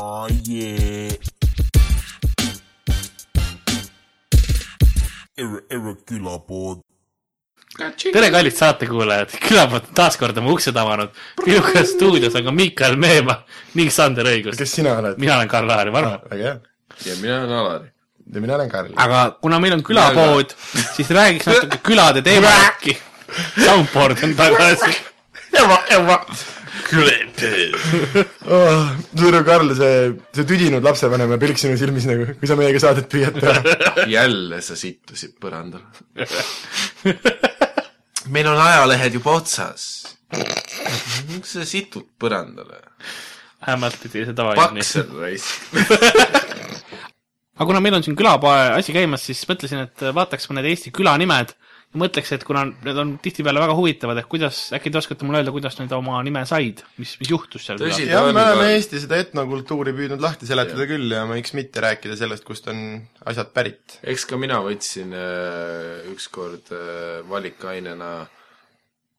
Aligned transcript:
oh, 0.00 0.28
yeah. 0.48 1.12
Ere, 5.38 5.60
Ere 5.70 5.94
külapood. 6.06 6.82
tere, 7.78 8.30
kallid 8.34 8.56
saatekuulajad, 8.56 9.36
külapood 9.44 9.90
on 9.90 9.94
taas 9.98 10.16
kord 10.18 10.38
oma 10.40 10.50
uksed 10.54 10.76
avanud. 10.76 11.12
minuga 11.46 11.84
stuudios 11.86 12.34
on 12.38 12.48
ka 12.48 12.54
Miikal 12.54 12.96
Meemaa 12.98 13.44
ning 13.78 13.92
Sander 13.94 14.26
Õigus. 14.26 14.58
kes 14.58 14.72
sina 14.80 14.96
oled? 14.98 15.18
mina 15.18 15.36
olen 15.36 15.48
Karl 15.48 15.70
Laari 15.70 15.92
Varma. 15.94 16.18
väga 16.30 16.42
hea. 16.44 16.56
ja 17.06 17.20
mina 17.20 17.36
olen 17.42 17.58
Alari. 17.60 17.92
ja 18.34 18.40
mina 18.40 18.56
olen 18.56 18.70
Karl. 18.70 18.96
aga 18.96 19.20
kuna 19.42 19.60
meil 19.62 19.78
on 19.78 19.84
külapood, 19.86 20.56
siis 20.96 21.10
räägiks 21.10 21.46
natuke 21.46 21.78
külade 21.90 22.22
teemal 22.22 22.66
äkki. 22.66 22.98
Soundboard 23.64 24.24
on 24.24 24.34
tagasi. 24.34 24.96
oh,. 28.48 28.90
tänu, 29.16 29.42
Karl, 29.46 29.72
see, 29.76 29.94
see 30.36 30.46
tüdinud 30.48 30.84
lapsevanem 30.84 31.34
ja 31.34 31.40
pilk 31.40 31.60
sinu 31.60 31.76
silmis 31.80 32.08
nagu, 32.08 32.26
kui 32.40 32.50
sa 32.50 32.56
meiega 32.58 32.80
saadet 32.82 33.08
püüad 33.12 33.36
teha. 33.38 33.76
jälle 34.18 34.60
sa 34.64 34.76
sittusid 34.78 35.36
põrandal. 35.42 35.84
meil 38.32 38.50
on 38.50 38.60
ajalehed 38.64 39.18
juba 39.20 39.38
otsas. 39.42 39.88
miks 41.32 41.56
sa 41.56 41.66
situd 41.68 42.08
põrandale? 42.20 42.82
vähemalt 43.66 44.00
pidi 44.02 44.24
see 44.24 44.36
tavaline. 44.36 44.80
paksel 44.80 45.08
raisk. 45.18 45.72
aga 47.58 47.66
kuna 47.66 47.82
meil 47.84 47.98
on 47.98 48.06
siin 48.06 48.16
külapoe 48.18 48.58
asi 48.78 48.94
käimas, 48.96 49.24
siis 49.28 49.42
mõtlesin, 49.50 49.84
et 49.88 50.08
vaataks 50.14 50.48
mõned 50.50 50.68
Eesti 50.70 50.94
külanimed 50.94 51.52
mõtleks, 51.96 52.32
et 52.36 52.44
kuna 52.44 52.66
need 52.68 52.98
on 53.00 53.14
tihtipeale 53.22 53.62
väga 53.62 53.76
huvitavad, 53.78 54.20
et 54.20 54.28
kuidas, 54.28 54.60
äkki 54.76 54.92
te 54.92 55.00
oskate 55.00 55.24
mulle 55.24 55.40
öelda, 55.40 55.54
kuidas 55.54 55.78
nad 55.78 55.92
oma 55.96 56.18
nime 56.26 56.42
said, 56.48 56.82
mis, 57.00 57.14
mis 57.20 57.30
juhtus 57.32 57.64
seal 57.64 57.80
jah, 57.80 58.26
me 58.28 58.44
oleme 58.44 58.66
Eesti 58.74 59.00
seda 59.04 59.20
etnokultuuri 59.24 59.94
püüdnud 59.96 60.24
lahti 60.24 60.48
seletada 60.50 60.88
küll 60.90 61.16
ja 61.16 61.24
miks 61.30 61.54
mitte 61.56 61.84
rääkida 61.84 62.18
sellest, 62.20 62.44
kust 62.48 62.68
on 62.72 62.82
asjad 63.30 63.54
pärit. 63.56 64.00
eks 64.04 64.28
ka 64.28 64.40
mina 64.40 64.60
võtsin 64.64 65.16
äh, 65.16 66.10
ükskord 66.12 66.74
äh, 66.76 67.22
valikainena 67.30 68.12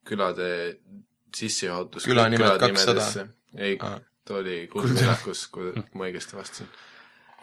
külade 0.10 0.52
sissejuhatus 1.36 2.06
Külanimed 2.10 2.62
200. 2.62 3.26
ei 3.58 3.76
ta 4.30 4.38
oli 4.38 4.68
Kuldvillakus, 4.70 5.48
kui 5.54 5.74
ma 5.98 6.06
õigesti 6.06 6.38
vastasin. 6.38 6.70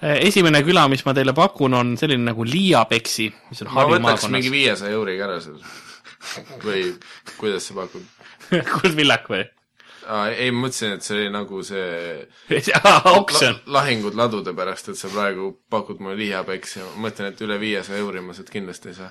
Eh, 0.03 0.27
esimene 0.29 0.61
küla, 0.61 0.85
mis 0.93 1.01
ma 1.07 1.15
teile 1.17 1.33
pakun, 1.37 1.73
on 1.75 1.95
selline 1.97 2.29
nagu 2.29 2.45
Liiapeksi, 2.45 3.31
mis 3.49 3.63
on 3.65 3.71
ma 3.71 3.81
Harju 3.81 3.95
võtaks 3.95 4.27
mingi 4.29 4.51
maakonnas. 4.51 4.53
viiesaja 4.53 4.97
euriga 4.97 5.25
ära 5.25 5.39
seal. 5.41 5.63
või 6.61 6.83
kuidas 7.39 7.69
sa 7.71 7.77
pakud? 7.79 8.05
kuldvillak 8.75 9.31
või? 9.33 9.47
ei, 10.37 10.53
ma 10.53 10.67
mõtlesin, 10.67 10.99
et 10.99 11.03
see 11.03 11.17
oli 11.17 11.31
nagu 11.33 11.63
see 11.67 12.53
oksjon. 13.17 13.57
la, 13.65 13.79
lahingud 13.79 14.15
ladude 14.21 14.53
pärast, 14.55 14.93
et 14.93 15.01
sa 15.01 15.09
praegu 15.11 15.49
pakud 15.73 16.05
mulle 16.05 16.21
lihapeksi 16.21 16.79
ja 16.83 16.91
ma 16.93 17.09
mõtlen, 17.09 17.33
et 17.33 17.43
üle 17.49 17.57
viiesaja 17.59 18.05
euri 18.05 18.23
ma 18.23 18.37
sealt 18.37 18.53
kindlasti 18.53 18.93
ei 18.93 19.01
saa. 19.01 19.11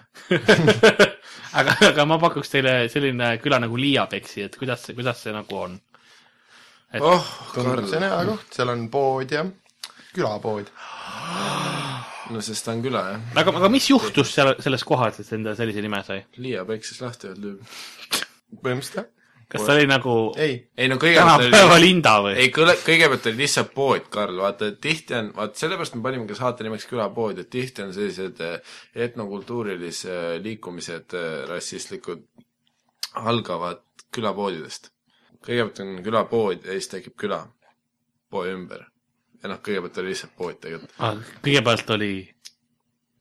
aga, 1.59 1.75
aga 1.89 2.07
ma 2.13 2.21
pakuks 2.21 2.53
teile 2.53 2.77
selline 2.93 3.35
küla 3.41 3.59
nagu 3.65 3.81
Liiapeksi, 3.81 4.45
et 4.45 4.61
kuidas 4.61 4.85
see, 4.85 4.95
kuidas 4.95 5.25
see 5.25 5.33
nagu 5.33 5.61
on? 5.65 5.77
oh, 7.01 7.29
tundub, 7.57 7.89
see 7.89 7.97
on 7.97 8.05
Karl, 8.05 8.11
hea 8.13 8.25
koht, 8.29 8.51
seal 8.53 8.77
on 8.77 8.89
pood 8.93 9.33
ja 9.33 9.47
külapood. 10.15 10.71
no 12.33 12.41
sest 12.41 12.65
ta 12.65 12.73
on 12.73 12.85
küla 12.85 13.03
jah. 13.11 13.27
aga, 13.41 13.57
aga 13.61 13.71
mis 13.73 13.89
juhtus 13.89 14.31
seal, 14.35 14.55
selles 14.63 14.85
kohas, 14.87 15.19
et 15.21 15.33
enda 15.37 15.55
sellise 15.57 15.83
nime 15.85 16.01
sai? 16.07 16.23
Liia 16.41 16.65
peksis 16.67 17.01
lahti 17.03 17.29
öeldud. 17.31 17.59
põhimõtteliselt 18.55 19.01
jah. 19.01 19.11
kas 19.51 19.67
ta 19.67 19.75
oli 19.75 19.85
nagu 19.89 20.15
ei, 20.41 20.57
ei 20.77 20.89
no 20.89 20.97
kõigepealt 21.01 21.45
tänapäeva 21.45 21.75
oli, 21.75 21.85
Linda 21.85 22.15
või? 22.25 22.33
ei 22.41 22.49
kõigepealt 22.55 23.29
oli 23.29 23.43
lihtsalt 23.43 23.75
pood, 23.75 24.07
Karl, 24.13 24.41
vaata, 24.41 24.71
et 24.73 24.81
tihti 24.81 25.17
on, 25.19 25.29
vaat 25.37 25.59
sellepärast 25.61 25.99
me 25.99 26.05
panimegi 26.07 26.39
saate 26.39 26.65
nimeks 26.65 26.89
külapood, 26.89 27.43
et 27.43 27.51
tihti 27.53 27.85
on 27.85 27.93
sellised 27.93 28.41
eh, 28.45 28.75
etnokultuurilise 29.07 30.39
liikumised 30.43 31.17
eh, 31.19 31.37
rassistlikud 31.51 32.25
algavad 33.15 33.83
külapoodidest. 34.15 34.91
kõigepealt 35.45 35.81
on 35.83 36.01
külapood 36.03 36.65
ja 36.65 36.73
siis 36.73 36.89
tekib 36.89 37.15
küla 37.19 37.43
poe 38.29 38.51
ümber. 38.53 38.87
Ja 39.45 39.51
noh, 39.51 39.59
kõigepealt 39.61 39.99
oli 40.01 40.09
lihtsalt 40.13 40.33
pood 40.37 40.57
tegelikult. 40.61 40.93
Ah, 40.97 41.17
kõigepealt 41.45 41.91
oli 41.93 42.13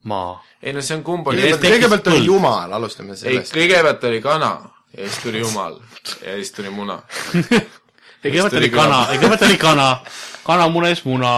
maa. 0.09 0.39
ei 0.61 0.73
no 0.73 0.81
see 0.85 0.97
on 0.97 1.03
kumb 1.05 1.27
oli 1.29 1.43
kõigepealt, 1.43 1.65
kõigepealt 1.69 2.09
oli. 2.13 2.25
Jumal, 2.25 2.73
alustame 2.79 3.13
ei 3.13 3.21
sellest. 3.21 3.53
kõigepealt 3.53 4.07
oli 4.09 4.21
kana 4.25 4.51
ja 4.97 5.07
siis 5.07 5.21
tuli 5.23 5.41
jumal 5.43 5.77
ja 6.25 6.35
siis 6.39 6.51
tuli 6.55 6.73
muna. 6.73 6.99
kõigepealt 8.23 8.55
tuli 8.57 8.63
oli 8.63 8.69
kana, 8.73 9.01
küla- 9.03 9.07
kõigepealt 9.13 9.47
oli 9.49 9.57
kana, 9.61 9.89
kana 10.45 10.69
munes 10.73 11.03
muna, 11.05 11.33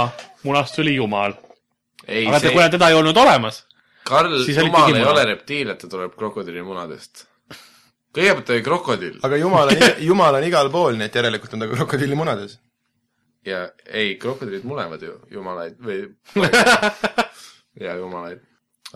munast 0.47 0.75
tuli 0.79 0.95
jumal. 0.95 1.35
ei, 2.07 2.27
aga 2.27 2.39
see 2.43 2.53
kuna 2.55 2.69
teda 2.71 2.91
ei 2.93 2.99
olnud 2.99 3.17
olemas, 3.17 3.65
Karl, 4.07 4.37
jumal 4.47 4.95
ei 4.95 5.03
ole 5.03 5.25
reptiil, 5.33 5.73
et 5.73 5.81
ta 5.83 5.89
tuleb 5.91 6.13
krokodillimunadest. 6.15 7.25
kõigepealt 8.15 8.55
oli 8.55 8.63
krokodill 8.63 9.19
aga 9.27 9.35
Jumal 9.41 9.73
on, 9.73 9.83
Jumal 10.11 10.39
on 10.39 10.47
igal 10.47 10.71
pool, 10.71 10.95
nii 10.95 11.11
et 11.11 11.19
järelikult 11.19 11.53
on 11.53 11.65
ta 11.65 11.67
krokodilli 11.75 12.15
munades. 12.15 12.55
Ja 13.47 13.63
ei, 13.85 14.15
krokodillid 14.19 14.65
munevad 14.67 15.01
ju 15.03 15.15
jumalaid 15.31 15.79
või 15.83 16.03
ja 17.85 17.95
jumalaid. 17.99 18.43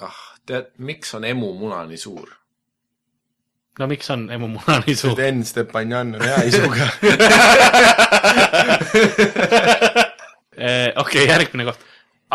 ah, 0.01 0.21
tead, 0.45 0.71
miks 0.77 1.13
on 1.17 1.25
emu 1.27 1.53
muna 1.57 1.83
nii 1.89 1.99
suur? 2.01 2.29
no 3.79 3.87
miks 3.91 4.11
on 4.13 4.27
emu 4.33 4.49
muna 4.57 4.79
nii 4.85 4.95
suur 4.95 5.15
sest? 5.15 5.27
Enn 5.29 5.45
Stepanjan 5.47 6.15
on 6.17 6.27
hea 6.27 6.43
isuga. 6.51 6.89
Eh, 10.61 10.91
okei, 10.99 11.23
järgmine 11.25 11.63
koht. 11.65 11.79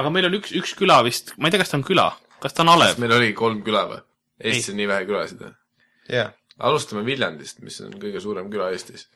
aga 0.01 0.11
meil 0.11 0.27
on 0.27 0.35
üks, 0.39 0.51
üks 0.57 0.73
küla 0.75 0.97
vist, 1.07 1.29
ma 1.39 1.47
ei 1.47 1.53
tea, 1.55 1.61
kas 1.63 1.71
ta 1.71 1.77
on 1.79 1.85
küla, 1.87 2.07
kas 2.43 2.57
ta 2.57 2.65
on 2.65 2.73
alev? 2.73 2.97
meil 2.99 3.13
oli 3.15 3.29
kolm 3.39 3.61
küla 3.63 3.85
või? 3.91 4.01
Eestis 4.41 4.73
on 4.73 4.81
nii 4.81 4.89
vähe 4.91 5.05
külasid 5.07 5.45
või? 5.45 5.53
jah. 6.11 6.33
alustame 6.59 7.05
Viljandist, 7.07 7.61
mis 7.63 7.77
on 7.85 7.95
kõige 8.03 8.23
suurem 8.25 8.49
küla 8.51 8.73
Eestis. 8.75 9.07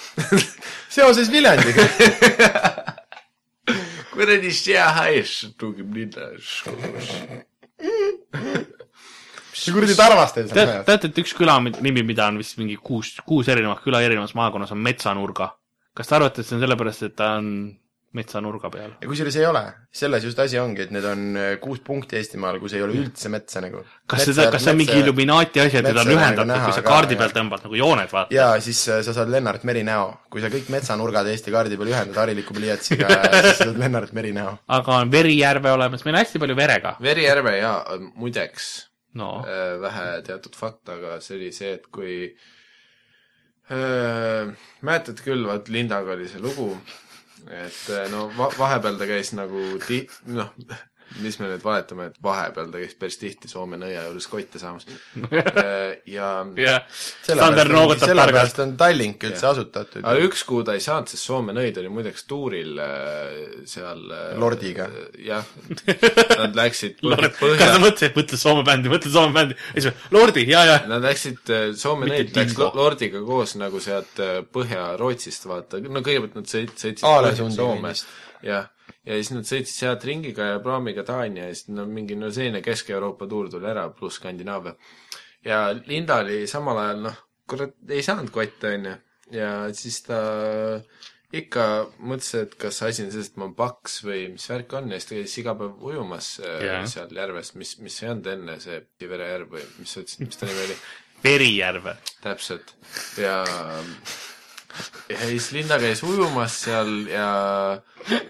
seoses 0.96 1.30
Viljandiga. 1.32 1.86
kuradi 4.12 4.52
Shanghai's 4.52 5.32
tugib 5.58 5.94
linna. 5.96 6.30
mis 9.52 9.66
kuradi 9.72 9.96
tarvast 9.98 10.36
teil 10.36 10.48
seal 10.48 10.58
tead, 10.58 10.72
näeb? 10.72 10.86
teate, 10.88 11.10
et 11.12 11.22
üks 11.24 11.34
küla 11.38 11.58
nimi, 11.64 12.04
mida 12.06 12.28
on 12.30 12.40
vist 12.40 12.58
mingi 12.60 12.76
kuus, 12.80 13.14
kuus 13.26 13.50
erinevat 13.52 13.82
küla 13.84 14.02
erinevas 14.04 14.36
maakonnas 14.38 14.74
on 14.74 14.82
Metsanurga. 14.84 15.52
kas 15.96 16.08
te 16.08 16.16
arvate, 16.18 16.40
et 16.40 16.48
see 16.48 16.56
on 16.56 16.64
sellepärast, 16.64 17.08
et 17.08 17.16
ta 17.16 17.34
on 17.40 17.48
metsanurga 18.16 18.70
peal? 18.72 18.92
ja 19.00 19.08
kusjuures 19.08 19.36
ei 19.40 19.46
ole, 19.48 19.62
selles 20.02 20.26
just 20.26 20.40
asi 20.42 20.60
ongi, 20.60 20.86
et 20.86 20.92
need 20.94 21.06
on 21.08 21.24
äh, 21.40 21.54
kuus 21.62 21.80
punkti 21.84 22.18
Eestimaal, 22.20 22.60
kus 22.62 22.76
ei 22.76 22.84
ole 22.84 22.96
üldse 23.00 23.32
metsa 23.32 23.62
nagu. 23.64 23.82
kas 24.10 24.26
seda, 24.28 24.48
kas 24.52 24.66
see 24.66 24.74
on 24.74 24.80
mingi 24.80 24.98
Illuminaati 25.00 25.64
asi, 25.64 25.80
et 25.80 25.88
teda 25.88 26.04
on 26.04 26.12
ühendatud, 26.14 26.50
nagu 26.52 26.68
kui 26.68 26.76
sa 26.76 26.84
kaardi 26.86 27.16
ka, 27.16 27.24
peal 27.24 27.34
tõmbad 27.40 27.66
nagu 27.66 27.80
jooned, 27.80 28.12
vaata. 28.12 28.34
ja 28.36 28.52
siis 28.64 28.84
äh, 28.92 29.02
sa 29.06 29.16
saad 29.16 29.32
Lennart 29.32 29.66
Meri 29.68 29.84
näo. 29.88 30.12
kui 30.32 30.44
sa 30.44 30.52
kõik 30.52 30.70
metsanurgad 30.74 31.28
Eesti 31.32 31.54
kaardi 31.54 31.80
peal 31.80 31.92
ühendad 31.94 32.22
hariliku 32.24 32.56
pliiatsiga, 32.56 33.10
siis 33.48 33.60
sa 33.62 33.68
saad 33.68 33.82
Lennart 33.82 34.14
Meri 34.16 34.32
näo. 34.36 34.56
aga 34.78 35.02
on 35.02 35.12
Verijärve 35.12 35.72
olemas, 35.72 36.06
meil 36.06 36.18
on 36.18 36.24
hästi 36.24 36.42
palju 36.42 36.56
verega. 36.58 36.96
Verijärve 37.02 37.58
ja 37.58 37.76
muideks 38.14 38.72
no 39.18 39.44
äh, 39.46 39.76
vähe 39.80 40.22
teatud 40.26 40.56
fakt, 40.56 40.88
aga 40.92 41.18
see 41.24 41.36
oli 41.38 41.50
see, 41.54 41.72
et 41.76 41.88
kui 41.92 42.16
äh, 43.72 44.52
mäletad 44.84 45.20
küll, 45.24 45.44
vaat 45.48 45.68
Lindaga 45.72 46.16
oli 46.16 46.28
see 46.30 46.42
lugu, 46.42 46.70
et 47.50 47.80
äh, 47.90 48.06
no 48.12 48.28
va 48.36 48.50
vahepeal 48.58 48.98
ta 49.00 49.08
käis 49.10 49.32
nagu 49.36 49.62
ti-, 49.86 50.06
noh, 50.26 50.52
mis 51.20 51.38
me 51.40 51.48
nüüd 51.50 51.62
valetame, 51.64 52.08
et 52.10 52.18
vahepeal 52.22 52.70
ta 52.72 52.80
käis 52.82 52.94
päris 52.98 53.18
tihti 53.20 53.50
Soome 53.50 53.78
nõia 53.80 54.04
juures 54.06 54.28
kotte 54.30 54.60
saamas 54.60 54.86
äh, 54.88 55.98
ja 56.08 56.30
jah, 56.56 56.86
Sander 57.26 57.70
noogutab 57.72 58.06
targalt. 58.06 58.12
sellepärast 58.12 58.60
on 58.64 58.74
Tallink 58.80 59.26
üldse 59.28 59.48
asutatud. 59.50 60.00
aga 60.02 60.26
üks 60.26 60.44
kuu 60.48 60.62
ta 60.66 60.76
ei 60.78 60.84
saanud, 60.84 61.10
sest 61.12 61.28
Soome 61.28 61.54
nõid 61.56 61.78
oli 61.82 61.92
muideks 61.92 62.26
tuuril 62.30 62.80
äh, 62.82 63.36
seal 63.68 64.02
äh, 64.08 64.32
Lordiga. 64.40 64.88
jah, 65.20 65.46
nad 66.42 66.58
läksid 66.58 67.04
Lord, 67.06 67.30
põhja, 67.40 67.60
kas 67.60 67.74
sa 67.76 67.82
mõtlesid, 67.82 68.18
mõtle 68.18 68.40
Soome 68.44 68.66
bändi, 68.68 68.92
mõtle 68.92 69.14
Soome 69.14 69.36
bändi, 69.36 69.58
ja 69.74 69.86
siis 69.86 70.10
Lordi, 70.14 70.46
ja, 70.50 70.64
ja. 70.68 70.78
Nad 70.90 71.04
läksid, 71.06 71.54
Soome 71.78 72.10
neid 72.10 72.34
läks 72.36 72.58
Lordiga 72.58 73.22
koos 73.26 73.56
nagu 73.60 73.80
sealt 73.82 74.20
Põhja-Rootsist, 74.52 75.48
vaata, 75.50 75.82
no 75.82 76.04
kõigepealt 76.04 76.38
nad 76.40 76.48
sõit-, 76.50 76.76
sõitsid 76.78 77.06
Aalesundini 77.08 77.58
Soome 77.58 77.92
vist., 77.92 78.10
jah, 78.42 78.68
ja 79.06 79.18
siis 79.18 79.32
nad 79.34 79.48
sõitsid 79.48 79.74
sealt 79.74 80.04
ringiga 80.06 80.52
ja 80.52 80.60
praamiga 80.62 81.04
Taani 81.06 81.42
ja 81.42 81.48
siis 81.50 81.70
no 81.74 81.86
mingi 81.90 82.16
no 82.18 82.30
selline 82.30 82.62
Kesk-Euroopa 82.64 83.26
tuur 83.30 83.50
tuli 83.50 83.70
ära, 83.70 83.88
pluss 83.96 84.20
Skandinaavia. 84.20 84.74
ja 85.44 85.64
Linda 85.86 86.20
oli 86.22 86.44
samal 86.50 86.78
ajal 86.84 87.02
noh, 87.08 87.18
kurat, 87.50 87.74
ei 87.90 88.02
saanud 88.06 88.30
kotte, 88.34 88.76
onju, 88.76 88.94
ja 89.34 89.50
siis 89.74 90.02
ta 90.06 90.20
ikka 91.32 91.66
mõtles, 92.04 92.32
et 92.42 92.56
kas 92.60 92.82
asi 92.84 93.06
on 93.06 93.12
selles, 93.12 93.30
et 93.32 93.38
ma 93.40 93.46
olen 93.46 93.56
paks 93.56 94.02
või 94.04 94.26
mis 94.34 94.44
värk 94.52 94.74
on 94.76 94.90
ja 94.92 94.98
siis 95.00 95.08
ta 95.08 95.16
käis 95.16 95.36
iga 95.40 95.54
päev 95.58 95.86
ujumas 95.88 96.34
yeah. 96.42 96.66
Jah. 96.66 96.90
seal 96.90 97.14
järves, 97.16 97.54
mis, 97.58 97.78
mis 97.82 97.96
ei 98.02 98.10
olnud 98.12 98.28
enne 98.34 98.58
see 98.62 98.82
Pivere 99.00 99.30
järv 99.30 99.56
või 99.56 99.64
mis 99.78 99.94
sa 99.94 100.04
ütlesid, 100.04 100.26
mis 100.28 100.40
ta 100.40 100.50
nimi 100.50 100.66
oli? 100.66 100.76
Verijärve. 101.22 101.96
täpselt 102.20 102.74
ja 103.22 103.40
ja 105.08 105.18
siis 105.28 105.50
Linda 105.52 105.78
käis 105.82 106.02
ujumas 106.06 106.58
seal 106.64 106.92
ja 107.10 107.28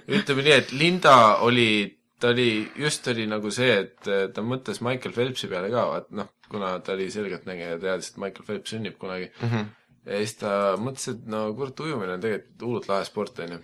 ütleme 0.09 0.47
nii, 0.47 0.55
et 0.55 0.73
Linda 0.77 1.17
oli, 1.47 1.99
ta 2.21 2.33
oli, 2.33 2.49
just 2.79 3.07
oli 3.13 3.27
nagu 3.31 3.53
see, 3.55 3.75
et 3.85 4.11
ta 4.35 4.45
mõtles 4.47 4.83
Michael 4.85 5.15
Phelpsi 5.17 5.51
peale 5.51 5.71
ka, 5.73 5.85
vaat 5.91 6.11
noh, 6.17 6.33
kuna 6.53 6.75
ta 6.85 6.97
oli 6.97 7.11
selgeltnägija 7.13 7.77
ja 7.77 7.83
teadis, 7.83 8.13
et 8.13 8.19
Michael 8.23 8.49
Phelps 8.49 8.75
sünnib 8.75 8.99
kunagi 9.01 9.31
mm. 9.31 9.49
-hmm. 9.49 9.69
ja 10.07 10.19
siis 10.25 10.35
ta 10.41 10.57
mõtles, 10.79 11.09
et 11.15 11.29
no 11.35 11.45
kurat, 11.59 11.85
ujumine 11.87 12.17
on 12.17 12.25
tegelikult 12.25 12.67
hullult 12.67 12.89
lahe 12.89 13.05
sport, 13.09 13.39
onju. 13.47 13.61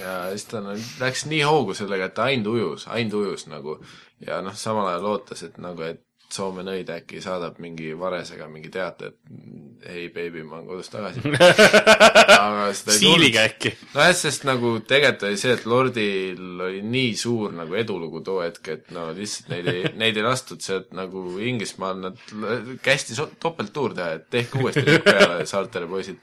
ja 0.00 0.14
siis 0.30 0.46
ta 0.52 0.62
no, 0.64 0.76
läks 1.00 1.26
nii 1.26 1.42
hoogu 1.42 1.74
sellega, 1.74 2.08
et 2.08 2.14
ta 2.14 2.30
ainult 2.30 2.54
ujus, 2.54 2.86
ainult 2.88 3.18
ujus 3.22 3.46
nagu 3.46 3.80
ja 4.26 4.40
noh, 4.44 4.56
samal 4.56 4.88
ajal 4.88 5.10
ootas, 5.14 5.42
et 5.42 5.58
nagu, 5.58 5.82
et 5.82 6.04
Soome 6.30 6.62
nõid 6.62 6.90
äkki 6.94 7.18
saadab 7.24 7.56
mingi 7.62 7.90
varesega 7.98 8.46
mingi 8.50 8.70
teate, 8.70 9.10
et 9.10 9.88
ei, 9.90 10.04
beebi, 10.14 10.44
ma 10.46 10.58
olen 10.58 10.68
kodus 10.68 10.90
tagasi. 10.92 11.22
aga 11.32 12.68
seda 12.76 12.94
ei 12.94 13.00
siiliga 13.00 13.44
äkki. 13.48 13.72
nojah, 13.94 14.14
sest 14.14 14.46
nagu 14.46 14.76
tegelikult 14.86 15.26
oli 15.26 15.40
see, 15.40 15.56
et 15.58 15.66
Lordil 15.70 16.62
oli 16.68 16.82
nii 16.86 17.12
suur 17.18 17.54
nagu 17.56 17.74
edulugu 17.80 18.22
too 18.26 18.38
hetk, 18.44 18.72
et 18.76 18.94
no 18.94 19.08
lihtsalt 19.16 19.50
neid 19.54 19.70
ei, 19.74 19.84
neid 20.04 20.20
ei 20.20 20.26
lastud 20.26 20.62
sealt 20.64 20.94
nagu 20.96 21.24
Inglismaal, 21.42 22.00
nad 22.06 22.78
kästi 22.84 23.18
so- 23.18 23.30
topelttuur 23.42 23.96
teha, 23.98 24.12
et 24.20 24.30
tehke 24.30 24.62
uuesti 24.62 25.00
peale 25.04 25.46
saartele, 25.50 25.90
poisid. 25.90 26.22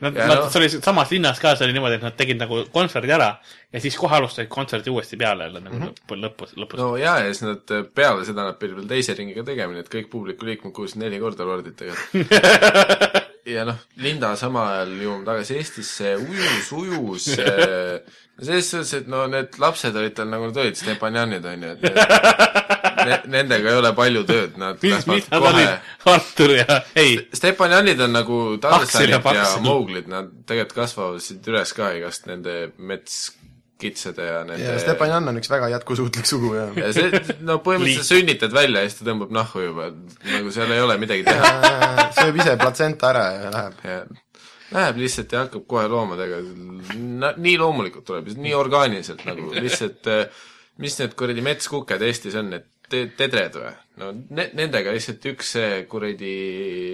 Nad, 0.00 0.16
nad 0.16 0.30
noh-, 0.32 0.46
see 0.48 0.62
oli 0.62 0.70
samas 0.72 1.10
linnas 1.12 1.40
ka, 1.42 1.54
see 1.56 1.66
oli 1.66 1.76
niimoodi, 1.76 1.98
et 2.00 2.04
nad 2.06 2.16
tegid 2.16 2.40
nagu 2.40 2.62
kontserdi 2.72 3.12
ära 3.12 3.30
ja 3.70 3.82
siis 3.84 3.98
kohe 4.00 4.16
alustasid 4.16 4.48
kontserdi 4.52 4.92
uuesti 4.92 5.18
peale 5.20 5.48
jälle 5.48 5.60
nagu 5.64 5.80
lõppu, 5.82 6.18
lõpus, 6.24 6.54
lõpus 6.56 6.80
no.. 6.80 6.92
no 6.94 7.00
jaa, 7.00 7.18
ja 7.20 7.32
siis 7.34 7.44
nad 7.44 7.74
äh, 7.76 7.84
peale 7.94 8.24
seda 8.28 8.48
nad 8.48 8.58
pidid 8.60 8.78
veel 8.80 8.88
teise 8.90 9.16
ringiga 9.18 9.44
tegema, 9.46 9.76
nii 9.76 9.84
et 9.84 9.92
kõik 9.92 10.08
publiku 10.12 10.48
liikmed 10.48 10.74
kuulsid 10.76 11.02
neli 11.02 11.20
korda 11.22 11.48
Lordit 11.48 11.76
tegelikult. 11.80 13.19
ja 13.48 13.64
noh, 13.68 13.78
Linda 14.02 14.32
samal 14.38 14.72
ajal 14.74 14.96
jõuame 15.04 15.28
tagasi 15.28 15.56
Eestisse, 15.60 16.16
ujus, 16.20 16.72
ujus 16.76 17.28
äh, 17.38 18.18
selles 18.40 18.70
suhtes, 18.70 18.92
et 19.00 19.08
no 19.10 19.26
need 19.30 19.56
lapsed 19.60 19.96
olid 19.96 20.14
tal 20.16 20.30
nagu 20.32 20.48
nad 20.48 20.60
olid, 20.62 20.78
Stepanjanid 20.78 21.46
on 21.48 21.66
ju, 21.66 21.72
et 21.76 21.82
ne, 23.06 23.18
nendega 23.36 23.72
ei 23.72 23.80
ole 23.80 23.92
palju 23.96 24.24
tööd, 24.28 24.56
nad 24.60 24.80
nad 24.80 25.28
kohe. 25.32 25.66
Artur 26.14 26.54
ja, 26.56 26.80
ei, 26.98 27.18
Stepanjanid 27.36 28.00
on 28.06 28.16
nagu 28.16 28.40
ja 28.54 28.62
Tarzanid 28.64 29.16
ja 29.16 29.22
Paksil. 29.24 29.64
Mowglid, 29.66 30.08
nad 30.10 30.32
tegelikult 30.48 30.78
kasvavad 30.82 31.24
siit 31.24 31.50
üles 31.52 31.74
ka 31.76 31.92
igast 31.98 32.28
nende 32.30 32.56
metskitsede 33.80 34.24
ja 34.26 34.40
nende 34.44 34.64
ja 34.64 34.78
Stepanjan 34.80 35.28
on 35.28 35.38
üks 35.40 35.50
väga 35.50 35.68
jätkusuutlik 35.74 36.26
sugu 36.28 36.52
ja 36.54 36.66
ja 36.76 36.90
see, 36.92 37.20
no 37.40 37.58
põhimõtteliselt 37.64 38.08
sünnitad 38.08 38.52
välja 38.54 38.82
ja 38.84 38.90
siis 38.90 39.00
ta 39.00 39.06
tõmbab 39.08 39.32
nahku 39.32 39.62
juba, 39.64 39.88
et 39.90 40.26
nagu 40.34 40.52
seal 40.54 40.72
ei 40.74 40.82
ole 40.84 40.98
midagi 41.00 41.24
teha. 41.24 41.52
Äh, 41.70 42.10
sööb 42.14 42.36
ise 42.40 42.56
platsenta 42.58 43.10
ära 43.10 43.24
ja 43.34 43.50
läheb. 43.52 43.78
ja 43.84 43.98
läheb 44.74 45.00
lihtsalt 45.00 45.32
ja 45.32 45.44
hakkab 45.44 45.64
kohe 45.70 45.86
loomadega, 45.90 46.40
nii 47.36 47.56
loomulikult 47.60 48.06
tuleb, 48.06 48.30
nii 48.36 48.52
orgaaniliselt 48.56 49.24
nagu 49.28 49.50
lihtsalt, 49.54 50.08
mis 50.82 50.98
need 51.00 51.16
kuradi 51.18 51.44
metskuked 51.44 52.04
Eestis 52.06 52.36
on, 52.38 52.52
need 52.54 52.68
te-, 52.90 53.08
tedred 53.18 53.58
või? 53.60 53.72
no 54.02 54.12
ne-, 54.36 54.50
nendega 54.58 54.94
lihtsalt 54.94 55.26
üks 55.32 55.54
see 55.56 55.82
kuradi 55.90 56.34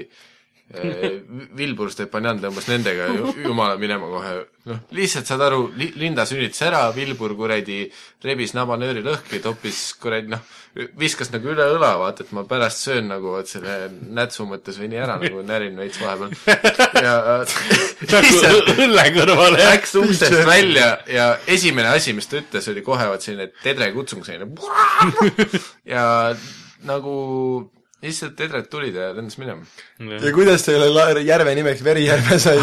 eh, 0.03 0.25
Vilbur 0.67 1.93
Stepanjan 1.95 2.41
tõmbas 2.43 2.67
nendega 2.67 3.07
ju, 3.15 3.29
jumala 3.45 3.77
minema 3.79 4.09
kohe, 4.11 4.33
noh, 4.67 4.81
lihtsalt 4.97 5.29
saad 5.31 5.45
aru 5.47 5.61
li,, 5.79 5.93
Linda 5.95 6.25
sünnitas 6.27 6.65
ära, 6.67 6.81
Vilbur 6.95 7.37
kuradi 7.39 7.85
rebis 8.27 8.51
nabanööri 8.57 9.05
lõhki, 9.07 9.39
toppis 9.45 9.79
kuradi 10.03 10.33
noh, 10.35 10.43
viskas 10.99 11.31
nagu 11.31 11.53
üle 11.53 11.69
õla, 11.77 11.93
vaata, 12.01 12.27
et 12.27 12.35
ma 12.35 12.43
pärast 12.51 12.83
söön 12.83 13.07
nagu 13.13 13.37
vot 13.37 13.47
selle 13.47 13.77
nätsu 14.19 14.49
mõttes 14.51 14.81
või 14.83 14.91
nii 14.91 15.01
ära 15.05 15.21
nagu 15.23 15.45
närin 15.47 15.79
veits 15.79 16.03
vahepeal. 16.03 16.35
ja 17.07 17.15
lihtsalt 18.03 18.67
nagu 18.67 18.89
õlle 18.89 19.07
kõrvale 19.21 19.62
läks 19.62 19.95
uksest 20.03 20.41
välja 20.51 20.91
ja 21.07 21.31
esimene 21.47 21.95
asi, 21.95 22.17
mis 22.17 22.27
ta 22.27 22.43
ütles, 22.43 22.67
oli 22.75 22.83
kohe 22.83 23.07
vot 23.12 23.23
selline 23.23 23.53
tedre 23.62 23.93
kutsung, 23.95 24.27
selline 24.27 24.51
ja 25.95 26.35
nagu 26.91 27.17
lihtsalt 28.05 28.35
tedred 28.39 28.67
tulid 28.71 28.95
ja 28.95 29.09
lendas 29.17 29.39
minema. 29.41 29.65
ja 30.21 30.33
kuidas 30.35 30.65
selle 30.67 30.89
la- 30.93 31.21
järve 31.25 31.55
nimeks 31.57 31.81
Verijärve 31.85 32.39
sai? 32.39 32.59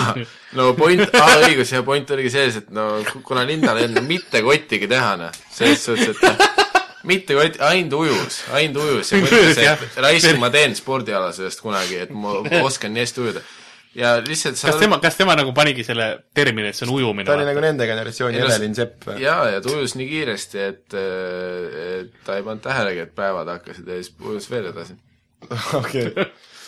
no 0.59 0.73
point, 0.77 1.01
aa 1.19 1.39
õigus 1.47 1.71
ja 1.73 1.81
point 1.83 2.11
oligi 2.15 2.29
selles, 2.35 2.59
et 2.61 2.69
no 2.71 2.89
ku- 3.11 3.21
kuna 3.25 3.45
Lindal 3.49 3.77
ei 3.81 3.87
olnud 3.89 4.05
mitte 4.07 4.41
kottigi 4.45 4.87
teha, 4.91 5.15
noh, 5.17 5.31
selles 5.51 5.81
suhtes, 5.85 6.13
et 6.13 6.21
noh, 6.21 6.69
mitte 7.09 7.35
kott, 7.35 7.57
ainult 7.65 7.97
ujus, 8.03 8.43
ainult 8.55 8.77
ujus 8.85 9.11
ja 9.11 9.19
mõtles, 9.25 9.59
et 9.89 9.97
raisk, 10.05 10.37
ma 10.39 10.49
teen 10.53 10.75
spordiala 10.77 11.33
sellest 11.35 11.59
kunagi, 11.65 11.97
et 12.05 12.13
ma 12.15 12.37
oskan 12.63 12.93
nii 12.95 13.03
hästi 13.03 13.21
ujuda. 13.25 13.41
ja 13.97 14.13
lihtsalt 14.25 14.57
kas 14.61 14.77
tema, 14.81 14.97
kas 15.01 15.17
tema 15.19 15.35
nagu 15.37 15.51
panigi 15.53 15.83
selle 15.85 16.07
termini, 16.33 16.69
et 16.71 16.77
see 16.77 16.85
on 16.87 16.93
ujumine? 16.95 17.25
ta 17.27 17.35
oli 17.35 17.45
nagu 17.49 17.59
nende 17.61 17.85
generatsiooni 17.89 18.37
Evelin 18.41 18.73
Sepp. 18.77 19.09
jaa, 19.21 19.49
ja 19.53 19.59
ta 19.61 19.69
ujus 19.73 19.97
nii 19.99 20.07
kiiresti, 20.13 20.61
et, 20.69 20.93
et 20.93 22.13
ta 22.25 22.37
ei 22.37 22.45
pannud 22.45 22.63
tähelegi, 22.63 23.03
et 23.09 23.11
päevad 23.17 23.49
hakkasid 23.57 23.89
ja 23.91 23.97
siis 23.99 24.13
ujus 24.21 24.47
veel 24.53 24.69
edasi. 24.71 24.95
okei, 25.81 26.11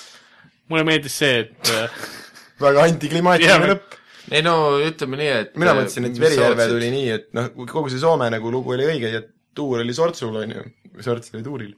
mulle 0.70 0.86
meeldis 0.88 1.20
see, 1.22 1.44
et 1.46 1.72
äh, 1.74 2.10
väga 2.66 2.88
antiklimaatiline 2.90 3.72
lõpp. 3.74 4.00
ei 4.32 4.42
no 4.46 4.56
ütleme 4.84 5.20
nii, 5.22 5.32
et 5.44 5.58
mina 5.62 5.76
mõtlesin, 5.78 6.10
et 6.10 6.20
Verijärve 6.22 6.70
tuli 6.72 6.92
nii, 6.94 7.10
et 7.20 7.30
noh, 7.38 7.52
kogu 7.70 7.92
see 7.94 8.02
Soome 8.02 8.30
nagu 8.34 8.54
lugu 8.54 8.76
oli 8.76 8.88
õige 8.88 9.14
ja 9.14 9.24
tuur 9.56 9.84
oli 9.84 9.94
Sortsul, 9.96 10.36
on 10.42 10.52
ju, 10.52 10.64
Sorts 11.06 11.32
oli 11.36 11.44
tuuril. 11.46 11.76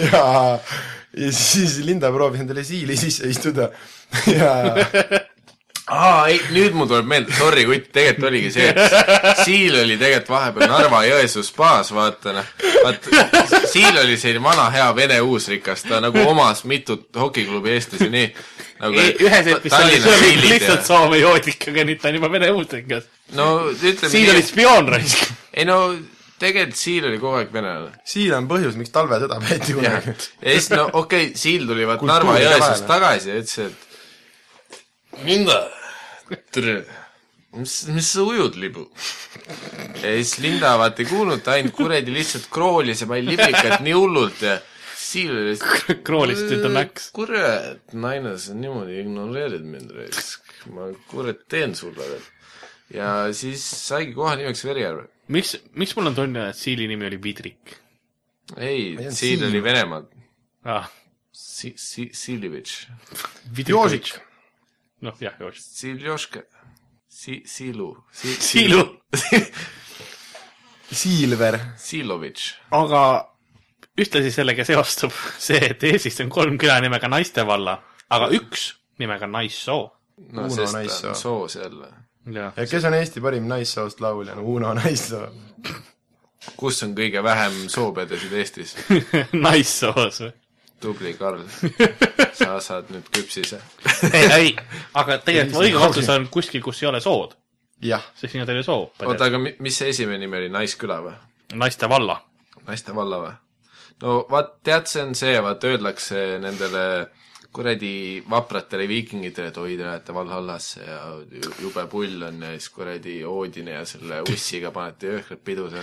ja, 0.00 0.24
ja 1.20 1.32
siis 1.34 1.78
Linda 1.86 2.10
proovis 2.14 2.42
endale 2.42 2.64
siili 2.66 2.96
sisse 2.98 3.30
istuda 3.30 3.70
ja 4.30 4.54
aa, 5.90 6.26
ei, 6.30 6.38
nüüd 6.54 6.74
mul 6.76 6.88
tuleb 6.90 7.08
meelde, 7.10 7.34
sorry 7.34 7.64
kutt, 7.68 7.88
tegelikult 7.94 8.28
oligi 8.30 8.52
see, 8.54 8.68
et 8.70 9.42
Siil 9.42 9.74
oli 9.80 9.96
tegelikult 9.98 10.30
vahepeal 10.34 10.70
Narva-Jõesuu 10.70 11.44
spaas, 11.46 11.90
vaata 11.94 12.34
noh, 12.36 12.52
vaat 12.84 13.08
Siil 13.72 13.98
oli 14.02 14.18
selline 14.20 14.44
vana 14.44 14.68
hea 14.74 14.86
vene 14.96 15.18
uusrikas, 15.26 15.82
ta 15.88 16.00
nagu 16.04 16.22
omas 16.30 16.62
mitut 16.70 17.08
hokiklubi 17.18 17.74
Eestis 17.74 18.06
ja 18.06 18.10
nii 18.12 18.28
nagu 18.80 19.02
ei, 19.02 19.16
ühes 19.26 19.50
episoodis 19.56 20.06
oli 20.14 20.30
lihtsalt 20.44 20.86
Soome 20.86 21.20
joodik, 21.20 21.68
aga 21.72 21.88
nüüd 21.90 22.00
ta 22.02 22.12
on 22.12 22.20
juba 22.20 22.32
vene 22.32 22.54
muusikas. 22.54 23.10
no 23.36 23.50
ütleme 23.74 24.14
siin 24.14 24.32
oli 24.34 24.46
spioon 24.46 24.94
raisk. 24.94 25.26
ei 25.52 25.66
no 25.68 25.82
tegelikult 26.40 26.78
Siil 26.80 27.10
oli 27.10 27.18
kogu 27.20 27.42
aeg 27.42 27.52
venelane 27.52 27.98
Siil 28.14 28.32
on 28.38 28.48
põhjus, 28.50 28.78
miks 28.78 28.94
talvesõda 28.94 29.42
peeti 29.42 29.74
ja 29.74 29.82
kunagi. 29.82 30.16
ja 30.38 30.56
siis 30.56 30.72
no 30.76 30.86
okei 30.92 31.30
okay,, 31.30 31.36
Siil 31.38 31.66
tuli 31.68 31.88
vaat 31.88 32.06
Narva-Jõesuust 32.14 32.88
tagasi 32.88 33.34
ja 33.34 33.42
ütles, 33.42 33.58
et 33.66 33.86
Linda, 35.26 35.58
tere, 36.54 36.74
mis, 37.58 37.74
mis 37.94 38.10
sa 38.14 38.24
ujud, 38.26 38.56
libu? 38.60 38.86
ja 40.02 40.12
siis 40.16 40.36
Linda 40.44 40.76
vaata 40.80 41.02
ei 41.04 41.08
kuulnud, 41.10 41.42
ta 41.44 41.56
ainult 41.58 41.74
kuradi 41.78 42.14
lihtsalt 42.14 42.48
kroolis 42.52 43.02
ja 43.04 43.08
pani 43.10 43.26
liblikat 43.32 43.80
nii 43.86 43.96
hullult 43.96 44.42
ja 44.46 44.58
Siil 45.00 45.30
oli 45.32 45.46
lihtsalt 45.48 46.02
Kroolis 46.06 46.42
to 46.46 46.60
the 46.60 46.68
max. 46.70 47.08
kurat, 47.16 47.80
naine, 47.96 48.36
sa 48.38 48.54
niimoodi 48.54 49.00
ignoreerid 49.00 49.64
mind, 49.66 49.90
raisk. 49.96 50.44
ma 50.70 50.90
kurat 51.10 51.40
teen 51.50 51.74
sulle 51.74 52.04
veel. 52.04 52.26
ja 52.94 53.10
siis 53.34 53.64
saigi 53.88 54.14
koha 54.14 54.36
nimeks 54.38 54.62
Verijärve. 54.68 55.08
miks, 55.28 55.56
miks 55.74 55.96
mul 55.96 56.12
on 56.12 56.18
tunne, 56.18 56.50
et 56.52 56.58
Siili 56.58 56.86
nimi 56.90 57.08
oli 57.10 57.18
Vidrik 57.22 57.80
ei 58.56 58.96
Siil 59.14 59.44
oli 59.48 59.62
Venemaalt. 59.62 60.10
ah,? 60.64 60.88
Si-, 61.32 61.74
Si-, 61.76 62.10
Silivitš. 62.12 62.86
Jožik. 63.68 64.14
noh, 65.00 65.16
jah, 65.20 65.36
Jožik. 65.40 65.62
Siljoška. 65.64 66.42
Si-, 67.10 67.42
Silu 67.46 67.96
si. 68.12 68.34
Siilu. 68.50 68.84
Siilver. 70.90 71.58
Silovitš. 71.76 72.54
aga 72.74 73.02
ühtlasi 74.00 74.30
sellega 74.34 74.64
seostub 74.66 75.14
see, 75.38 75.58
et 75.70 75.82
Eestis 75.86 76.18
on 76.24 76.30
kolm 76.32 76.58
küla 76.58 76.80
nimega 76.82 77.08
Naistevalla, 77.10 77.76
aga 78.10 78.30
üks 78.34 78.70
nimega 78.98 79.28
Naissoo. 79.30 79.90
no 80.32 80.46
Uno 80.46 80.50
sest 80.54 80.72
ta 80.72 80.78
Naissoo. 80.78 81.10
on 81.10 81.16
soos 81.16 81.54
jälle. 81.56 81.92
ja 82.34 82.52
kes 82.70 82.84
on 82.84 82.94
Eesti 82.94 83.20
parim 83.20 83.46
naissoost 83.48 84.00
laulja, 84.00 84.34
no 84.34 84.42
Uno 84.42 84.74
Naissoo. 84.74 85.28
kus 86.56 86.82
on 86.82 86.94
kõige 86.96 87.22
vähem 87.22 87.68
soopedesid 87.68 88.32
Eestis? 88.32 88.76
Naissoos 89.46 90.20
või? 90.24 90.32
Tubli 90.80 91.12
Karl. 91.18 91.44
sa 92.40 92.56
saad 92.64 92.88
nüüd 92.94 93.08
küpsise. 93.12 93.60
ei, 94.12 94.24
ei, 94.38 94.50
aga 94.94 95.18
tegelikult 95.26 95.64
õige 95.64 95.82
vastus 95.82 96.08
on 96.12 96.26
kuskil, 96.32 96.62
kus 96.64 96.82
ei 96.82 96.88
ole 96.90 97.00
sood, 97.04 97.36
sest 98.16 98.32
siin 98.32 98.44
oli 98.48 98.64
soo. 98.66 98.90
oota, 99.04 99.28
aga 99.28 99.38
mi- 99.42 99.56
mis 99.58 99.78
see 99.80 99.92
esimene 99.92 100.18
nimi 100.24 100.40
oli, 100.40 100.48
Naisküla 100.52 101.00
või? 101.04 101.14
Naistevalla. 101.60 102.20
Naiste 102.66 102.94
valla 102.94 103.22
või? 103.24 103.32
no 104.02 104.20
vaat 104.30 104.54
tead, 104.64 104.86
see 104.88 105.02
on 105.04 105.14
see, 105.18 105.36
vaat 105.44 105.64
öeldakse 105.68 106.38
nendele 106.40 106.84
kuradi 107.52 108.22
vapratele 108.30 108.84
viikingitele, 108.86 109.48
et 109.50 109.56
oi, 109.58 109.72
te 109.76 109.82
lähete 109.82 110.14
Valhallasse 110.14 110.84
ja 110.86 110.98
ju- 111.34 111.54
jube 111.64 111.82
pull 111.90 112.22
on 112.22 112.42
ja 112.46 112.52
siis 112.54 112.68
kuradi 112.70 113.16
Oodini 113.26 113.72
ja 113.74 113.84
selle 113.84 114.20
ussiga 114.30 114.70
panete 114.70 115.10
jõhkrat 115.16 115.42
pidu 115.44 115.64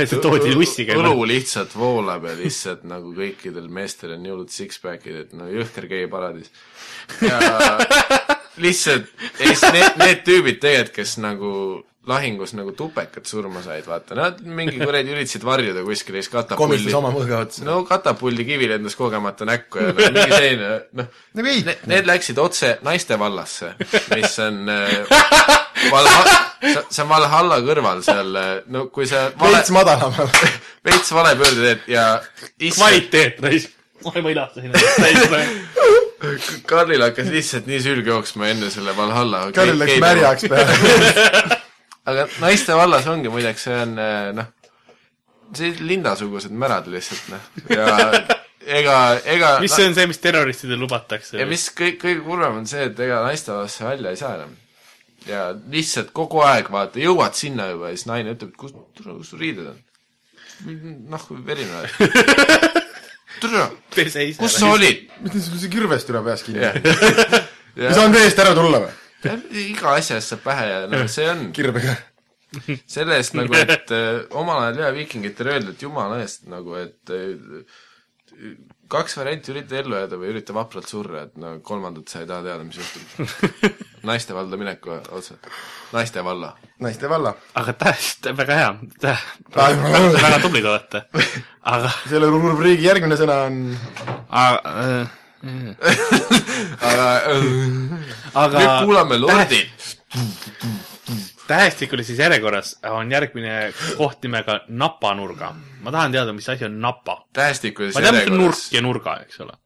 Täitsa 0.00 0.18
toodi 0.22 0.50
ussiga, 0.58 0.96
õlu 0.98 1.24
lihtsalt 1.30 1.76
voolab 1.78 2.26
ja 2.28 2.34
lihtsalt 2.38 2.82
nagu 2.90 3.14
kõikidel 3.16 3.70
meestel 3.72 4.16
on 4.18 4.26
jõulud 4.26 4.50
six-pack'id, 4.52 5.20
et 5.26 5.32
no 5.38 5.46
jõhker 5.52 5.86
gei 5.90 6.06
paradiis. 6.10 6.50
ja 7.22 7.38
lihtsalt, 8.62 9.10
ja 9.40 9.50
siis 9.50 9.64
need, 9.74 9.98
need 10.02 10.22
tüübid 10.26 10.62
tegelikult, 10.62 10.94
kes 10.94 11.18
nagu 11.22 11.50
lahingus 12.06 12.52
nagu 12.52 12.72
tupekad 12.76 13.24
surma 13.26 13.62
said, 13.64 13.86
vaata, 13.88 14.16
nad 14.18 14.40
mingi 14.44 14.76
kuradi 14.76 15.14
üritasid 15.14 15.44
varjuda 15.46 15.84
kuskile, 15.86 16.20
siis 16.20 16.32
katapulli 16.32 16.76
komistas 16.76 16.96
oma 16.98 17.12
mõõga 17.14 17.40
otsa. 17.46 17.64
no 17.64 17.78
katapulli 17.88 18.44
kivi 18.44 18.68
lendas 18.68 18.96
kogemata 18.98 19.48
näkku 19.48 19.80
ja 19.80 19.92
no, 19.92 19.96
mingi 19.96 20.34
selline, 20.34 20.70
noh, 21.00 21.08
nagu 21.38 21.52
ei, 21.52 21.64
need, 21.64 21.86
need 21.90 22.10
läksid 22.10 22.40
otse 22.42 22.74
naiste 22.84 23.18
vallasse, 23.20 23.72
mis 24.12 24.36
on 24.44 24.68
äh, 24.74 24.92
Valha-, 25.94 26.36
see 26.62 27.02
on 27.04 27.10
Valhalla 27.10 27.60
kõrval 27.64 28.04
seal, 28.04 28.40
no 28.72 28.86
kui 28.92 29.08
sa 29.08 29.26
vale 29.40 29.62
veits, 29.62 29.72
madalamal. 29.74 30.32
veits 30.86 31.12
vale 31.16 31.34
pöörde 31.40 31.68
teed 31.70 31.92
ja 31.96 32.08
issand, 32.58 32.80
kvaliteet, 32.82 33.44
raisk. 33.48 33.76
oi, 34.04 34.18
ma 34.20 34.34
ennast 34.36 34.60
täis 35.00 35.22
praegu. 35.28 36.00
Karlil 36.66 37.02
hakkas 37.04 37.28
lihtsalt 37.32 37.66
nii 37.68 37.80
sülg 37.82 38.08
jooksma 38.08 38.48
enne 38.52 38.70
selle 38.72 38.94
Valhalla 38.96 39.48
Karl 39.54 39.76
läks. 39.78 39.98
märjaks 40.02 40.46
peale. 40.50 41.34
aga 42.10 42.26
naiste 42.42 42.76
vallas 42.78 43.08
ongi 43.10 43.32
muideks, 43.32 43.66
see 43.66 43.76
on 43.82 43.98
äh, 44.00 44.30
noh, 44.36 44.50
sellised 45.52 45.84
lindasugused 45.84 46.54
märad 46.64 46.88
lihtsalt 46.92 47.30
noh, 47.32 47.46
ja 47.72 47.86
ega, 48.64 48.98
ega 49.36 49.54
mis 49.64 49.74
see 49.74 49.88
on 49.88 49.96
see, 49.96 50.06
mis 50.10 50.20
terroristidel 50.22 50.80
lubatakse 50.84 51.38
ja? 51.40 51.48
mis 51.48 51.66
kõik, 51.76 51.98
kõige 52.02 52.22
kurvem 52.26 52.60
on 52.62 52.68
see, 52.70 52.86
et 52.90 53.00
ega 53.06 53.22
naistevalasse 53.26 53.86
välja 53.86 54.14
ei 54.14 54.20
saa 54.20 54.36
enam. 54.38 54.54
ja 55.28 55.48
lihtsalt 55.72 56.12
kogu 56.16 56.44
aeg 56.44 56.70
vaata, 56.72 57.00
jõuad 57.02 57.36
sinna 57.38 57.70
juba 57.72 57.92
ja 57.92 57.98
siis 57.98 58.08
naine 58.10 58.36
ütleb, 58.36 58.54
et 58.54 58.60
kus, 58.60 58.76
kus 59.00 59.34
sul 59.34 59.42
riided 59.42 59.72
on? 59.72 59.82
noh, 61.10 61.28
verine 61.44 61.82
oled. 61.82 62.70
ise. 64.30 64.40
kus 64.40 64.58
sa 64.58 64.72
olid? 64.74 65.06
mitte 65.24 65.42
sul 65.42 65.60
see 65.60 65.72
kirves 65.72 66.06
tuleb 66.08 66.26
peas 66.28 66.44
kinni. 66.46 66.62
jah, 66.64 66.76
ei 67.88 67.94
saanud 67.96 68.18
veest 68.18 68.42
ära 68.44 68.54
tulla 68.56 68.82
või? 68.86 68.92
iga 69.64 69.94
asja 69.98 70.18
eest 70.20 70.34
saab 70.34 70.44
pähe 70.44 70.66
ja 70.68 70.82
noh, 70.90 71.06
see 71.10 71.30
on 71.30 71.48
kirbega. 71.56 71.96
selle 72.94 73.18
eest 73.18 73.34
nagu, 73.34 73.56
et 73.58 73.90
äh, 73.94 74.20
omal 74.38 74.60
ajal 74.66 74.84
jah, 74.84 74.94
viikingitele 74.94 75.56
öeldi, 75.56 75.74
et 75.74 75.82
jumala 75.82 76.20
eest 76.22 76.46
nagu, 76.50 76.76
et 76.78 77.14
äh, 77.14 77.64
kaks 78.90 79.16
varianti, 79.18 79.52
ürita 79.54 79.80
ellu 79.80 79.96
jääda 79.98 80.18
või 80.20 80.30
ürita 80.34 80.54
vapralt 80.56 80.90
surra, 80.90 81.26
et 81.28 81.40
no 81.40 81.56
kolmandat 81.66 82.12
sa 82.12 82.22
ei 82.22 82.30
taha 82.30 82.46
teada, 82.46 82.66
mis 82.66 82.78
juhtub. 82.78 83.82
naiste 84.04 84.34
valda 84.34 84.56
mineku 84.60 84.90
otsa. 85.10 85.34
naiste 85.92 86.24
valla. 86.24 86.54
naiste 86.80 87.08
valla. 87.08 87.34
aga 87.54 87.72
täiesti, 87.72 88.36
väga 88.36 88.54
hea. 88.60 88.70
väga 90.22 90.38
tublid 90.42 90.64
olete. 90.64 91.04
aga, 91.62 91.90
selle 92.08 92.30
rubriigi 92.30 92.88
järgmine 92.88 93.18
sõna 93.20 93.40
on 93.48 93.60
aga, 94.28 94.74
aga 96.80 97.08
äh, 97.32 97.64
aga 98.34 98.58
nüüd 98.58 98.74
kuulame 98.84 99.18
Lordi. 99.20 99.62
tähestikulises 101.46 102.18
järjekorras 102.18 102.76
on 102.90 103.12
järgmine 103.12 103.72
koht 103.98 104.22
nimega 104.24 104.60
napanurga. 104.68 105.54
ma 105.82 105.92
tahan 105.92 106.12
teada, 106.12 106.32
mis 106.32 106.48
asi 106.48 106.64
on 106.64 106.80
napa. 106.80 107.24
tähestikulises 107.32 108.00
ma 108.00 108.06
tean, 108.06 108.20
mis 108.20 108.30
on 108.30 108.38
nurk 108.38 108.40
järjekorras. 108.40 108.72
ja 108.72 108.82
nurga, 108.82 109.20
eks 109.26 109.40
ole. 109.40 109.63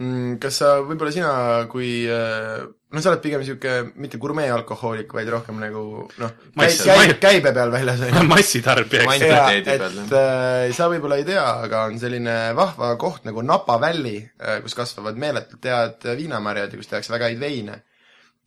Mm, 0.00 0.36
kas 0.42 0.56
sa, 0.62 0.70
võib-olla 0.82 1.12
sina 1.14 1.30
kui 1.70 1.90
äh, 2.10 2.62
no 2.90 3.02
sa 3.04 3.12
oled 3.12 3.20
pigem 3.22 3.42
niisugune 3.44 3.92
mitte 4.02 4.18
gurmeealkohoolik, 4.22 5.12
vaid 5.14 5.28
rohkem 5.30 5.60
nagu 5.62 5.84
noh, 6.22 6.32
Mass- 6.58 6.80
käi-, 6.88 7.12
ma- 7.12 7.18
käibe 7.22 7.52
peal 7.56 7.70
väljas, 7.74 8.00
on 8.08 8.10
ju. 8.16 8.24
massitarbija, 8.32 9.04
eks 9.04 9.68
et 9.76 10.16
äh, 10.18 10.64
sa 10.76 10.88
võib-olla 10.90 11.20
ei 11.20 11.28
tea, 11.28 11.44
aga 11.68 11.84
on 11.92 12.00
selline 12.02 12.38
vahva 12.58 12.94
koht 13.00 13.28
nagu 13.28 13.44
Napa 13.46 13.78
Valley, 13.82 14.24
kus 14.64 14.74
kasvavad 14.78 15.20
meeletult 15.20 15.70
head 15.70 16.10
viinamarjad 16.18 16.74
ja 16.74 16.80
kus 16.82 16.90
tehakse 16.90 17.14
väga 17.14 17.30
häid 17.30 17.40
veine. 17.44 17.78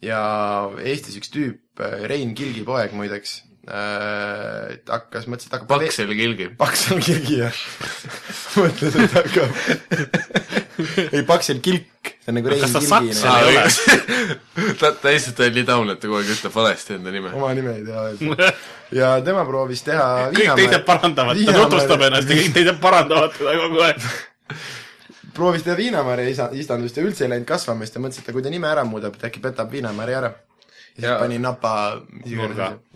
ja 0.03 0.19
Eestis 0.83 1.15
üks 1.21 1.31
tüüp, 1.31 1.79
Rein 2.09 2.33
Kilgi 2.35 2.65
poeg 2.67 2.91
muideks, 2.97 3.37
hakkas, 4.89 5.29
mõtles, 5.31 5.47
et 5.47 5.53
hakkab 5.55 5.69
Paksel 5.71 6.11
kilgi. 6.11 6.49
Paksel 6.59 6.99
Kilgi 6.99 7.37
jah. 7.39 7.61
mõtles, 8.59 8.97
et 8.99 9.15
hakkab 9.15 9.49
ei, 11.11 11.23
Paksel 11.27 11.59
Kilk, 11.63 12.09
see 12.23 12.31
on 12.31 12.37
nagu 12.39 12.49
Rein 12.51 12.63
Kilgi 12.63 13.11
ole? 13.47 13.63
ta, 14.79 14.91
ta 14.91 15.11
lihtsalt 15.13 15.41
oli 15.45 15.55
nii 15.59 15.65
taun, 15.67 15.91
et 15.93 15.99
ta 16.01 16.09
kogu 16.09 16.19
aeg 16.21 16.31
ütleb 16.35 16.55
valesti 16.55 16.97
enda 16.97 17.13
nime. 17.13 17.33
oma 17.37 17.51
nime 17.57 17.75
ei 17.77 17.83
tea 17.87 18.05
öelda. 18.09 18.51
ja 18.99 19.11
tema 19.25 19.45
proovis 19.49 19.83
teha 19.85 20.07
kõik 20.35 20.55
teised 20.61 20.85
parandavad, 20.87 21.43
ta 21.45 21.57
tutvustab 21.59 22.07
ennast 22.09 22.31
ja 22.31 22.39
kõik 22.41 22.55
teised 22.57 22.79
parandavad 22.83 23.35
teda 23.37 23.55
kogu 23.61 23.83
aeg. 23.87 24.07
proovis 25.37 25.65
teha 25.65 25.77
viinamarja 25.79 26.29
isa-, 26.29 26.49
istandust 26.57 26.97
ja 26.97 27.05
üldse 27.05 27.25
ei 27.27 27.33
läinud 27.33 27.49
kasvama, 27.49 27.85
siis 27.85 27.95
ta 27.95 28.01
mõtles, 28.03 28.21
et 28.23 28.33
kui 28.35 28.45
ta 28.45 28.53
nime 28.53 28.69
ära 28.69 28.85
muudab, 28.87 29.17
et 29.17 29.27
äkki 29.29 29.41
petab 29.43 29.71
viinamarja 29.73 30.21
ära. 30.23 30.33
ja 30.33 30.95
siis 30.95 31.09
Ja- 31.09 31.19
pani 31.19 31.39
napa, 31.41 32.01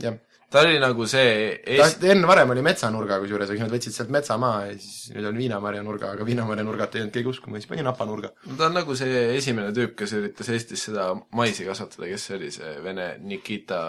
jah. 0.01 0.17
Ta 0.51 0.61
oli 0.63 0.77
nagu 0.79 1.03
see 1.09 1.57
ta 1.65 1.87
Eest-, 1.87 2.03
enne 2.07 2.27
varem 2.29 2.53
oli 2.53 2.61
metsanurga 2.63 3.17
kusjuures, 3.19 3.49
aga 3.49 3.57
siis 3.57 3.65
nad 3.65 3.73
võtsid 3.73 3.95
sealt 3.97 4.11
metsa 4.15 4.37
maha 4.39 4.61
ja 4.69 4.77
siis 4.79 5.09
nüüd 5.15 5.27
on 5.27 5.39
viinamarja 5.41 5.81
nurga, 5.83 6.13
aga 6.15 6.27
viinamarja 6.27 6.63
nurgat 6.67 6.95
ei 6.95 7.03
olnud 7.03 7.15
keegi 7.17 7.31
uskuma, 7.33 7.59
siis 7.59 7.67
pani 7.67 7.83
napa 7.83 8.07
nurga. 8.07 8.31
ta 8.47 8.69
on 8.69 8.77
nagu 8.79 8.95
see 8.95 9.25
esimene 9.35 9.73
tüüp, 9.75 9.97
kes 9.99 10.13
üritas 10.19 10.51
Eestis 10.55 10.85
seda 10.87 11.09
maisi 11.35 11.67
kasvatada, 11.67 12.07
kes 12.13 12.29
see 12.29 12.37
oli, 12.39 12.51
see 12.55 12.71
vene 12.85 13.09
Nikita 13.27 13.81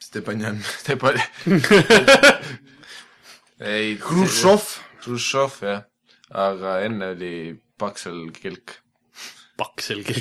Stepanjan. 0.00 0.60
Stepan- 0.82 1.20
ei, 3.72 3.96
Hruštšov, 4.04 4.68
Hruštšov, 5.06 5.58
jah. 5.64 5.82
aga 6.30 6.76
enne 6.84 7.14
oli 7.16 7.34
Paksel 7.80 8.26
Kilk. 8.36 8.76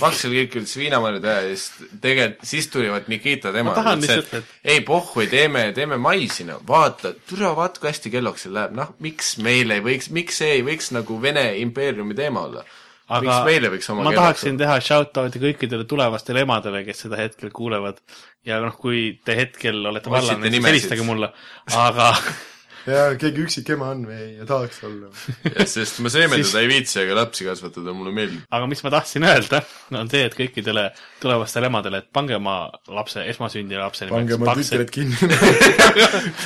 Paksel 0.01 0.33
Kilk 0.35 0.57
ütles 0.59 0.73
viinamarju 0.79 1.21
teha 1.23 1.37
ja 1.45 1.53
siis 1.55 1.87
tegelikult, 2.03 2.43
siis 2.51 2.67
tuli 2.73 2.89
vaat 2.91 3.07
Nikita 3.11 3.53
tema. 3.55 3.71
Ma 3.71 3.77
tahan 3.77 4.03
lihtsalt, 4.03 4.33
et- 4.41 4.73
ei 4.75 4.81
pohhu, 4.87 5.23
teeme, 5.31 5.69
teeme 5.77 5.97
maisi, 6.01 6.43
no 6.47 6.59
vaata, 6.67 7.13
türa, 7.29 7.53
vaata 7.57 7.79
kui 7.81 7.89
hästi 7.91 8.11
kelloks 8.13 8.45
seal 8.45 8.57
läheb, 8.59 8.75
noh, 8.77 8.93
miks 9.05 9.37
meil 9.45 9.71
ei 9.75 9.81
võiks, 9.85 10.11
miks 10.15 10.41
see 10.43 10.59
ei 10.59 10.65
võiks 10.67 10.91
nagu 10.95 11.17
Vene 11.21 11.47
impeeriumi 11.63 12.17
teema 12.17 12.45
olla? 12.49 12.65
aga 13.09 13.21
miks 13.25 13.45
meil 13.47 13.65
ei 13.65 13.71
võiks 13.73 13.87
oma 13.89 14.03
ma 14.05 14.11
tahaksin 14.13 14.57
teha 14.59 14.75
shout-out'i 14.85 15.39
kõikidele 15.41 15.87
tulevastele 15.89 16.43
emadele, 16.45 16.83
kes 16.85 17.07
seda 17.07 17.17
hetkel 17.17 17.49
kuulevad. 17.49 17.97
ja 18.45 18.59
noh, 18.61 18.75
kui 18.77 19.19
te 19.25 19.35
hetkel 19.39 19.81
olete 19.89 20.09
nimesid. 20.11 20.67
helistage 20.67 21.05
mulle, 21.07 21.31
aga 21.73 22.11
ja 22.89 23.03
keegi 23.19 23.43
üksik 23.45 23.69
ema 23.75 23.91
on 23.93 24.05
või 24.09 24.37
ja 24.39 24.45
tahaks 24.49 24.81
olla. 24.87 25.09
Ja, 25.49 25.65
sest 25.69 25.99
ma 26.03 26.09
seemendada 26.13 26.43
Siis- 26.47 26.55
ei 26.61 26.67
viitsi, 26.71 26.99
aga 27.03 27.15
lapsi 27.21 27.45
kasvatada 27.47 27.93
mulle 27.95 28.13
meeldib. 28.15 28.41
aga 28.51 28.67
mis 28.71 28.83
ma 28.83 28.91
tahtsin 28.93 29.23
öelda, 29.29 29.61
on 29.95 30.09
see, 30.11 30.23
et 30.29 30.35
kõikidele 30.37 30.89
tulevastele 31.21 31.69
emadele, 31.69 31.97
et 32.03 32.09
pange 32.13 32.35
oma 32.37 32.57
lapse, 32.87 33.23
esmasündinud 33.33 33.81
lapse 33.83 34.07
pange 34.09 34.35
oma 34.37 34.55
tütred. 34.59 34.89
kinni. 34.93 35.15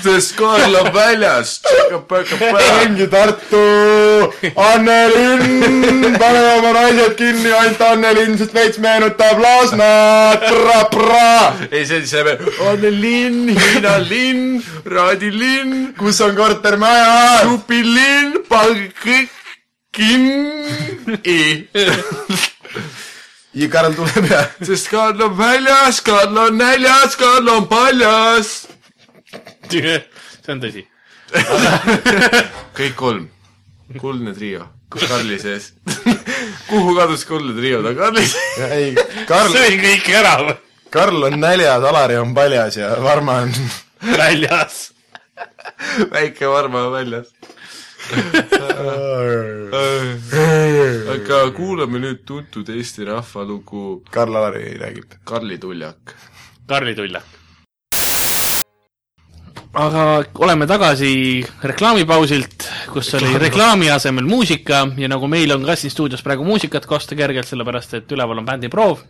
sest 0.04 0.36
Karl 0.38 0.76
on 0.82 0.90
väljas, 0.96 1.56
ongi 1.94 3.08
Tartu, 3.12 3.64
Annelinn, 4.56 6.16
pane 6.20 6.42
oma 6.58 6.72
naised 6.78 7.16
kinni, 7.20 7.52
ainult 7.54 7.82
Annelinn, 7.88 8.38
sest 8.40 8.54
veits 8.56 8.80
meenutab 8.84 9.40
Lasnamäed, 9.44 10.46
pra-pra. 10.50 11.68
ei, 11.72 11.86
see 11.90 12.02
see, 12.10 12.38
Annelinn, 12.70 13.50
Hiina 13.58 13.98
linn, 14.10 14.62
Raadi 14.86 15.32
linn, 15.34 15.94
kus 15.98 16.20
on 16.26 16.33
kortermaja? 16.38 17.44
supilinn, 17.48 18.44
pange 18.50 18.90
kõik 19.04 19.32
kinni. 19.94 21.68
ja 23.54 23.70
Karl 23.70 23.94
tuleb 23.98 24.30
ja 24.32 24.42
sest 24.66 24.90
Karl 24.92 25.22
on 25.28 25.38
väljas, 25.38 26.02
Karl 26.06 26.38
on 26.48 26.58
näljas, 26.58 27.16
Karl 27.20 27.50
on 27.50 27.68
paljas. 27.70 28.56
see 29.70 30.02
on 30.50 30.64
tõsi. 30.64 30.88
kõik 32.78 32.96
kolm, 32.98 33.28
kuldne 34.02 34.34
trio, 34.38 34.68
Karli 34.94 35.40
sees. 35.42 35.72
kuhu 36.70 36.96
kadus 36.98 37.26
kuldne 37.30 37.56
trio, 37.58 37.82
ta 37.82 37.94
on 37.94 38.02
Karli 38.02 38.28
sees. 38.28 38.60
Ja 38.60 38.70
ei, 38.78 38.94
Karl, 39.30 39.54
sõin 39.54 39.82
kõik 39.82 40.14
ära 40.22 40.38
või? 40.42 40.58
Karl 40.94 41.24
on 41.26 41.40
näljas, 41.42 41.84
Alari 41.90 42.20
on 42.22 42.36
paljas 42.38 42.78
ja 42.78 42.92
Varma 43.02 43.40
on 43.46 43.54
väljas. 44.18 44.93
Väike 46.14 46.48
Varma 46.48 46.88
on 46.88 46.94
väljas. 46.94 47.28
aga 51.14 51.40
kuulame 51.56 52.00
nüüd 52.04 52.26
tuntud 52.28 52.70
Eesti 52.70 53.06
rahvalugu 53.08 54.04
Karl 54.12 54.36
Alari 54.36 54.76
räägib. 54.82 55.16
Karli 55.24 55.58
tuljak. 55.58 56.16
Karli 56.68 56.96
Tuljak. 56.96 57.24
aga 59.74 60.24
oleme 60.46 60.68
tagasi 60.70 61.44
reklaamipausilt, 61.64 62.68
kus 62.94 63.14
oli 63.18 63.32
reklaami 63.42 63.90
asemel 63.90 64.28
muusika 64.30 64.84
ja 64.98 65.10
nagu 65.10 65.28
meil 65.28 65.52
on 65.56 65.66
ka 65.66 65.76
siin 65.76 65.92
stuudios 65.92 66.22
praegu 66.22 66.46
muusikat 66.46 66.86
kosta 66.86 67.16
kergelt, 67.18 67.50
sellepärast 67.50 67.94
et 67.98 68.12
üleval 68.12 68.38
on 68.38 68.46
bändi 68.46 68.70
proov 68.70 69.02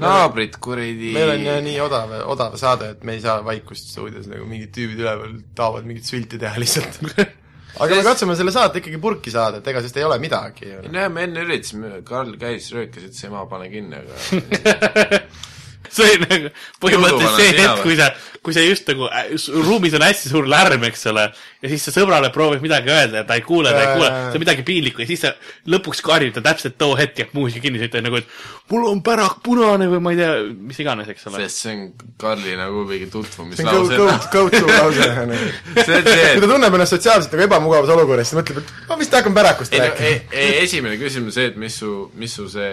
naabrid 0.00 0.56
kuradi 0.62 1.12
meil 1.16 1.34
on 1.34 1.44
jah 1.46 1.60
nii 1.64 1.78
odav, 1.84 2.16
odav 2.32 2.56
saade, 2.60 2.94
et 2.96 3.04
me 3.04 3.18
ei 3.18 3.22
saa 3.24 3.42
vaikust 3.44 3.92
stuudios 3.92 4.28
nagu 4.30 4.48
mingid 4.48 4.72
tüübid 4.74 5.04
üleval 5.04 5.38
tahavad 5.58 5.88
mingit 5.88 6.08
sülti 6.08 6.40
teha 6.40 6.60
lihtsalt 6.60 7.00
aga 7.82 7.96
me 7.96 8.02
katsume 8.06 8.36
selle 8.38 8.54
saate 8.54 8.82
ikkagi 8.82 9.00
purki 9.02 9.32
saada, 9.34 9.60
et 9.60 9.72
ega 9.72 9.82
sest 9.84 9.96
ei 10.00 10.06
ole 10.08 10.18
midagi 10.22 10.68
ju. 10.68 10.82
näe, 10.92 11.08
me 11.12 11.26
enne 11.28 11.44
üritasime, 11.46 11.94
Karl 12.08 12.36
käis, 12.40 12.68
röökas, 12.74 13.08
ütles 13.08 13.28
ema, 13.28 13.46
pane 13.50 13.70
kinni, 13.72 14.00
aga 14.00 15.22
see 15.92 16.08
oli 16.08 16.26
nagu 16.26 16.52
põhimõtteliselt 16.82 17.38
see 17.40 17.56
hetk, 17.58 17.82
kui 17.84 17.96
sa, 17.98 18.08
kui 18.42 18.56
sa 18.56 18.64
just 18.64 18.88
nagu 18.90 19.08
äh, 19.08 19.32
ruumis 19.66 19.94
on 19.98 20.04
hästi 20.06 20.32
suur 20.32 20.48
lärm, 20.50 20.86
eks 20.88 21.06
ole, 21.12 21.28
ja 21.62 21.70
siis 21.70 21.84
sa 21.86 21.94
sõbrale 21.94 22.32
proovid 22.34 22.64
midagi 22.64 22.90
öelda 22.92 23.22
ja 23.22 23.28
ta 23.28 23.36
ei 23.38 23.44
kuule, 23.46 23.70
ta 23.74 23.84
ei 23.84 23.92
kuule, 23.96 24.10
see 24.30 24.40
on 24.40 24.44
midagi 24.44 24.64
piinlikku 24.66 25.04
ja 25.04 25.10
siis 25.10 25.22
sa 25.26 25.32
lõpuks 25.70 26.02
karjud 26.04 26.34
ta 26.36 26.44
täpselt 26.48 26.78
too 26.80 26.96
hetk 26.98 27.22
jääb 27.22 27.36
muusika 27.36 27.62
kinni, 27.66 27.80
sa 27.82 27.90
ütled 27.90 28.06
nagu, 28.08 28.22
et 28.22 28.72
mul 28.72 28.88
on 28.88 29.02
pärak 29.04 29.38
punane 29.44 29.88
või 29.92 30.02
ma 30.02 30.14
ei 30.14 30.20
tea, 30.20 30.32
mis 30.70 30.80
iganes, 30.82 31.10
eks 31.12 31.28
ole. 31.30 31.42
sest 31.44 31.66
see 31.66 31.76
on 31.76 31.84
Karli 32.22 32.56
nagu 32.58 32.84
mingi 32.88 33.06
see 33.06 33.12
on 33.12 33.12
go, 33.12 33.28
tutvumislause 33.28 34.00
go, 34.00 34.08
go 34.32 34.48
to 34.50 34.66
lause 34.70 35.08
see 35.86 35.98
on 35.98 36.08
see, 36.08 36.26
kui 36.32 36.42
ta 36.42 36.48
tunneb 36.48 36.78
ennast 36.78 36.96
sotsiaalselt 36.96 37.36
nagu 37.36 37.46
ebamugavas 37.46 37.94
olukorras, 37.94 38.30
siis 38.30 38.38
ta 38.38 38.42
mõtleb, 38.42 38.62
et 38.62 38.90
ma 38.90 38.98
vist 39.02 39.16
hakkan 39.18 39.36
pärakust 39.36 39.76
rääkima. 39.76 40.42
esimene 40.64 40.98
küsimus 41.00 41.38
see, 41.38 41.50
et 41.52 41.60
mis 41.60 41.78
su, 41.82 41.92
mis 42.18 42.34
su 42.38 42.48
see 42.52 42.72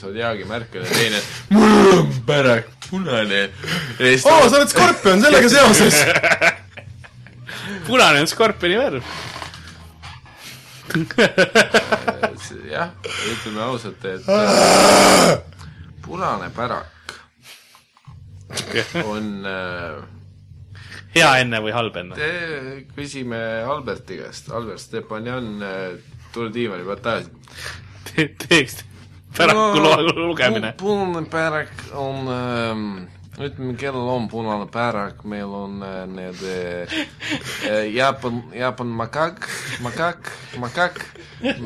Zodiaagi 0.00 0.46
märk 0.48 0.74
on 0.78 0.86
ja 0.86 0.98
teine, 0.98 1.22
mul 1.54 1.92
on 1.98 2.12
pärak 2.30 2.68
punane. 2.90 3.42
oo, 4.24 4.48
sa 4.48 4.56
oled 4.58 4.70
skorpion 4.70 5.22
sellega 5.22 5.48
seoses. 5.56 5.98
punane 7.86 8.22
on 8.24 8.30
skorpioni 8.30 8.78
värv. 8.80 9.02
jah, 12.70 12.90
ütleme 13.30 13.62
ausalt, 13.62 14.04
et 14.10 14.24
punane 16.06 16.50
pärak 16.56 16.96
on 19.06 19.28
äh, 19.46 20.00
hea 21.14 21.30
enne 21.44 21.60
või 21.62 21.74
halb 21.74 21.96
enne? 22.02 22.18
Te 22.18 22.30
küsime 22.96 23.38
Alberti 23.70 24.18
käest, 24.18 24.50
Albert 24.50 24.82
Stepanjan, 24.82 25.52
tule 26.34 26.50
diivani 26.54 26.86
pealt 26.88 27.06
tagasi. 27.06 27.30
teeks 28.48 28.80
päraku 29.36 29.80
no, 29.80 29.96
lugemine. 30.28 30.74
punane 30.76 31.26
pärak 31.30 31.70
on 31.94 32.28
ähm, 32.28 33.08
ütleme, 33.40 33.74
kellel 33.78 34.08
on 34.08 34.28
punane 34.28 34.66
pärak, 34.66 35.24
meil 35.24 35.54
on 35.54 35.82
äh, 35.82 36.06
need 36.06 36.42
äh, 36.42 37.94
Jaapan, 37.94 38.42
Jaapan 38.54 38.86
makak, 38.86 39.48
makak, 39.80 40.32
makak, 40.58 41.00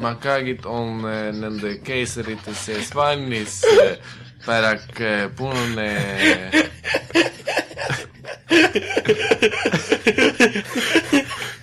makagid 0.01 0.67
on 0.67 1.05
äh, 1.09 1.33
nende 1.33 1.79
keisrite 1.85 2.55
sees 2.55 2.95
valmis 2.95 3.63
äh,, 3.65 3.97
pärak 4.47 5.01
äh, 5.01 5.29
punane 5.37 5.91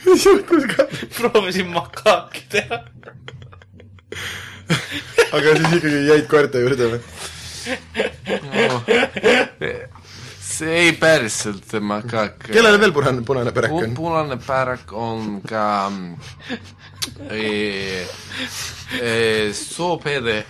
mis 0.06 0.26
juhtus 0.26 0.66
ka? 0.76 0.88
proovisin 1.18 1.68
makaaki 1.68 2.44
teha. 2.50 2.84
Aga 5.32 5.56
siis 5.58 5.78
ikkagi 5.78 6.02
jäid 6.10 6.28
koerte 6.32 6.64
juurde 6.64 6.90
või? 6.94 7.02
no, 8.68 8.82
see 10.52 10.74
ei 10.86 10.92
päriselt 11.00 11.74
makak. 11.82 12.48
kellele 12.50 12.80
veel 12.82 12.94
punane, 12.96 13.24
punane 13.26 13.54
pärak 13.56 13.76
on? 13.78 13.96
punane 13.96 14.38
pärak 14.42 14.94
on 14.94 15.42
ka 15.48 15.66
e, 17.30 18.06
e, 19.00 19.14
soopede 19.56 20.42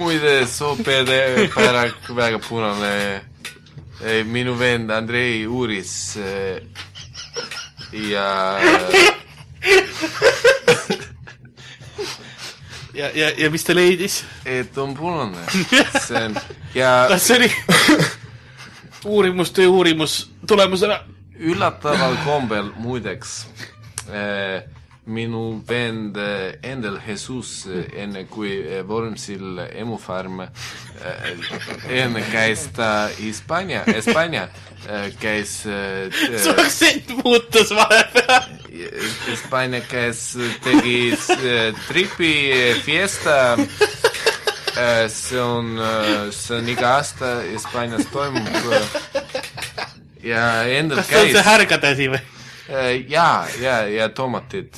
muide 0.00 0.34
soopede 0.50 1.48
pärak 1.54 2.10
väga 2.16 2.42
punane 2.48 2.94
e, 4.02 4.22
minu 4.24 4.58
vend 4.58 4.90
Andrei 4.90 5.46
uuris 5.46 5.94
e, 6.16 6.60
ja 8.10 8.28
ja, 12.94 13.10
ja, 13.14 13.30
ja 13.36 13.50
mis 13.50 13.64
ta 13.64 13.74
leidis? 13.74 14.24
et 14.44 14.78
on 14.78 14.94
punane 14.94 15.38
see 16.06 16.24
on 16.24 16.36
ja 16.74 17.06
kas 17.08 17.26
see 17.26 17.36
oli 17.36 17.50
uurimustöö 19.04 19.68
uurimus 19.76 20.30
tulemusena? 20.46 21.00
üllataval 21.40 22.16
kombel 22.24 22.72
muideks 22.76 23.46
eh, 24.12 24.64
minu 25.10 25.62
vend 25.66 26.16
eh, 26.16 26.58
Endel 26.62 26.98
Jesus 27.06 27.66
eh, 27.66 27.84
enne 28.02 28.24
kui 28.30 28.52
eh, 28.60 28.82
Vormsil 28.86 29.58
emufarm 29.68 30.44
enne 31.88 32.22
käis 32.30 32.66
ta 32.76 33.08
Hispaania, 33.18 33.82
Hispaania 33.96 34.48
käis 35.20 35.60
su 35.64 36.54
aktsent 36.54 37.10
muutus 37.20 37.72
vahepeal. 37.76 38.48
Hispaania 39.26 39.82
käis, 39.88 40.22
tegi 40.64 41.12
tripi 41.88 42.32
fiesta 42.84 43.56
see 45.10 45.40
on, 45.40 45.74
see 46.32 46.56
on 46.56 46.68
iga 46.72 46.96
aasta 47.00 47.40
Hispaanias 47.50 48.06
toimub 48.12 48.46
ja 50.24 50.44
Endel 50.68 51.02
kas 51.02 51.10
ta 51.10 51.18
on 51.18 51.26
käis 51.26 51.36
see 51.36 51.48
härgade 51.50 51.96
asi 51.96 52.12
või? 52.12 52.39
Äh, 52.70 53.10
jaa, 53.10 53.46
ja, 53.60 53.80
ja 53.88 54.08
tomatid. 54.08 54.74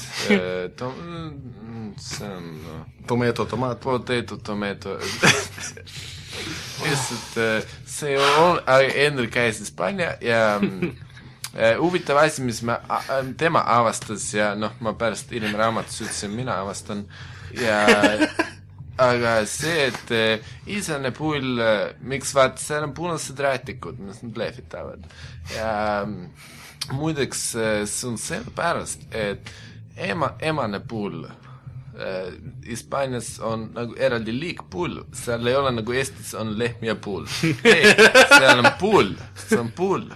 Tom-, 0.76 1.92
see 2.00 2.26
on 2.26 2.48
noh, 2.64 2.86
tomato, 3.06 3.44
tomaat. 3.44 3.80
potato, 3.80 4.36
tomato. 4.36 4.98
lihtsalt 6.82 7.36
äh, 7.36 7.64
see 7.86 8.16
on, 8.18 8.60
Endel 8.94 9.28
käis 9.30 9.60
Hispaania 9.60 10.16
ja 10.20 10.58
mm, 10.60 10.92
äh, 11.54 11.76
huvitav 11.80 12.22
asi, 12.22 12.42
mis 12.42 12.62
me, 12.62 12.78
tema 13.38 13.62
avastas 13.66 14.26
ja 14.34 14.52
noh, 14.58 14.74
ma 14.80 14.94
pärast 14.98 15.30
hiljem 15.32 15.54
raamatus 15.58 16.02
ütlesin, 16.06 16.34
mina 16.36 16.58
avastan 16.62 17.04
ja 17.60 17.84
aga 19.02 19.36
see, 19.48 19.88
et 19.90 20.14
äh, 20.16 20.54
isane 20.66 21.12
pull, 21.16 21.60
miks 22.08 22.34
vaata, 22.36 22.62
seal 22.62 22.88
on 22.88 22.96
punased 22.96 23.38
räätikud, 23.38 24.00
mis 24.02 24.22
nad 24.24 24.42
lehvitavad 24.44 25.06
ja 25.54 25.72
mm, 26.06 26.26
muideks 26.90 27.44
see 27.52 28.08
on 28.08 28.18
sellepärast, 28.18 29.06
et 29.14 29.52
ema, 29.96 30.32
emane 30.40 30.80
pull 30.80 31.24
äh, 31.26 32.32
Hispaanias 32.66 33.38
on 33.40 33.68
nagu 33.74 33.96
eraldi 33.98 34.34
liik 34.34 34.64
pull, 34.70 35.02
seal 35.16 35.46
ei 35.46 35.56
ole 35.56 35.72
nagu 35.78 35.94
Eestis 35.94 36.34
on 36.38 36.56
lehm 36.58 36.84
ja 36.86 36.96
pull. 36.96 37.26
ei, 37.64 37.94
seal 38.38 38.58
on 38.58 38.70
pull, 38.80 39.14
see 39.36 39.60
on 39.60 39.72
pull. 39.76 40.08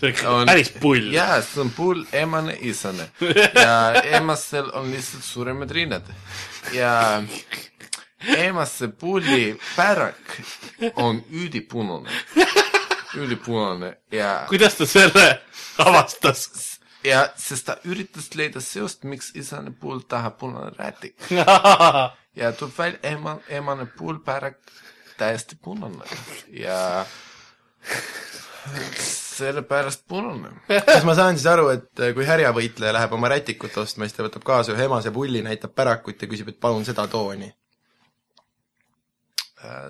see 0.00 0.14
on 0.28 0.46
päris 0.46 0.72
pull. 0.80 1.12
jaa, 1.14 1.40
see 1.42 1.64
on 1.64 1.72
pull, 1.76 2.04
emane, 2.12 2.56
isane. 2.60 3.10
ja 3.54 4.02
emastel 4.20 4.70
on 4.74 4.90
lihtsalt 4.92 5.24
suuremad 5.24 5.70
rinnad. 5.70 6.14
ja 6.72 7.22
emase 8.36 8.88
pulli 8.88 9.58
pärak 9.76 10.40
on 10.96 11.22
ülipunane, 11.30 12.10
ülipunane 13.16 13.96
ja 14.12 14.44
kuidas 14.48 14.78
ta 14.78 14.86
selle 14.86 15.26
avastas? 15.78 16.48
ja 17.04 17.26
sest 17.36 17.66
ta 17.68 17.76
üritas 17.84 18.30
leida 18.34 18.60
seost, 18.64 19.04
miks 19.04 19.32
isane 19.36 19.74
pull 19.80 20.04
tahab 20.08 20.38
punane 20.40 20.72
rätik 20.78 21.30
ja 22.40 22.52
tuleb 22.52 22.78
välja, 22.78 22.98
ema, 23.02 23.38
emane 23.48 23.86
pullpärak 23.98 24.58
täiesti 25.18 25.56
punane 25.62 26.04
ja 26.50 27.04
sellepärast 28.98 30.06
punane. 30.08 30.50
kas 30.86 31.04
ma 31.04 31.14
saan 31.14 31.36
siis 31.38 31.46
aru, 31.50 31.68
et 31.74 32.00
äh, 32.00 32.14
kui 32.16 32.26
härjavõitleja 32.26 32.94
läheb 32.96 33.12
oma 33.16 33.30
rätikut 33.32 33.76
ostma, 33.82 34.08
siis 34.08 34.16
ta 34.16 34.26
võtab 34.26 34.46
kaasa 34.46 34.74
ühe 34.74 34.88
emase 34.88 35.12
pulli, 35.14 35.42
näitab 35.44 35.74
pärakut 35.76 36.22
ja 36.22 36.30
küsib, 36.30 36.50
et 36.52 36.60
palun 36.60 36.86
seda 36.86 37.06
tooni? 37.10 37.52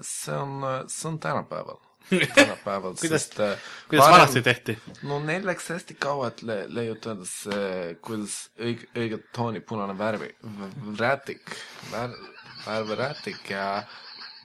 see 0.06 0.34
on, 0.38 0.60
see 0.86 1.08
on 1.08 1.16
tänapäeval, 1.18 1.80
tänapäeval, 2.10 2.94
Kuidas- 3.00 3.24
sest 3.24 3.40
äh, 3.40 3.54
kuidas 3.88 4.04
varem- 4.06 4.12
vanasti 4.18 4.42
tehti? 4.42 4.78
no 5.02 5.18
neil 5.24 5.46
läks 5.46 5.68
hästi 5.72 5.94
kaua, 6.00 6.28
et 6.32 6.42
le-, 6.42 6.64
leiutada 6.68 7.24
see, 7.28 7.94
kuidas 8.04 8.36
õige, 8.60 8.88
õiget 8.96 9.28
tooni 9.36 9.60
punane 9.64 9.96
värvi, 9.98 10.30
rätik, 11.00 11.42
värv, 11.92 12.16
värvrätik 12.66 13.50
ja 13.50 13.68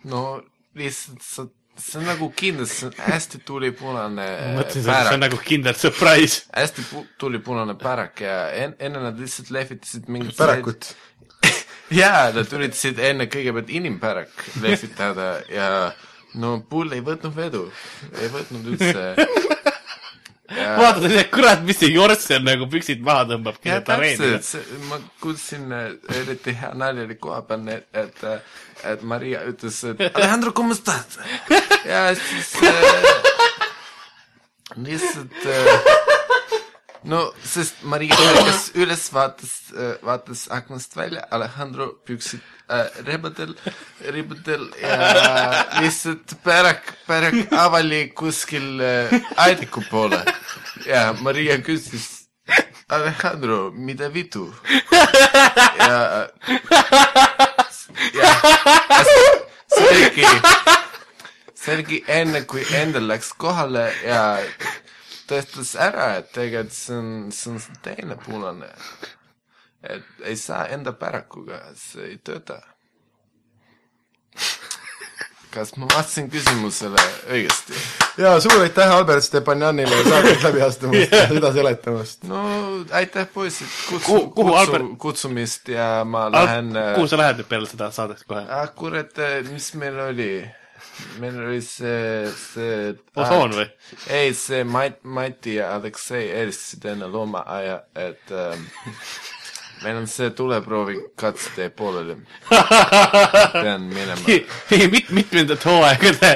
no 0.09 0.41
lihtsalt 0.79 1.21
sa, 1.25 1.45
see 1.79 1.99
on 2.01 2.07
nagu 2.09 2.31
kindel, 2.35 2.67
see 2.67 2.87
on 2.89 2.97
hästi 3.09 3.41
tulipunane 3.47 4.25
mõtlesin, 4.57 4.87
et 4.87 5.07
see 5.09 5.13
on 5.19 5.23
nagu 5.27 5.39
kindel 5.43 5.75
surprise. 5.79 6.43
hästi 6.55 6.87
pu-, 6.91 7.05
tulipunane 7.19 7.75
pärak 7.79 8.21
ja 8.23 8.41
en-, 8.65 8.75
enne 8.79 9.03
nad 9.09 9.19
lihtsalt 9.19 9.51
lehvitasid 9.55 10.07
mingit 10.11 10.37
pärakut. 10.39 10.93
jaa, 12.01 12.29
nad 12.35 12.51
üritasid 12.53 12.99
enne 13.01 13.27
kõigepealt 13.31 13.71
inimpärak 13.73 14.45
lehvitada 14.61 15.31
ja 15.51 15.69
no 16.37 16.59
pull 16.69 16.93
ei 16.93 17.01
võtnud 17.05 17.35
vedu, 17.35 17.65
ei 18.21 18.29
võtnud 18.33 18.73
üldse. 18.73 19.07
vaatad 20.49 21.03
ja 21.03 21.09
tead, 21.09 21.29
kurat, 21.33 21.61
mis 21.65 21.77
see 21.79 21.91
Jorssen 21.93 22.45
nagu 22.47 22.67
püksid 22.71 23.03
maha 23.05 23.25
tõmbab 23.29 23.59
keset 23.61 23.89
areeni 23.93 24.39
ma 24.89 24.97
kuulsin, 25.21 25.69
eriti 26.15 26.55
hea 26.57 26.71
nali 26.77 27.05
oli 27.05 27.17
koha 27.21 27.41
peal, 27.49 27.67
et, 27.69 28.23
et, 28.83 29.03
Maria 29.05 29.43
ütles, 29.49 29.81
et 29.91 30.05
Alejandro, 30.09 30.53
como 30.57 30.73
estás? 30.77 31.19
ja 31.85 32.07
siis 32.17 32.55
äh, 32.65 33.09
lihtsalt 34.77 35.45
äh, 35.45 36.08
no 37.03 37.21
sest 37.43 37.83
Maria 37.83 38.15
ärkas 38.15 38.69
üles, 38.75 39.07
vaatas 39.13 39.53
äh,, 39.73 39.95
vaatas 40.03 40.47
aknast 40.51 40.95
välja, 40.97 41.25
Alejandro 41.31 41.87
püksid 42.05 42.41
äh, 42.69 42.87
rebadel, 43.07 43.55
ribadel 44.11 44.67
ja 44.81 45.65
lihtsalt 45.79 46.35
pärak, 46.43 46.93
pärak 47.07 47.53
avali 47.65 48.09
kuskil 48.15 48.81
äh, 48.81 49.19
aidiku 49.37 49.83
poole 49.89 50.23
ja 50.85 51.13
Maria 51.21 51.57
küsis 51.63 52.27
Alejandro, 52.89 53.71
mida 53.71 54.09
vitu? 54.13 54.49
ja, 55.77 56.27
ja 58.17 58.31
see 61.59 61.75
oligi 61.75 61.99
enne, 62.07 62.41
kui 62.49 62.63
endal 62.79 63.05
läks 63.11 63.29
kohale 63.37 63.89
ja 64.01 64.21
tõestas 65.29 65.75
ära, 65.79 66.09
et 66.19 66.31
tegelikult 66.35 66.75
see 66.75 66.97
on, 66.97 67.13
see 67.35 67.53
on 67.53 67.79
teine 67.85 68.17
punane. 68.25 68.71
et 69.83 70.25
ei 70.27 70.35
saa 70.35 70.65
enda 70.75 70.91
pärakuga, 70.93 71.61
see 71.79 72.11
ei 72.13 72.17
tööta. 72.17 72.59
kas 75.53 75.71
ma 75.81 75.87
vastasin 75.89 76.27
küsimusele 76.29 77.01
õigesti? 77.33 77.73
ja 78.19 78.35
suur 78.43 78.61
aitäh 78.61 78.91
Albert 78.91 79.23
Stepanjanile 79.25 80.03
saadet 80.05 80.43
läbi 80.43 80.61
astumast 80.61 81.15
ja 81.15 81.23
seda 81.31 81.53
seletamast. 81.55 82.23
no 82.29 82.43
aitäh, 82.91 83.27
poisid, 83.33 83.67
kutsu 83.89 84.05
Kuhu-, 84.05 84.29
kuhu 84.35 84.49
kutsu, 84.51 84.59
Albert- 84.61 84.95
kutsumist 85.05 85.71
ja 85.73 85.89
ma 86.05 86.27
lähen 86.33 86.75
äh, 86.77 86.93
kuhu 86.97 87.07
sa 87.07 87.17
lähed 87.21 87.41
nüüd 87.41 87.49
peale 87.51 87.69
seda 87.71 87.91
saadet 87.95 88.23
kohe? 88.27 88.45
ah 88.45 88.67
kurat, 88.75 89.15
mis 89.51 89.73
meil 89.79 89.99
oli? 90.09 90.31
Meil 91.19 91.39
oli 91.45 91.61
see, 91.65 92.29
see 92.33 92.93
Osoon 93.19 93.55
või? 93.57 93.67
ei, 94.13 94.33
see 94.37 94.63
Mait-, 94.67 95.01
Mati 95.03 95.57
ja 95.59 95.73
Aleksei 95.75 96.29
helistasid 96.33 96.85
enne 96.93 97.09
loomaaia, 97.11 97.81
et 97.95 98.33
ähm, 98.35 98.65
meil 99.83 99.97
on 100.01 100.07
see 100.07 100.29
tuleproovi 100.35 100.97
katsetee 101.19 101.69
pooleli. 101.69 102.15
pean 103.63 103.81
minema. 103.81 104.21
mit-, 104.91 105.11
mitmendat 105.15 105.65
hooaega 105.65 106.13
te, 106.19 106.31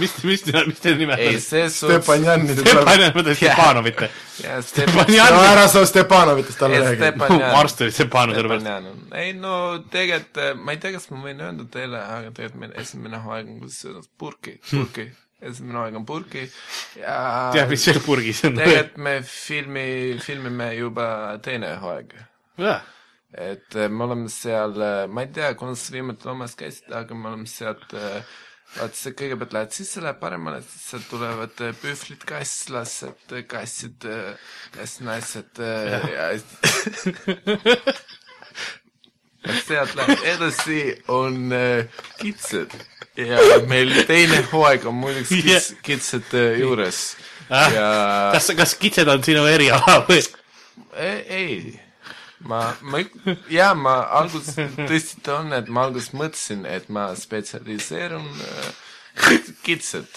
mis, 0.00 0.14
mis, 0.24 0.44
mis 0.66 0.82
teie 0.82 0.96
nimed 0.98 1.20
ei, 1.20 1.40
see 1.40 1.68
suhtes, 1.68 2.02
Stepanjanide 2.02 2.56
tuleb. 2.60 2.82
Stepan, 2.82 3.02
ma 3.02 3.16
mõtlen 3.18 3.38
Stepanovit. 3.38 4.04
jaa, 4.42 4.56
no 4.56 4.66
Stepanjan, 4.68 5.38
ära 5.52 5.66
sa 5.72 5.84
Stepanovitest 5.86 6.62
alla 6.62 6.84
räägi. 6.86 7.00
Stepanjan. 7.02 7.48
arst 7.60 7.84
oli 7.86 7.96
Stepanov 7.96 8.38
selle. 8.38 8.60
Stepanjan. 8.60 9.02
ei 9.24 9.34
no 9.38 9.56
tegelikult, 9.92 10.42
ma 10.62 10.76
ei 10.76 10.82
tea, 10.82 10.94
kas 10.96 11.10
ma 11.12 11.24
võin 11.26 11.42
öelda 11.48 11.68
teile, 11.72 12.00
aga 12.00 12.32
tegelikult 12.32 12.64
meil 12.64 12.78
esimene 12.84 13.20
hooaeg 13.26 13.52
on, 13.52 13.60
kuidas 13.64 13.82
öelda, 13.88 14.06
purki, 14.18 14.56
purki. 14.70 15.10
Esimene 15.48 15.80
hooaeg 15.80 15.98
on 16.00 16.06
purki 16.08 16.46
ja 17.00 17.16
tead, 17.54 17.70
mis 17.72 17.84
seal 17.88 18.00
purgis 18.04 18.44
on? 18.48 18.58
tegelikult 18.60 19.02
me 19.06 19.14
filmi, 19.26 19.86
filmime 20.22 20.72
juba 20.76 21.06
teine 21.44 21.74
hooaeg. 21.82 22.14
et 23.32 23.76
äh, 23.76 23.90
me 23.90 24.06
oleme 24.08 24.30
seal, 24.32 24.78
ma 25.08 25.26
ei 25.26 25.34
tea, 25.34 25.52
kuna 25.58 25.76
sa 25.78 25.94
viimati 25.96 26.28
loomas 26.28 26.56
käisid, 26.58 26.90
aga 26.94 27.16
me 27.18 27.32
oleme 27.32 27.50
sealt, 27.50 27.96
vaata 28.76 28.96
sa 28.96 29.12
kõigepealt 29.16 29.52
lähed 29.56 29.74
sisse, 29.76 30.00
läheb 30.04 30.18
paremale, 30.20 30.62
siis 30.64 30.88
sealt 30.92 31.06
tulevad 31.12 31.60
äh, 31.64 31.74
pühvlid, 31.82 32.22
kasslased, 32.28 33.36
kassid, 33.50 34.08
kassnaised 34.76 35.60
äh, 35.60 35.84
ja 35.92 36.00
ja 36.16 36.26
sealt 39.66 39.94
läheb 39.98 40.26
edasi 40.34 40.80
on 41.12 41.52
äh, 41.56 42.02
kitsed 42.20 42.70
ja 43.16 43.60
meil 43.68 43.92
teine 44.08 44.40
hooaeg 44.52 44.86
on 44.88 44.94
muideks 45.02 45.34
kits, 45.44 45.74
kitsede 45.84 46.46
juures 46.60 47.04
Ah, 47.52 47.72
ja 47.72 47.86
kas, 48.32 48.46
kas 48.56 48.74
kitsed 48.80 49.08
on 49.12 49.20
sinu 49.24 49.42
eriala 49.44 49.98
või? 50.06 50.22
ei, 50.96 51.18
ei, 51.36 51.56
ma, 52.48 52.62
ma, 52.80 53.02
jaa, 53.52 53.74
ma 53.76 53.98
alguses 54.22 54.56
tõesti 54.88 55.20
ta 55.26 55.40
on, 55.42 55.52
et 55.56 55.68
ma 55.68 55.84
alguses 55.88 56.14
mõtlesin, 56.16 56.64
et 56.64 56.88
ma 56.88 57.10
spetsialiseerun 57.18 58.28
äh, 58.46 59.50
kitsed. 59.66 60.08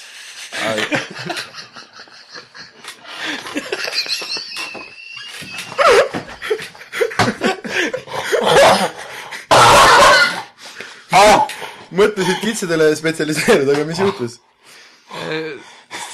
Mõtlesid 11.91 12.41
kitsedele 12.43 12.91
spetsialiseeruda, 12.95 13.75
aga 13.75 13.85
mis 13.85 13.99
juhtus? 13.99 14.39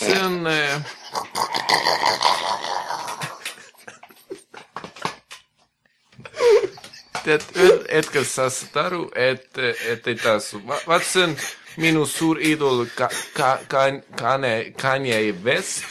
see 0.01 0.17
on 0.21 0.47
äh, 0.47 0.81
tead, 7.23 7.45
hetkel 7.91 8.25
sa 8.25 8.49
saad 8.49 8.77
aru, 8.85 9.01
et, 9.15 9.47
et 9.57 10.07
ei 10.07 10.17
tasu. 10.19 10.61
vaat 10.65 11.05
see 11.05 11.25
on 11.29 11.35
minu 11.81 12.05
suur 12.09 12.41
iidol 12.41 12.85
ka-, 12.95 13.11
ka-, 13.37 13.59
ka-, 13.67 14.01
Kanye, 14.19 14.73
Kanye 14.77 15.21
West. 15.45 15.85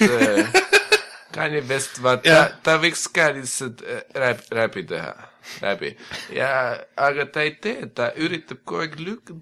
Kanye 1.34 1.62
West, 1.68 2.00
vaata 2.02 2.26
ta, 2.30 2.46
ta 2.62 2.78
võiks 2.82 3.06
ka 3.14 3.30
lihtsalt 3.36 3.84
äh, 3.86 4.02
räp, 4.18 4.42
räpi 4.54 4.82
teha, 4.90 5.14
räpi. 5.62 5.94
ja, 6.34 6.50
aga 6.96 7.26
ta 7.32 7.44
ei 7.46 7.54
tee, 7.62 7.88
ta 7.94 8.10
üritab 8.16 8.64
kogu 8.64 8.84
aeg 8.84 8.98
lükata, 9.00 9.38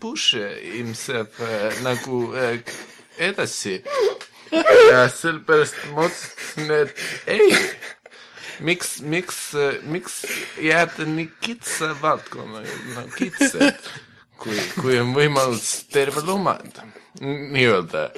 push'e 0.00 0.48
himself 0.76 1.40
äh, 1.40 1.70
nagu 1.86 2.24
äh, 2.36 2.60
edasi. 3.18 3.82
ja 4.92 5.08
sellepärast 5.08 5.78
ma 5.94 6.06
otsustasin, 6.06 6.72
et 6.76 6.96
ei 7.26 7.52
miks, 8.60 9.00
miks, 9.00 9.38
miks 9.82 10.22
jääda 10.60 11.06
nii 11.08 11.28
kitsa 11.40 11.92
valdkonnaga, 12.02 12.74
no 12.94 13.04
kitsad, 13.16 13.78
kui, 14.40 14.58
kui 14.80 14.98
on 15.00 15.14
võimalus 15.16 15.70
terve 15.92 16.24
loomad, 16.26 16.82
nii-öelda. 17.22 18.08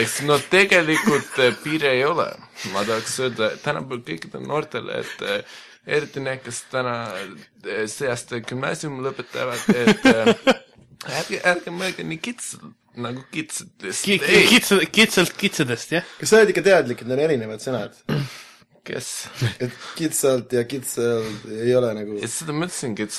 eks 0.00 0.20
no 0.28 0.38
tegelikult 0.50 1.38
eh, 1.42 1.54
piire 1.62 1.94
ei 1.96 2.04
ole. 2.04 2.28
ma 2.72 2.84
tahaks 2.88 3.18
öelda 3.20 3.50
tänapäeval 3.62 4.04
kõikidele 4.06 4.46
noortele, 4.48 5.02
et 5.04 5.24
eh, 5.28 5.56
eriti 5.86 6.22
need, 6.22 6.42
kes 6.44 6.64
täna 6.72 6.94
eh, 7.16 7.84
see 7.90 8.08
aasta 8.10 8.40
gümnaasiumi 8.44 9.04
lõpetavad, 9.06 9.62
et 9.74 10.06
eh, 10.12 10.26
ärge, 11.20 11.40
ärge 11.52 11.74
mõelge 11.74 12.06
nii 12.06 12.20
kitsalt, 12.22 12.66
nagu 12.96 13.22
kitsad 13.32 13.86
lihtsalt. 13.86 14.26
ei, 14.26 14.46
kitsad, 14.50 14.84
kitsalt 14.94 15.36
kitsadest, 15.38 15.94
jah? 15.98 16.14
kas 16.20 16.32
sa 16.32 16.40
oled 16.40 16.52
ikka 16.54 16.64
teadlik, 16.66 17.02
et 17.02 17.08
need 17.08 17.18
on 17.18 17.24
erinevad 17.28 17.60
sõnad? 17.62 17.92
kes? 18.86 19.12
et 19.62 19.72
kitsalt 19.98 20.54
ja 20.56 20.62
kitsalt 20.68 21.46
ei 21.54 21.74
ole 21.76 21.92
nagu 21.98 22.18
et 22.22 22.32
seda 22.32 22.52
ma 22.56 22.68
ütlesingi, 22.68 23.02
et 23.06 23.14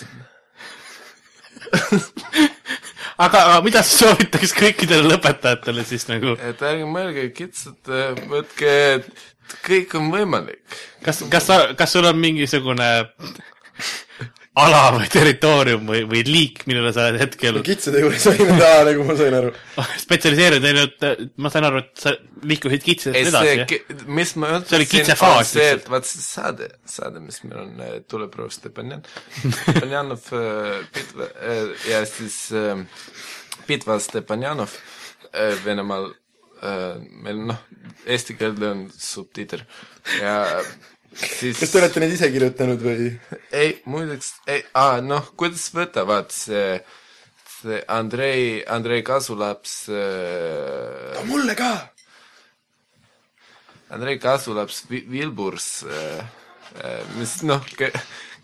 aga, 3.26 3.38
aga 3.38 3.58
mida 3.66 3.82
sa 3.84 3.92
soovitaks 4.06 4.54
kõikidele 4.58 5.08
lõpetajatele 5.14 5.82
siis 5.88 6.08
nagu? 6.12 6.36
et 6.40 6.60
ärge 6.68 6.86
mõelge 6.90 7.30
kitsalt, 7.38 7.84
võtke, 8.32 8.72
kõik 9.68 9.96
on 10.00 10.12
võimalik. 10.14 10.64
kas, 11.06 11.24
kas 11.32 11.50
sa, 11.50 11.62
kas 11.78 11.96
sul 11.96 12.08
on 12.10 12.20
mingisugune 12.20 12.90
ala 14.58 14.80
või 14.96 15.08
territoorium 15.12 15.86
või, 15.88 16.02
või 16.10 16.24
liik, 16.26 16.64
millele 16.70 16.90
sa 16.96 17.08
oled 17.08 17.22
hetkel 17.22 17.60
kitsede 17.66 18.02
juures 18.02 18.26
võime 18.32 18.56
teha, 18.58 18.80
nagu 18.88 19.06
ma 19.06 19.16
sain 19.20 19.38
aru. 19.38 19.52
spetsialiseerunud, 20.02 20.68
ainult 20.72 21.36
ma 21.44 21.52
sain 21.54 21.68
aru, 21.68 21.82
et 21.84 22.02
sa 22.02 22.14
liikusid 22.48 22.86
kitsadest 22.86 23.20
ei, 23.20 23.30
edasi, 23.30 23.54
jah?, 23.62 24.06
mis 24.20 24.34
ma 24.42 24.52
See 24.58 24.80
oli 24.80 24.88
ütlesin, 24.88 24.92
kitsefaas 24.96 25.52
see, 25.54 25.62
lihtsalt. 25.62 25.84
et 25.86 25.92
vaat 25.94 26.10
see 26.10 26.26
saade, 26.26 26.70
saade, 26.98 27.24
mis 27.24 27.42
meil 27.46 27.64
on, 27.64 27.84
tuleproov 28.10 28.54
Stepanjan, 28.56 29.06
Stepanjanov 29.62 30.30
äh, 30.38 30.80
Pitva 30.96 31.30
äh, 31.38 31.90
ja 31.92 32.02
siis 32.10 32.40
äh, 32.58 32.82
Pitva 33.70 34.00
Stepanjanov 34.02 34.74
äh, 35.34 35.54
Venemaal 35.66 36.10
meil 37.24 37.42
noh, 37.52 37.60
eesti 38.06 38.36
keelde 38.40 38.70
on 38.74 38.86
subtiiter 38.94 39.64
ja 40.22 40.38
siis 41.18 41.60
kas 41.60 41.72
te 41.74 41.80
olete 41.82 42.02
neid 42.04 42.14
ise 42.16 42.30
kirjutanud 42.34 42.82
või? 42.84 43.10
ei, 43.52 43.76
muideks, 43.90 44.34
ei, 44.50 44.64
aa, 44.78 45.02
noh, 45.06 45.32
kuidas 45.40 45.68
võtta, 45.76 46.06
vaat 46.10 46.34
see, 46.36 46.80
see 47.58 47.82
Andrei, 47.94 48.64
Andrei 48.68 49.04
Kasulaps 49.06 49.78
äh,, 49.94 51.22
mulle 51.30 51.56
ka. 51.58 51.72
Andrei 53.96 54.18
Kasulaps 54.20 54.84
Vi- 54.92 55.06
Vilburs 55.10 55.84
äh,, 55.88 56.24
äh, 56.84 57.04
mis 57.18 57.38
noh, 57.48 57.64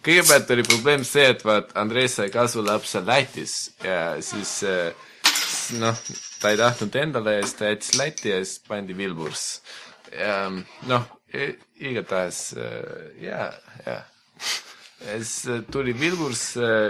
kõigepealt 0.04 0.52
oli 0.56 0.64
probleem 0.68 1.04
see, 1.08 1.26
et 1.34 1.44
vaat 1.48 1.74
Andrei 1.80 2.08
sai 2.12 2.30
kasulapse 2.34 3.02
Lätis 3.06 3.58
ja 3.84 4.16
siis 4.24 4.62
äh, 4.68 4.94
s- 5.64 5.74
noh, 5.80 5.98
ta 6.42 6.52
ei 6.54 6.58
tahtnud 6.60 6.96
endale 7.00 7.38
ja 7.38 7.44
siis 7.46 7.58
ta 7.60 7.70
jättis 7.72 7.96
Läti 8.00 8.30
ja 8.34 8.40
siis 8.44 8.60
pandi 8.68 8.96
Vilburs. 8.98 9.46
ja 10.14 10.38
noh, 10.90 11.06
igatahes 11.82 12.42
äh, 12.54 13.24
jaa, 13.24 13.48
jaa. 13.88 14.02
ja 15.08 15.18
siis 15.18 15.36
äh, 15.50 15.62
tuli 15.72 15.96
Vilburs, 16.00 16.44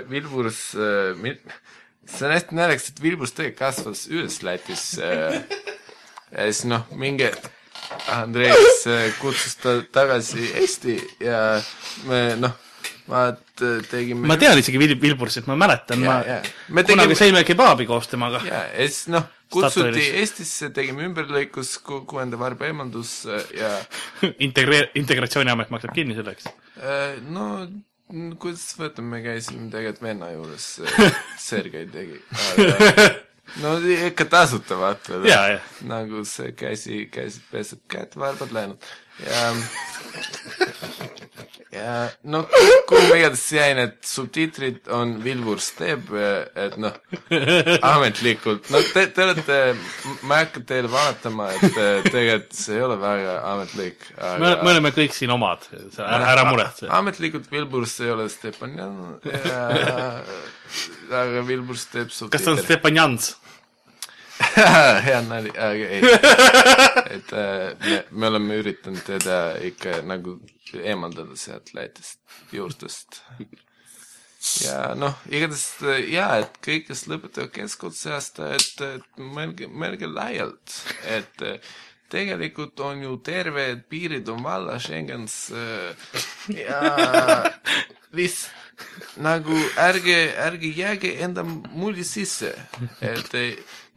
Vilburs, 0.10 0.60
see 0.74 2.26
on 2.28 2.34
hästi 2.36 2.56
naljakas, 2.58 2.90
et 2.92 3.00
Vilburs 3.04 3.32
tegelikult 3.38 3.60
kasvas 3.62 4.08
üles 4.12 4.42
Lätis 4.44 4.88
äh, 5.00 5.38
ja 6.34 6.48
siis 6.50 6.66
noh, 6.68 6.84
mingi 7.00 7.30
Andreas 8.12 8.84
äh, 8.92 9.08
kutsus 9.22 9.56
ta 9.62 9.78
tagasi 9.96 10.50
Eesti 10.60 10.98
ja 11.24 11.40
me 12.10 12.22
noh, 12.42 12.58
vaat 13.10 13.62
äh, 13.62 13.80
tegime 13.92 14.28
ma 14.30 14.38
tean 14.40 14.58
isegi 14.62 14.80
Vil-, 14.80 14.98
Vilbursit, 15.02 15.48
ma 15.52 15.58
mäletan, 15.60 16.00
ma 16.06 16.20
jaa. 16.28 16.42
Me 16.70 16.84
kunagi 16.88 17.14
tegime- 17.14 17.20
sõime 17.22 17.46
kebaabi 17.48 17.88
koos 17.90 18.08
temaga. 18.12 18.40
ja, 18.48 18.62
ja 18.72 18.88
siis 18.88 19.08
noh, 19.12 19.26
kutsuti. 19.54 20.06
Eestisse, 20.22 20.70
tegime 20.76 21.04
ümberlõikus, 21.10 21.76
kuuenda 21.84 22.40
varba 22.40 22.70
eemaldus 22.70 23.16
äh, 23.28 23.44
ja 23.60 23.74
integre-, 24.48 24.88
integratsiooniamet 25.00 25.74
maksab 25.74 25.96
kinni 25.98 26.16
selleks. 26.20 26.48
äh, 26.80 27.18
no 27.28 27.68
kuidas 28.40 28.66
võtame, 28.78 29.18
me 29.18 29.22
käisime 29.26 29.70
tegelikult 29.74 30.04
venna 30.06 30.32
juures 30.34 30.66
Sergei 31.48 31.88
tegi. 31.90 32.20
no 33.64 33.76
ikka 34.08 34.26
tasuta 34.30 34.78
vaata. 34.80 35.20
Jaa, 35.32 35.48
jaa. 35.56 35.62
nagu 35.90 36.24
see 36.28 36.52
käsi, 36.58 37.06
käsi 37.14 37.42
peseb 37.52 37.84
käed, 37.92 38.16
varbad 38.20 38.54
läinud 38.56 38.92
ja 39.22 39.46
ja 41.74 41.94
no 42.30 42.44
kuhu 42.88 43.16
igatahes 43.18 43.46
jäin, 43.56 43.80
et 43.82 43.98
subtiitrid 44.08 44.90
on 44.94 45.16
Vilvurs 45.24 45.72
teeb, 45.78 46.12
et 46.60 46.76
noh, 46.82 46.96
ametlikult, 47.90 48.70
no 48.74 48.82
te, 48.94 49.06
te 49.16 49.26
olete, 49.26 49.60
ma 50.28 50.40
ei 50.40 50.48
hakka 50.48 50.64
teile 50.70 50.92
valetama, 50.92 51.50
et 51.56 51.78
tegelikult 52.10 52.58
see 52.58 52.78
ei 52.78 52.86
ole 52.86 52.98
väga 53.02 53.38
ametlik, 53.54 54.08
me, 54.42 54.54
me 54.62 54.74
oleme 54.76 54.94
kõik 54.96 55.16
siin 55.18 55.34
omad, 55.34 55.66
ära, 55.98 56.22
ära 56.36 56.48
muretse. 56.52 56.90
ametlikult 56.94 57.50
Vilburs 57.54 57.98
ei 58.04 58.14
ole 58.14 58.30
Stepanjan 58.34 59.00
ja 59.34 59.64
aga 61.14 61.44
Vilburs 61.48 61.88
teeb 61.92 62.10
kas 62.10 62.46
ta 62.46 62.54
on 62.54 62.62
subtiitreid. 62.62 63.34
Hea 65.06 65.22
nali, 65.22 65.52
ei. 65.58 66.02
et 67.16 67.34
äh, 67.34 67.74
me, 67.80 68.00
me 68.12 68.28
oleme 68.28 68.58
üritanud 68.62 69.04
teda 69.06 69.40
ikka 69.66 70.02
nagu 70.08 70.38
eemaldada 70.78 71.38
sealt 71.40 71.74
Lätist 71.74 72.20
juurtest. 72.54 73.22
ja 74.64 74.94
noh, 75.00 75.16
igatahes 75.32 75.66
äh, 75.88 76.04
jaa, 76.14 76.44
et 76.44 76.60
kõik, 76.66 76.88
kes 76.90 77.06
lõpetavad 77.12 77.54
keskkutse 77.56 78.14
aasta, 78.18 78.52
et, 78.58 78.86
et 79.00 79.24
mõelge, 79.24 79.70
mõelge 79.72 80.10
laialt, 80.12 80.78
et 81.10 81.46
äh, 81.48 81.74
tegelikult 82.14 82.80
on 82.86 83.02
ju 83.08 83.16
terved 83.26 83.88
piirid 83.90 84.30
on 84.30 84.44
valla 84.46 84.78
Schengens 84.80 85.48
äh, 85.56 86.12
ja 86.54 86.82
lihtsalt 88.14 88.62
nagu 89.22 89.56
ärge, 89.78 90.18
ärge 90.38 90.70
jääge 90.76 91.14
enda 91.24 91.44
mulli 91.46 92.04
sisse, 92.04 92.54
et 93.02 93.30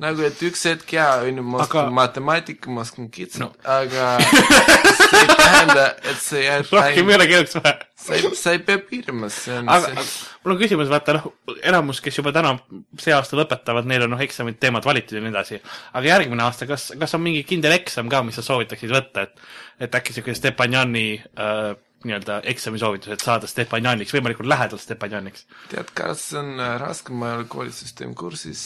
nagu, 0.03 0.21
et 0.27 0.41
üks 0.45 0.65
hetk 0.69 0.93
jaa, 0.97 1.23
onju, 1.25 1.45
ma 1.47 1.63
oskan 1.65 1.87
Aga- 1.87 1.97
matemaatika, 1.97 2.73
ma 2.73 2.83
oskan 2.85 3.09
kitsalt 3.13 3.55
no., 3.57 3.71
aga 3.77 4.17
see 4.99 5.23
ei 5.23 5.31
tähenda, 5.31 5.87
et 6.05 6.21
sa 6.21 6.43
jääd 6.43 6.73
rohkem 6.73 7.13
ei 7.13 7.17
ole 7.17 7.29
keeruks 7.31 7.57
vaja. 7.57 7.75
sa 8.07 8.19
ei, 8.19 8.33
sa 8.37 8.55
ei 8.57 8.61
pea 8.67 8.83
piirama, 8.91 9.31
see 9.33 9.57
on 9.57 9.71
aga 9.73 9.95
see, 9.95 10.27
mul 10.45 10.57
on 10.57 10.61
küsimus, 10.61 10.93
vaata 10.93 11.17
noh, 11.17 11.31
enamus, 11.63 12.03
kes 12.05 12.21
juba 12.21 12.35
täna 12.37 12.55
see 13.01 13.17
aasta 13.17 13.41
lõpetavad, 13.41 13.89
neil 13.89 14.05
on 14.09 14.15
noh, 14.17 14.25
eksamid, 14.27 14.61
teemad 14.61 14.85
valitud 14.87 15.17
ja 15.17 15.25
nii 15.25 15.33
edasi. 15.33 15.63
aga 15.97 16.13
järgmine 16.13 16.45
aasta, 16.45 16.69
kas, 16.69 16.91
kas 17.01 17.17
on 17.17 17.25
mingi 17.25 17.47
kindel 17.49 17.79
eksam 17.79 18.13
ka, 18.13 18.21
mis 18.27 18.37
sa 18.37 18.45
soovitaksid 18.47 18.93
võtta, 18.93 19.29
et 19.29 19.49
et 19.87 19.97
äkki 19.99 20.15
siuke 20.17 20.33
Stepanjani 20.37 21.09
äh, 21.37 21.73
nii-öelda 22.05 22.41
eksamisoovitus, 22.53 23.15
et 23.15 23.25
saada 23.25 23.49
Stepanjaniks, 23.51 24.13
võimalikult 24.15 24.49
lähedalt 24.51 24.83
Stepanjaniks? 24.83 25.47
tead, 25.73 25.93
kas 25.97 26.29
see 26.31 26.41
on 26.43 26.61
äh, 26.61 26.75
raske, 26.83 27.15
ma 27.17 27.33
ei 27.33 27.41
ole 27.41 27.51
koolisüsteem 27.51 28.15
kursis, 28.19 28.65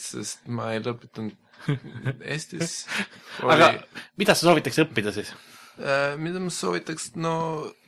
sest 0.00 0.46
ma 0.46 0.72
ei 0.76 0.82
lõpetanud 0.84 1.38
Eestis. 2.34 2.84
aga 3.42 3.74
mida 4.18 4.34
sa 4.34 4.48
soovitaks 4.48 4.82
õppida 4.84 5.14
siis? 5.14 5.32
Äh, 5.80 6.18
mida 6.20 6.40
ma 6.42 6.50
soovitaks, 6.52 7.12
no 7.16 7.34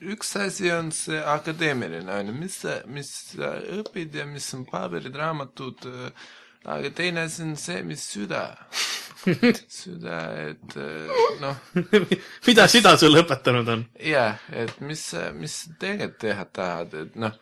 üks 0.01 0.33
asi 0.41 0.71
on 0.73 0.89
see 0.95 1.19
akadeemiline, 1.21 2.09
on 2.09 2.31
ju, 2.31 2.37
mis 2.39 2.63
mis 2.89 3.11
sa 3.35 3.55
õpid 3.81 4.17
ja 4.17 4.25
mis 4.29 4.47
on 4.57 4.65
paberid, 4.69 5.15
raamatud, 5.21 5.85
aga 6.65 6.91
teine 6.97 7.27
asi 7.29 7.43
on 7.45 7.57
see, 7.61 7.83
mis 7.85 8.07
süda. 8.15 8.47
süda, 9.79 10.19
et 10.51 10.77
äh, 10.77 11.09
noh, 11.41 11.57
mida 12.49 12.69
süda 12.71 12.97
sulle 13.01 13.23
õpetanud 13.25 13.69
on? 13.75 13.85
jah, 14.03 14.41
et 14.53 14.81
mis 14.85 15.03
mis 15.39 15.55
sa 15.65 15.71
tegelikult 15.81 16.19
teha 16.25 16.45
tahad, 16.55 16.91
et 17.05 17.13
noh, 17.21 17.35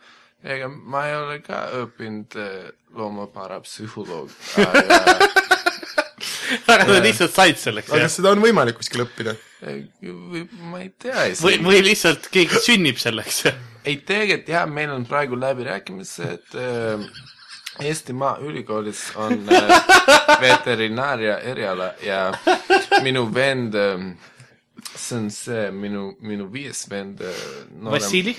ega 0.43 0.69
ma 0.71 1.07
ei 1.09 1.15
ole 1.17 1.39
ka 1.45 1.57
õppinud 1.83 2.31
äh, 2.39 2.71
loomaparapsühholoog, 2.97 4.29
aga 6.71 6.83
aga 6.83 6.87
sa 6.87 7.03
lihtsalt 7.03 7.35
said 7.35 7.57
selleks, 7.59 7.91
aga 7.91 7.97
jah 8.03 8.09
kas? 8.09 8.17
seda 8.19 8.33
on 8.35 8.43
võimalik 8.43 8.75
kuskil 8.79 9.01
õppida? 9.05 9.33
või 9.63 10.41
ma 10.69 10.77
ei 10.83 10.91
tea 10.99 11.19
või, 11.19 11.29
isegi. 11.35 11.61
või 11.67 11.79
lihtsalt 11.89 12.23
keegi 12.33 12.55
sünnib 12.63 12.97
selleks? 13.01 13.37
ei, 13.83 13.95
tegelikult 13.99 14.49
jah, 14.55 14.65
meil 14.69 14.91
on 14.95 15.03
praegu 15.09 15.33
läbirääkimised 15.39 16.45
äh, 16.59 16.97
Eestimaa 17.81 18.37
ülikoolis 18.37 19.15
on 19.15 19.33
äh, 19.49 19.87
veterinaaria 20.41 21.39
eriala 21.39 21.93
ja 22.05 22.33
minu 23.01 23.25
vend 23.33 23.73
äh,, 23.75 24.03
see 24.95 25.17
on 25.17 25.31
see 25.31 25.71
minu, 25.71 26.11
minu 26.21 26.51
viies 26.53 26.85
vend 26.89 27.21
äh,. 27.21 27.33
Vassili? 27.83 28.35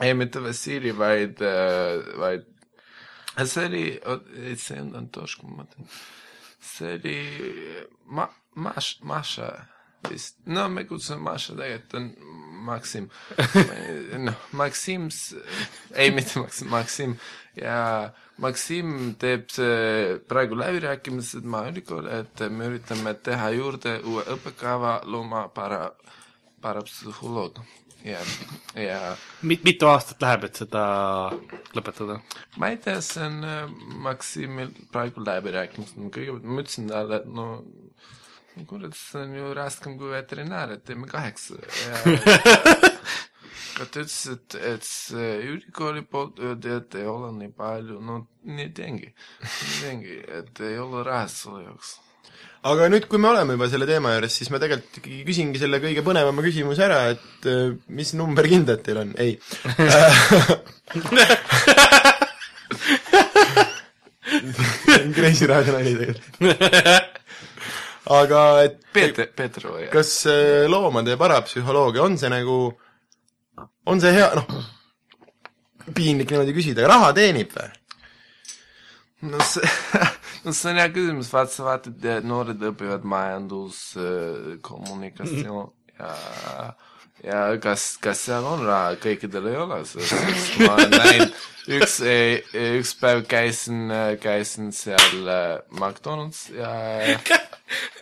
ei, 0.00 0.14
mitte 0.14 0.42
Vassili, 0.42 0.92
vaid 0.98 1.40
äh,, 1.40 2.18
vaid 2.18 2.44
see 3.44 3.66
oli, 3.66 3.84
see 4.56 4.80
on 4.82 4.94
Antoško, 4.98 5.48
ma 5.48 5.62
mõtlen. 5.62 5.88
see 6.60 6.98
oli 6.98 7.18
Ma-, 8.04 8.32
Maš-, 8.56 8.98
Maša 9.02 9.52
no 10.46 10.68
me 10.72 10.84
kutsume 10.88 11.22
Maša, 11.24 11.56
tegelikult 11.58 11.98
on 11.98 12.10
Maksim. 12.68 13.08
noh, 14.26 14.46
Maksims, 14.52 15.18
ei 15.94 16.10
mitte 16.14 16.40
Maksim, 16.40 16.68
Maksim 16.72 17.14
ja 17.56 18.10
Maksim 18.42 19.14
teeb 19.18 19.48
see 19.52 20.18
praegu 20.30 20.58
läbirääkimised 20.58 21.46
Maaülikooli, 21.48 22.20
et 22.22 22.44
me 22.50 22.70
üritame 22.70 23.14
teha 23.24 23.50
juurde 23.56 23.98
uue 24.04 24.24
õppekava 24.36 24.98
looma 25.10 25.46
para, 25.54 25.88
parapsühholoog 26.62 27.62
ja, 28.04 28.20
ja 28.78 29.00
mit-, 29.42 29.64
mitu 29.66 29.88
aastat 29.90 30.22
läheb, 30.22 30.46
et 30.48 30.62
seda 30.62 30.84
lõpetada? 31.76 32.20
ma 32.60 32.70
ei 32.72 32.78
tea, 32.82 33.00
see 33.04 33.26
on 33.26 33.42
äh, 33.46 33.74
Maksimil 34.06 34.72
praegu 34.92 35.24
läbirääkimised, 35.26 35.98
kõigepealt 36.14 36.46
ma 36.46 36.64
ütlesin 36.64 36.90
talle, 36.92 37.22
no 37.26 37.48
kurat, 38.66 38.96
see 38.96 39.22
on 39.22 39.34
ju 39.36 39.54
raskem 39.56 39.98
kui 40.00 40.10
veterinaar, 40.12 40.74
et 40.74 40.84
teeme 40.88 41.06
kaheksa 41.10 41.58
ja 41.62 41.68
aga 43.78 43.86
ta 43.92 44.02
ütles, 44.02 44.18
et, 44.32 44.56
et 44.72 44.82
see 44.86 45.28
ülikooli 45.52 46.02
poolt 46.10 46.40
öeldi, 46.42 46.72
et 46.80 46.94
ei 46.98 47.06
ole 47.06 47.30
nii 47.36 47.52
palju, 47.54 48.00
no 48.02 48.14
nii 48.48 48.70
teengi, 48.74 49.08
nii 49.44 49.78
teengi, 49.84 50.16
et 50.40 50.62
ei 50.66 50.78
ole 50.82 51.04
raha 51.06 51.28
selle 51.30 51.60
jaoks. 51.68 51.90
aga 52.68 52.88
nüüd, 52.90 53.06
kui 53.10 53.18
me 53.22 53.30
oleme 53.30 53.54
juba 53.54 53.68
selle 53.70 53.86
teema 53.88 54.16
juures, 54.16 54.34
siis 54.40 54.50
ma 54.50 54.58
tegelikult 54.62 54.98
ikkagi 55.00 55.20
küsingi 55.28 55.62
selle 55.62 55.78
kõige 55.84 56.02
põnevama 56.06 56.40
küsimuse 56.46 56.82
ära, 56.88 57.00
et 57.14 57.50
äh, 57.50 57.76
mis 58.00 58.10
number 58.18 58.44
kindad 58.50 58.80
teil 58.86 58.98
on? 59.04 59.10
ei. 59.22 59.38
Kreisi 65.14 65.46
raadio 65.48 65.72
nali 65.78 65.94
tegelikult. 66.02 67.14
aga 68.08 68.42
et 68.64 68.78
Peeter, 68.92 69.28
Peeter 69.36 69.66
Oja. 69.70 69.90
kas 69.92 70.12
äh, 70.26 70.66
loomade 70.70 71.16
parapsühholoogia 71.20 72.04
on 72.04 72.16
see 72.20 72.30
nagu, 72.32 72.58
on 73.86 74.00
see 74.00 74.14
hea, 74.16 74.28
noh, 74.38 74.48
piinlik 75.96 76.32
niimoodi 76.32 76.56
küsida, 76.56 76.84
aga 76.84 76.94
raha 76.94 77.12
teenib 77.18 77.52
või? 77.56 77.70
no 79.32 79.40
see, 79.44 79.72
no 80.44 80.54
see 80.56 80.72
on 80.72 80.80
hea 80.80 80.92
küsimus, 80.94 81.32
vaata 81.34 81.54
sa 81.54 81.66
vaatad, 81.68 82.06
noored 82.24 82.62
õpivad 82.70 83.04
majandus, 83.08 83.82
kommunikatsioon 84.64 85.74
ja 85.98 86.14
ja 87.26 87.42
kas, 87.58 87.96
kas 87.98 88.20
seal 88.28 88.46
on 88.46 88.62
raha, 88.62 88.94
kõikidel 89.02 89.50
ei 89.50 89.56
ole, 89.58 89.82
sest 89.90 90.60
ma 90.62 90.76
olen 90.76 90.92
näinud, 91.02 91.38
üks, 91.76 91.98
üks 92.54 92.94
päev 93.00 93.24
käisin, 93.28 93.90
käisin 94.22 94.70
seal 94.76 95.26
McDonalds 95.74 96.46
ja 96.54 96.72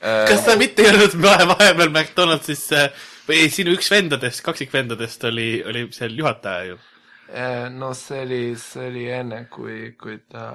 kas 0.01 0.45
sa 0.47 0.57
mitte 0.61 0.85
ei 0.85 0.93
olnud 0.93 1.17
vahe, 1.23 1.47
vahepeal 1.53 1.91
McDonaldsis 1.91 2.67
äh, 2.77 2.91
või 3.27 3.45
ei, 3.45 3.51
sinu 3.53 3.75
üks 3.77 3.91
vendadest, 3.91 4.45
kaksikvendadest 4.47 5.27
oli, 5.31 5.49
oli 5.67 5.89
seal 5.95 6.15
juhataja 6.19 6.71
ju? 6.71 6.79
Eh, 7.27 7.67
no 7.75 7.91
see 7.99 8.23
oli, 8.23 8.41
see 8.61 8.87
oli 8.87 9.09
enne, 9.11 9.43
kui, 9.51 9.97
kui 9.99 10.21
ta 10.31 10.47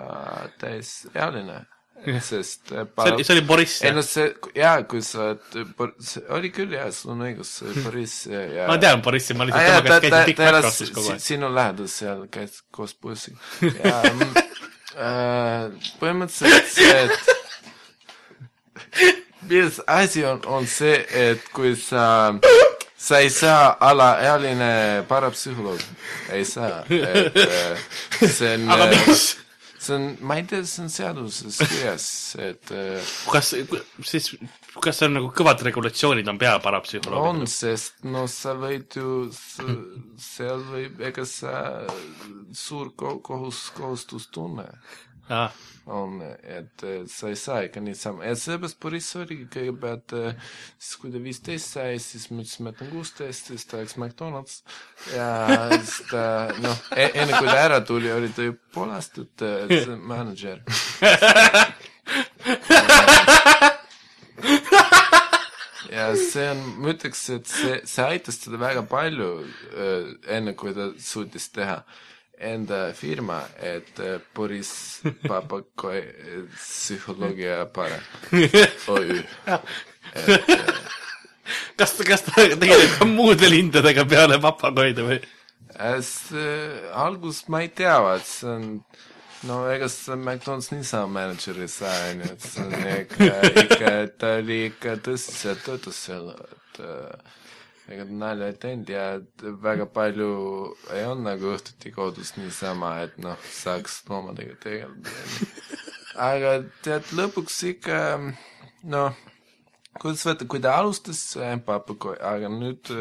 täisealine. 0.62 1.66
sest 2.02 2.72
äh, 2.72 2.88
see 2.88 3.12
oli, 3.12 3.26
see 3.28 3.36
oli 3.36 3.44
Boriss, 3.46 3.82
ei 3.86 3.92
no? 3.94 4.02
see, 4.06 4.32
jaa, 4.58 4.80
kui 4.90 5.04
sa 5.06 5.28
oled, 5.28 5.76
oli 6.34 6.50
küll 6.56 6.72
jaa, 6.74 6.88
sul 6.96 7.12
on 7.14 7.28
õigus, 7.28 7.52
see 7.60 7.68
oli 7.68 7.84
Boriss 7.86 8.24
ja, 8.32 8.42
ja 8.56 8.70
ma 8.72 8.80
tean 8.82 9.04
Borissi, 9.06 9.36
ma 9.38 9.46
lihtsalt 9.46 9.68
jaa, 9.68 9.84
tema 9.84 10.00
käest 10.00 10.08
ta- 10.08 10.24
käisin 10.24 10.32
Big 10.32 10.42
elas 10.48 10.66
Macrossis 10.66 10.94
kogu 10.96 11.12
aeg. 11.14 11.22
sinu 11.28 11.52
lähedal 11.54 11.92
seal, 11.92 12.24
käis 12.34 12.58
koos 12.74 12.96
bussiga 12.98 13.38
ja 13.84 14.02
mm, 14.16 14.34
äh, 14.96 15.94
põhimõtteliselt 16.02 16.74
see, 16.74 16.98
et 17.04 17.41
milles 19.52 19.82
asi 19.92 20.24
on, 20.26 20.40
on 20.48 20.66
see, 20.70 20.96
et 21.12 21.44
kui 21.56 21.76
sa, 21.80 22.06
sa 22.98 23.20
ei 23.22 23.30
saa 23.34 23.76
alaealine 23.92 24.72
parapsühholoog, 25.10 25.84
ei 26.32 26.46
saa, 26.48 26.82
et 26.88 27.38
äh, 27.46 27.86
see 28.32 28.56
on 28.56 28.70
aga 28.72 28.88
miks? 28.96 29.26
see 29.82 29.96
on, 29.98 30.04
ma 30.30 30.36
ei 30.38 30.44
tea, 30.46 30.62
see 30.70 30.84
on 30.86 30.92
seaduses 30.94 31.58
kirjas, 31.66 32.08
et 32.40 32.72
äh, 32.78 33.14
kas, 33.34 33.52
siis, 34.06 34.28
kas 34.82 35.00
see 35.02 35.08
on 35.10 35.16
nagu 35.18 35.32
kõvad 35.36 35.64
regulatsioonid 35.68 36.30
on 36.32 36.38
pea 36.42 36.56
on, 36.60 36.64
parapsühholoogidel? 36.68 37.50
sest 37.50 38.06
no 38.08 38.28
sa 38.32 38.54
võid 38.62 39.00
ju, 39.02 39.16
seal 40.22 40.62
võib, 40.70 41.02
ega 41.12 41.26
sa 41.28 41.56
suur 42.56 42.94
ko- 42.96 43.18
kohus, 43.26 43.66
kohustustunne 43.78 44.70
on, 45.86 46.22
et 46.44 46.84
eh, 46.86 47.02
sa 47.10 47.30
ei 47.32 47.36
saa 47.40 47.62
ikka 47.66 47.82
niisama 47.82 48.26
ja 48.28 48.36
sellepärast 48.38 48.80
Boriss 48.82 49.16
oligi 49.18 49.48
kõigepealt, 49.52 50.14
siis 50.78 51.00
kui 51.02 51.12
ta 51.14 51.22
viisteist 51.24 51.78
sai, 51.78 52.00
siis 52.02 52.30
me 52.32 52.44
ütlesime, 52.44 52.70
et 52.74 52.82
on 52.86 52.92
kuusteist, 52.94 53.50
siis 53.50 53.66
ta 53.70 53.82
läks 53.82 53.98
McDonalds 53.98 54.62
ja 55.16 55.30
siis 55.74 55.98
ta 56.12 56.24
noh, 56.62 56.78
enne 56.96 57.32
kui 57.34 57.48
ta 57.50 57.58
ära 57.64 57.80
tuli, 57.86 58.10
oli 58.14 58.30
pool 58.74 58.90
aastat 58.94 59.36
äh, 59.46 59.88
mänedžer. 59.98 60.62
ja 65.92 66.06
see 66.16 66.48
on, 66.52 66.62
ma 66.78 66.94
ütleks, 66.94 67.26
et 67.34 67.46
see, 67.50 67.82
see 67.90 68.06
aitas 68.06 68.38
teda 68.46 68.58
väga 68.62 68.84
palju 68.90 69.30
enne, 70.30 70.54
kui 70.58 70.72
ta 70.78 70.84
suutis 71.02 71.50
teha 71.56 71.82
enda 72.42 72.94
firma, 72.98 73.42
et 73.62 74.00
äh, 74.00 74.20
Boriss 74.36 75.02
Papakoi 75.28 76.00
äh, 76.00 76.42
psühholoogia 76.56 77.66
para 77.74 78.00
OÜ. 78.88 79.22
kas, 81.78 81.94
kas 82.08 82.26
ta 82.26 82.48
tegeleb 82.50 82.98
ka 82.98 83.06
muude 83.06 83.50
lindadega 83.50 84.06
peale 84.10 84.42
papagoide 84.42 85.06
või? 85.08 85.22
see 86.06 86.90
algus 86.94 87.46
ma 87.50 87.62
ei 87.64 87.72
tea, 87.74 87.96
vaat 88.04 88.26
see 88.28 88.50
on 88.52 88.66
no 89.48 89.62
ega 89.72 89.88
sa 89.90 90.16
McDonalds 90.16 90.72
niisama 90.74 91.10
mänedžer 91.16 91.62
ei 91.62 91.70
saa, 91.72 91.94
onju, 92.12 92.32
et 92.34 92.46
see 92.46 92.66
on 92.66 92.90
ikka, 92.96 93.30
ikka, 93.64 93.94
ta 94.22 94.34
oli 94.42 94.60
ikka 94.70 94.98
tõsiselt 95.08 95.64
töötas 95.66 96.02
seal, 96.06 96.34
et 96.36 96.82
äh, 96.86 97.40
ega 97.90 98.06
nalja 98.06 98.52
ei 98.52 98.58
teinud 98.62 98.92
ja 98.94 99.06
väga 99.64 99.88
palju 99.96 100.30
ei 100.94 101.04
olnud 101.08 101.28
nagu 101.28 101.52
õhtuti 101.56 101.94
kodus 101.96 102.36
niisama, 102.38 102.94
et 103.08 103.18
noh, 103.24 103.40
saaks 103.58 104.02
loomadega 104.10 104.58
tegeleda. 104.64 105.16
aga 106.30 106.56
tead, 106.86 107.12
lõpuks 107.18 107.62
ikka 107.72 108.00
noh, 108.94 109.18
kuidas 110.00 110.26
võtta, 110.28 110.48
kui 110.48 110.62
ta 110.64 110.76
alustas 110.80 111.24
empapakoi, 111.52 112.18
aga 112.22 112.52
nüüd 112.54 112.94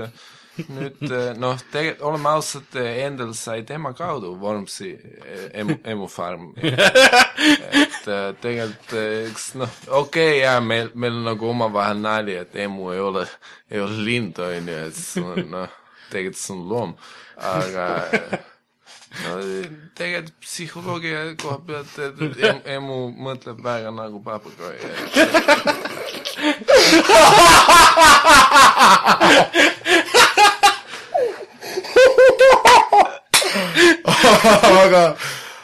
nüüd 0.68 1.00
noh, 1.40 1.56
tegelikult 1.72 2.06
oleme 2.10 2.28
ausad, 2.34 2.76
endal 2.76 3.32
sai 3.38 3.62
tema 3.66 3.92
kaudu 3.96 4.34
Vormsi 4.40 4.90
emu, 5.52 5.76
emufarm. 5.84 6.50
et 6.60 8.06
äh, 8.06 8.34
tegelikult 8.42 8.92
äh, 8.98 9.30
eks 9.30 9.54
noh, 9.60 9.72
okei 9.88 10.02
okay, 10.02 10.38
jaa, 10.42 10.60
meil, 10.60 10.92
meil 10.94 11.18
on 11.20 11.24
nagu 11.30 11.50
omavahel 11.50 11.98
nali, 12.02 12.36
et 12.42 12.56
emu 12.66 12.92
ei 12.94 13.00
ole, 13.00 13.26
ei 13.70 13.80
ole 13.80 14.04
lind, 14.04 14.38
on 14.44 14.70
ju, 14.74 14.78
et 14.90 14.96
see 15.00 15.24
on 15.24 15.50
noh, 15.56 15.74
tegelikult 16.10 16.42
see 16.42 16.54
on 16.56 16.62
loom, 16.70 16.94
aga 17.50 17.84
no 19.24 19.36
tegelikult 19.98 20.38
psühholoogia 20.44 21.18
koha 21.40 21.58
pealt, 21.66 21.98
et 21.98 22.14
em, 22.50 22.58
emu 22.78 22.98
mõtleb 23.28 23.58
väga 23.64 23.90
nagu 23.94 24.18
papagoi. 24.24 24.78
aga, 34.84 35.02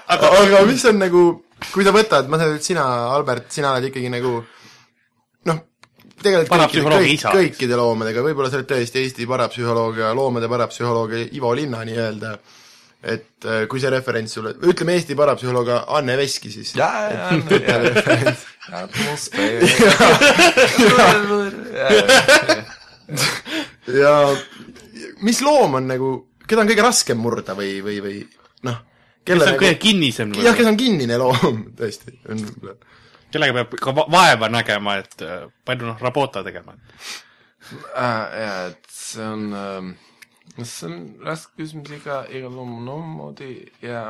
aga, 0.07 0.31
aga 0.43 0.65
mis 0.69 0.85
on 0.89 1.01
nagu, 1.01 1.23
kui 1.73 1.87
sa 1.87 1.95
võtad, 1.95 2.29
ma 2.31 2.41
saan 2.41 2.53
aru, 2.53 2.61
et 2.61 2.69
sina, 2.69 2.85
Albert, 3.15 3.49
sina 3.55 3.73
oled 3.75 3.89
ikkagi 3.91 4.11
nagu 4.13 4.33
noh, 5.51 5.59
tegelikult 6.23 6.67
kõikide, 6.73 6.85
kõik, 6.93 7.25
kõikide 7.39 7.75
loomadega, 7.79 8.25
võib-olla 8.25 8.51
sa 8.53 8.61
oled 8.61 8.71
tõesti 8.71 9.03
Eesti 9.03 9.29
parapsühholoog 9.29 9.95
ja 10.05 10.13
loomade 10.17 10.49
parapsühholoog 10.51 11.11
Ivo 11.37 11.51
Linna 11.57 11.83
nii-öelda, 11.87 12.31
et 13.07 13.47
äh, 13.47 13.67
kui 13.71 13.83
see 13.83 13.93
referents 13.93 14.33
sulle, 14.39 14.51
ütleme 14.67 14.97
Eesti 14.97 15.15
parapsühholoog 15.19 15.69
Anne 15.85 16.15
Veski 16.19 16.49
siis. 16.55 16.71
ja 24.01 24.15
mis 25.23 25.43
loom 25.45 25.79
on 25.79 25.87
nagu, 25.93 26.09
keda 26.47 26.65
on 26.65 26.71
kõige 26.71 26.87
raskem 26.87 27.19
murda 27.21 27.55
või, 27.59 27.79
või, 27.85 28.01
või 28.05 28.19
noh, 28.65 28.79
kes 29.27 29.43
on 29.43 29.59
kõige 29.59 29.73
nagu, 29.75 29.83
kinnisem 29.83 30.33
jah, 30.41 30.57
kes 30.57 30.71
on 30.71 30.79
kinnine 30.81 31.19
loom, 31.21 31.63
tõesti, 31.79 32.15
on 32.31 32.43
kellega 33.35 33.57
peab 33.61 33.77
ka 33.83 33.95
va- 33.97 34.07
vaeva 34.13 34.49
nägema, 34.53 34.97
et 35.03 35.23
äh, 35.27 35.47
palju 35.67 35.91
noh, 35.91 35.99
rabota 36.01 36.45
tegema. 36.47 36.77
jaa, 37.97 38.69
et 38.71 38.81
see 38.93 39.25
on, 39.27 39.49
noh, 39.51 40.65
see 40.65 40.89
on 40.89 40.97
raske 41.27 41.53
küsimus 41.59 41.93
iga, 41.99 42.23
iga 42.31 42.49
loom 42.53 42.79
on 42.81 42.89
omamoodi 42.97 43.51
ja 43.83 44.07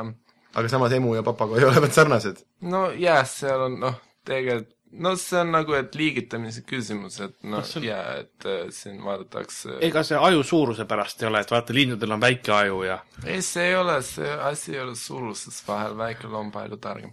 aga 0.57 0.69
samas 0.71 0.93
emu 0.95 1.15
ja 1.17 1.23
papagoi 1.25 1.63
olevat 1.65 1.93
sarnased. 1.93 2.43
no 2.61 2.87
jah, 2.97 3.25
seal 3.27 3.67
on 3.67 3.79
noh, 3.81 3.99
tegelikult 4.27 4.73
no 5.03 5.13
see 5.19 5.39
on 5.41 5.51
nagu, 5.53 5.73
et 5.77 5.95
liigitamise 5.97 6.63
küsimus, 6.67 7.19
et 7.23 7.35
noh 7.47 7.63
see 7.67 7.79
on- 7.81 7.87
jaa, 7.87 8.03
et 8.23 8.47
äh, 8.49 8.67
siin 8.73 9.01
vaadatakse 9.05 9.77
ega 9.87 10.03
see 10.07 10.17
aju 10.29 10.43
suuruse 10.43 10.85
pärast 10.89 11.21
ei 11.23 11.29
ole, 11.31 11.41
et 11.45 11.51
vaata, 11.53 11.75
linnudel 11.77 12.15
on 12.17 12.23
väike 12.23 12.53
aju 12.59 12.83
ja 12.87 12.99
ei, 13.25 13.41
see 13.45 13.69
ei 13.71 13.75
ole, 13.79 13.99
see 14.05 14.31
asi 14.51 14.75
ei 14.75 14.83
ole 14.85 14.95
suuruses, 14.99 15.59
vahel 15.67 15.97
väike 15.99 16.27
loom 16.31 16.51
palju 16.55 16.77
targem 16.81 17.11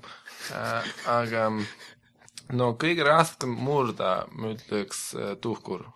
äh,. 0.53 0.94
aga 1.18 1.49
no 2.53 2.73
kõige 2.81 3.05
raskem 3.07 3.55
murda, 3.64 4.27
ma 4.37 4.51
ütleks 4.53 4.99
äh, 5.16 5.31
tuhkur. 5.40 5.87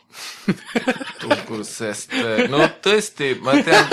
tuhkur, 1.22 1.64
sest 1.68 2.14
äh, 2.16 2.46
no 2.48 2.62
tõesti, 2.85 3.35
ma 3.44 3.59
tean, 3.62 3.85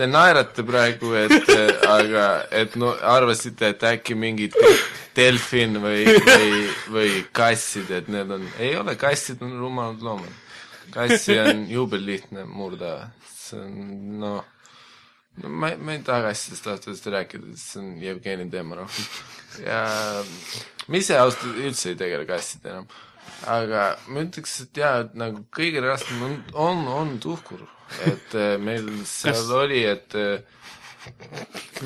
te 0.00 0.06
naerate 0.08 0.64
praegu, 0.64 1.12
et 1.20 1.50
aga 1.84 2.26
et 2.56 2.76
no 2.80 2.94
arvasite, 3.04 3.74
et 3.74 3.82
äkki 3.84 4.16
mingi 4.16 4.48
te- 4.54 4.76
delfin 5.16 5.76
või, 5.82 6.06
või, 6.24 6.62
või 6.94 7.10
kassid, 7.36 7.90
et 7.98 8.08
need 8.12 8.32
on, 8.32 8.46
ei 8.62 8.72
ole, 8.80 8.94
kassid 9.00 9.42
on 9.44 9.58
rumalad 9.60 10.00
loomad. 10.06 10.38
kassi 10.94 11.36
on 11.38 11.66
jube 11.68 12.00
lihtne 12.00 12.46
murda, 12.48 13.10
see 13.28 13.60
on 13.60 13.76
noh 14.22 14.40
no 15.42 15.48
ma, 15.48 15.74
ma 15.76 15.92
ei 15.94 16.02
taha 16.06 16.32
asjadest 16.32 16.66
ausalt 16.72 17.06
rääkida, 17.14 17.52
see 17.60 17.82
on 17.82 17.92
Jevgeni 18.02 18.48
teema 18.50 18.80
rohkem. 18.80 19.04
ja 19.66 19.84
ma 20.88 21.00
ise 21.00 21.18
ausalt 21.20 21.60
üldse 21.60 21.92
ei 21.92 22.00
tegele 22.00 22.26
kassidega 22.28 22.78
enam. 22.78 22.88
Aga 23.48 23.84
ma 24.08 24.24
ütleks, 24.26 24.60
et 24.66 24.80
jaa, 24.82 25.04
et 25.04 25.14
nagu 25.18 25.44
kõige 25.54 25.82
raskem 25.84 26.22
on, 26.26 26.38
on, 26.54 26.86
on 27.00 27.18
tuhkur. 27.22 27.66
et 28.06 28.34
äh, 28.38 28.56
meil 28.62 28.86
seal 29.08 29.34
Kas- 29.34 29.50
oli, 29.50 29.80
et 29.84 30.14
äh, 30.14 30.42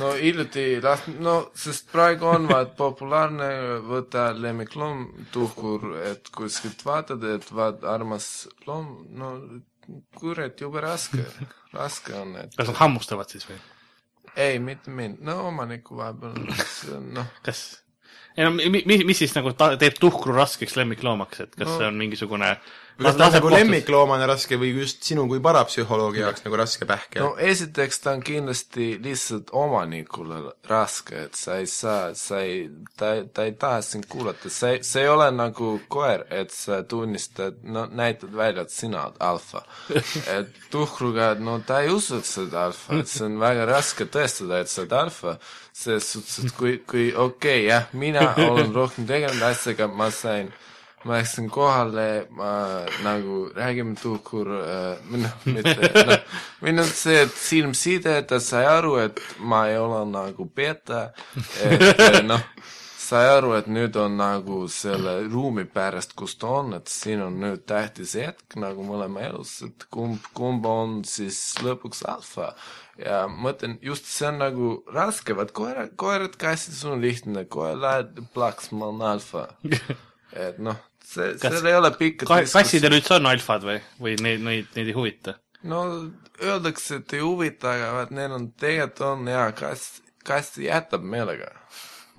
no 0.01 0.11
hiljuti 0.19 0.81
last-, 0.85 1.13
no 1.23 1.37
sest 1.57 1.91
praegu 1.93 2.27
on 2.29 2.49
vaat 2.51 2.75
populaarne 2.77 3.51
võtta 3.87 4.33
lemmikloom 4.37 5.07
tuhkur, 5.33 5.95
et 6.11 6.29
kuskilt 6.35 6.83
vaatad, 6.85 7.25
et 7.37 7.47
vaat 7.55 7.85
armas 7.89 8.49
loom, 8.67 8.91
no 9.15 9.37
kurat, 10.19 10.61
jube 10.61 10.81
raske, 10.83 11.25
raske 11.75 12.15
on, 12.17 12.37
et 12.41 12.57
kas 12.57 12.71
nad 12.73 12.81
hammustavad 12.83 13.31
siis 13.31 13.47
või? 13.49 13.61
ei, 14.35 14.59
mitte 14.59 14.91
mind, 14.91 15.21
no 15.25 15.45
omaniku 15.49 15.99
vahepeal, 16.01 16.39
noh, 17.15 17.33
kas, 17.47 17.65
ei 18.37 18.45
no 18.45 18.51
mi- 18.51 18.83
mi- 18.87 19.05
mis 19.05 19.19
siis 19.19 19.35
nagu 19.37 19.53
ta- 19.53 19.77
teeb 19.77 19.95
tuhkru 20.01 20.35
raskeks 20.35 20.77
lemmikloomaks, 20.77 21.41
et 21.41 21.55
kas 21.57 21.69
No- 21.69 21.77
see 21.79 21.87
on 21.87 21.95
mingisugune 22.01 22.57
kas 22.99 23.17
ta 23.17 23.27
on 23.27 23.33
nagu 23.33 23.49
kohtus. 23.49 23.59
lemmikloomana 23.59 24.29
raske 24.31 24.59
või 24.61 24.75
just 24.79 25.03
sinu 25.07 25.27
kui 25.31 25.43
parapsühholoogi 25.45 26.23
jaoks 26.25 26.45
nagu 26.47 26.61
raske 26.61 26.89
pähkel 26.89 27.25
no 27.25 27.35
esiteks 27.53 28.03
ta 28.05 28.15
on 28.15 28.23
kindlasti 28.25 28.95
lihtsalt 29.03 29.51
omanikule 29.53 30.41
raske, 30.69 31.25
et 31.27 31.35
sa 31.39 31.59
ei 31.61 31.67
saa, 31.71 32.15
sa 32.19 32.41
ei, 32.45 32.69
ta, 32.99 33.13
ta 33.33 33.47
ei 33.49 33.55
taha 33.61 33.83
sind 33.85 34.07
kuulata, 34.11 34.51
sa 34.51 34.75
ei, 34.75 34.83
see 34.87 35.05
ei 35.05 35.11
ole 35.13 35.29
nagu 35.35 35.75
koer, 35.93 36.25
et 36.33 36.53
sa 36.55 36.83
tunnistad, 36.89 37.61
no 37.63 37.87
näitad 37.91 38.35
välja, 38.35 38.65
et 38.65 38.75
sina 38.75 39.05
oled 39.09 39.21
alfa. 39.25 39.65
et 40.37 40.53
tuhkruga, 40.73 41.35
no 41.41 41.59
ta 41.67 41.83
ei 41.85 41.93
usu, 41.93 42.21
et 42.21 42.29
sa 42.29 42.43
oled 42.45 42.59
alfa, 42.65 43.01
et 43.01 43.11
see 43.11 43.27
on 43.29 43.39
väga 43.43 43.69
raske 43.71 44.09
tõestada, 44.09 44.63
et 44.63 44.73
sa 44.73 44.83
oled 44.85 44.97
alfa, 45.05 45.39
selles 45.75 46.13
suhtes, 46.17 46.39
et 46.45 46.59
kui, 46.59 46.77
kui 46.87 47.09
okei 47.11 47.65
okay,, 47.65 47.67
jah, 47.71 47.91
mina 47.93 48.31
olen 48.49 48.75
rohkem 48.75 49.09
tegelenud 49.11 49.49
asjaga, 49.51 49.91
ma 49.91 50.11
sain 50.15 50.53
ma 51.05 51.19
läksin 51.19 51.51
kohale, 51.53 52.27
ma 52.33 52.53
nagu 53.05 53.49
räägime 53.55 53.97
tuhkur 54.01 54.49
äh,, 54.57 55.11
noh, 55.13 55.35
mitte, 55.45 55.91
noh, 56.09 56.39
või 56.65 56.77
noh, 56.79 56.89
see, 56.89 57.27
silmside, 57.29 58.17
ta 58.29 58.41
sai 58.41 58.65
aru, 58.69 58.97
et 59.03 59.21
ma 59.39 59.67
ei 59.69 59.77
ole 59.81 60.01
nagu 60.09 60.49
beta, 60.49 61.11
et 61.61 61.85
äh, 62.01 62.23
noh, 62.25 62.41
sai 63.05 63.27
aru, 63.29 63.53
et 63.59 63.67
nüüd 63.69 63.97
on 64.01 64.17
nagu 64.17 64.63
selle 64.73 65.19
ruumi 65.29 65.67
pärast, 65.69 66.15
kus 66.17 66.39
ta 66.41 66.55
on, 66.61 66.73
et 66.79 66.89
siin 66.89 67.21
on 67.25 67.37
nüüd 67.43 67.67
tähtis 67.69 68.15
hetk 68.19 68.57
nagu 68.61 68.87
mõlema 68.87 69.27
elus, 69.29 69.59
et 69.67 69.85
kumb, 69.93 70.25
kumb 70.37 70.65
on 70.69 71.03
siis 71.09 71.41
lõpuks 71.65 72.05
alfa. 72.09 72.55
ja 72.97 73.25
mõtlen, 73.29 73.77
just 73.83 74.09
see 74.09 74.29
on 74.31 74.41
nagu 74.41 74.73
raske, 74.95 75.37
vaat 75.37 75.53
koera, 75.57 75.89
koerad, 76.01 76.39
kassid, 76.41 76.77
sul 76.79 76.97
on 76.97 77.05
lihtne, 77.05 77.45
koer 77.51 77.77
läheb 77.77 78.25
plaks, 78.35 78.73
ma 78.73 78.89
olen 78.89 79.07
alfa. 79.13 79.49
et 80.47 80.59
noh, 80.63 80.81
see, 81.05 81.33
Kas- 81.41 81.59
seal 81.59 81.67
ei 81.71 81.77
ole 81.79 81.91
pikka 81.99 82.27
Ka- 82.29 82.43
kassidel 82.53 82.97
üldse 82.99 83.17
on 83.19 83.27
alfad 83.31 83.67
või, 83.67 83.81
või 84.01 84.17
neid, 84.25 84.41
neid, 84.47 84.71
neid 84.77 84.91
ei 84.93 84.97
huvita? 84.97 85.37
no 85.65 85.83
öeldakse, 86.43 87.01
et 87.03 87.13
ei 87.17 87.21
huvita, 87.25 87.71
aga 87.77 87.93
vaat 87.99 88.11
neil 88.17 88.33
on, 88.37 88.49
tegelikult 88.61 89.01
on 89.09 89.29
jaa, 89.31 89.51
kass, 89.57 90.01
kass 90.27 90.59
jätab 90.61 91.05
meelega 91.07 91.51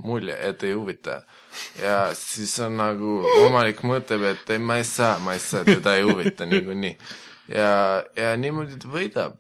mulje, 0.04 0.34
et 0.50 0.64
ei 0.68 0.74
huvita. 0.76 1.22
ja 1.82 2.00
siis 2.18 2.56
on 2.66 2.78
nagu, 2.80 3.20
omanik 3.46 3.84
mõtleb, 3.88 4.24
et 4.34 4.50
ei, 4.56 4.60
ma 4.60 4.80
ei 4.82 4.88
saa, 4.88 5.20
ma 5.24 5.36
ei 5.38 5.44
saa, 5.44 5.64
teda 5.68 5.94
ei 6.00 6.04
huvita 6.08 6.46
niikuinii. 6.52 6.98
ja, 7.54 7.70
ja 8.18 8.34
niimoodi 8.38 8.80
ta 8.82 8.90
võidab. 8.92 9.38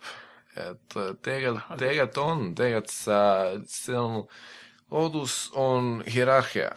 et 0.55 0.95
tegelikult, 1.25 1.79
tegelikult 1.81 2.17
on, 2.23 2.43
tegelikult 2.55 2.93
sa, 2.93 3.19
see 3.67 3.97
on, 3.99 4.21
loodus 4.91 5.49
on 5.59 6.03
hierarhia 6.07 6.69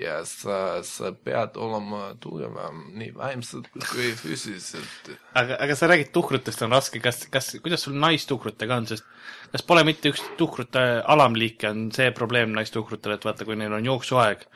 ja 0.00 0.20
sa, 0.28 0.80
sa 0.86 1.12
pead 1.12 1.56
olema 1.60 2.14
tugevam 2.22 2.82
nii 2.96 3.12
vaimselt 3.16 3.68
kui 3.74 4.10
füüsiliselt. 4.16 5.12
Aga, 5.36 5.58
aga 5.60 5.76
sa 5.76 5.90
räägid 5.90 6.12
tuhkrutest 6.14 6.64
on 6.64 6.74
raske, 6.74 7.02
kas, 7.04 7.24
kas, 7.32 7.52
kuidas 7.62 7.84
sul 7.86 7.98
naistuhkrutega 8.00 8.80
on, 8.80 8.88
sest 8.90 9.06
kas 9.52 9.64
pole 9.66 9.84
mitte 9.86 10.12
üks 10.12 10.22
tuhkrute 10.40 10.84
alamliike 11.14 11.70
on 11.70 11.88
see 11.94 12.10
probleem 12.16 12.54
naistuhkrutel, 12.56 13.16
et 13.16 13.26
vaata, 13.28 13.46
kui 13.48 13.58
neil 13.60 13.74
on 13.76 13.88
jooksuaeg, 13.90 14.46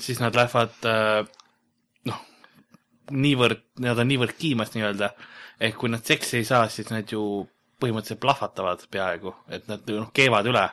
siis 0.00 0.22
nad 0.22 0.36
lähevad 0.38 0.88
äh, 0.88 1.22
noh, 2.10 2.20
niivõrd, 3.10 3.64
nad 3.82 3.98
on 3.98 4.10
niivõrd 4.12 4.36
kiimas 4.38 4.74
nii-öelda, 4.76 5.12
ehk 5.62 5.80
kui 5.80 5.90
nad 5.92 6.06
seksi 6.06 6.40
ei 6.40 6.46
saa, 6.48 6.68
siis 6.72 6.90
nad 6.92 7.10
ju 7.10 7.24
põhimõtteliselt 7.82 8.22
plahvatavad 8.22 8.86
peaaegu, 8.94 9.34
et 9.50 9.66
nad 9.70 9.90
noh, 9.90 10.12
keevad 10.14 10.46
üle. 10.50 10.68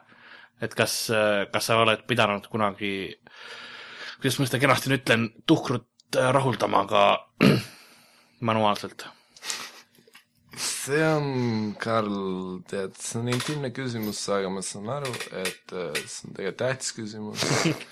et 0.59 0.73
kas, 0.75 0.93
kas 1.53 1.69
sa 1.69 1.77
oled 1.79 2.01
pidanud 2.03 2.43
kunagi, 2.51 3.15
kuidas 4.19 4.39
ma 4.39 4.49
seda 4.49 4.59
kenasti 4.61 4.91
nüüd 4.91 5.03
ütlen, 5.03 5.29
tuhkrut 5.47 6.19
äh, 6.19 6.31
rahuldama 6.35 6.83
ka 6.89 7.05
manuaalselt? 8.47 9.07
see 10.59 11.03
on, 11.05 11.75
Karl, 11.79 12.59
tead, 12.67 12.97
see 12.99 13.21
on 13.21 13.29
intiimne 13.31 13.71
küsimus, 13.75 14.19
aga 14.33 14.49
ma 14.51 14.63
saan 14.65 14.89
aru, 14.91 15.13
et 15.39 15.71
äh, 15.71 15.95
see 16.03 16.27
on 16.27 16.35
tegelikult 16.35 16.59
tähtis 16.59 16.91
küsimus. 16.97 17.45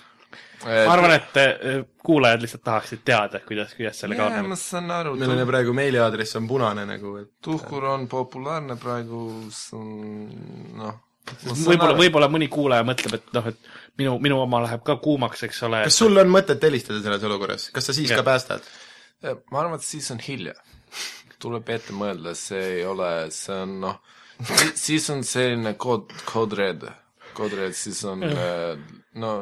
ma 0.66 0.92
arvan, 0.92 1.14
et 1.16 1.40
äh, 1.40 1.80
kuulajad 2.04 2.44
lihtsalt 2.44 2.64
tahaksid 2.66 3.04
teada, 3.08 3.40
kuidas, 3.46 3.72
kuidas 3.78 4.02
sellega 4.02 4.28
jaa, 4.28 4.42
on 4.42 4.52
ma. 4.52 4.60
saan 4.60 4.92
aru, 4.92 5.16
meil 5.16 5.32
on 5.32 5.42
ju 5.44 5.48
praegu 5.48 5.76
meiliaadress 5.78 6.40
on 6.40 6.48
punane 6.50 6.84
nagu, 6.88 7.16
et 7.22 7.32
tuhkur 7.44 7.88
on 7.94 8.08
populaarne 8.10 8.76
praegu, 8.80 9.22
see 9.54 9.78
on 9.78 9.92
noh, 10.82 10.98
võib-olla, 11.66 11.96
võib-olla 11.98 12.28
mõni 12.32 12.48
kuulaja 12.52 12.86
mõtleb, 12.86 13.18
et 13.18 13.32
noh, 13.36 13.48
et 13.50 13.70
minu, 14.00 14.16
minu 14.22 14.40
oma 14.42 14.62
läheb 14.64 14.84
ka 14.86 14.98
kuumaks, 15.02 15.44
eks 15.48 15.62
ole. 15.68 15.82
kas 15.88 15.98
sul 16.02 16.20
on 16.20 16.30
mõtet 16.32 16.62
helistada 16.64 17.02
selles 17.04 17.24
olukorras, 17.28 17.68
kas 17.74 17.90
sa 17.90 17.96
siis 17.96 18.12
Jah. 18.12 18.22
ka 18.22 18.28
päästad? 18.30 18.68
ma 19.50 19.62
arvan, 19.62 19.78
et 19.78 19.86
siis 19.86 20.10
on 20.14 20.22
hilja. 20.22 20.54
tuleb 21.38 21.68
ette 21.70 21.94
mõelda, 21.94 22.34
see 22.38 22.62
ei 22.78 22.86
ole, 22.86 23.10
see 23.34 23.54
on 23.54 23.76
noh, 23.84 23.98
siis 24.74 25.08
on 25.14 25.22
selline 25.26 25.74
kood, 25.78 26.10
code 26.26 26.58
red, 26.58 26.86
code 27.36 27.58
red, 27.58 27.76
siis 27.78 28.00
on 28.08 28.24
äh, 28.26 28.74
no 29.18 29.32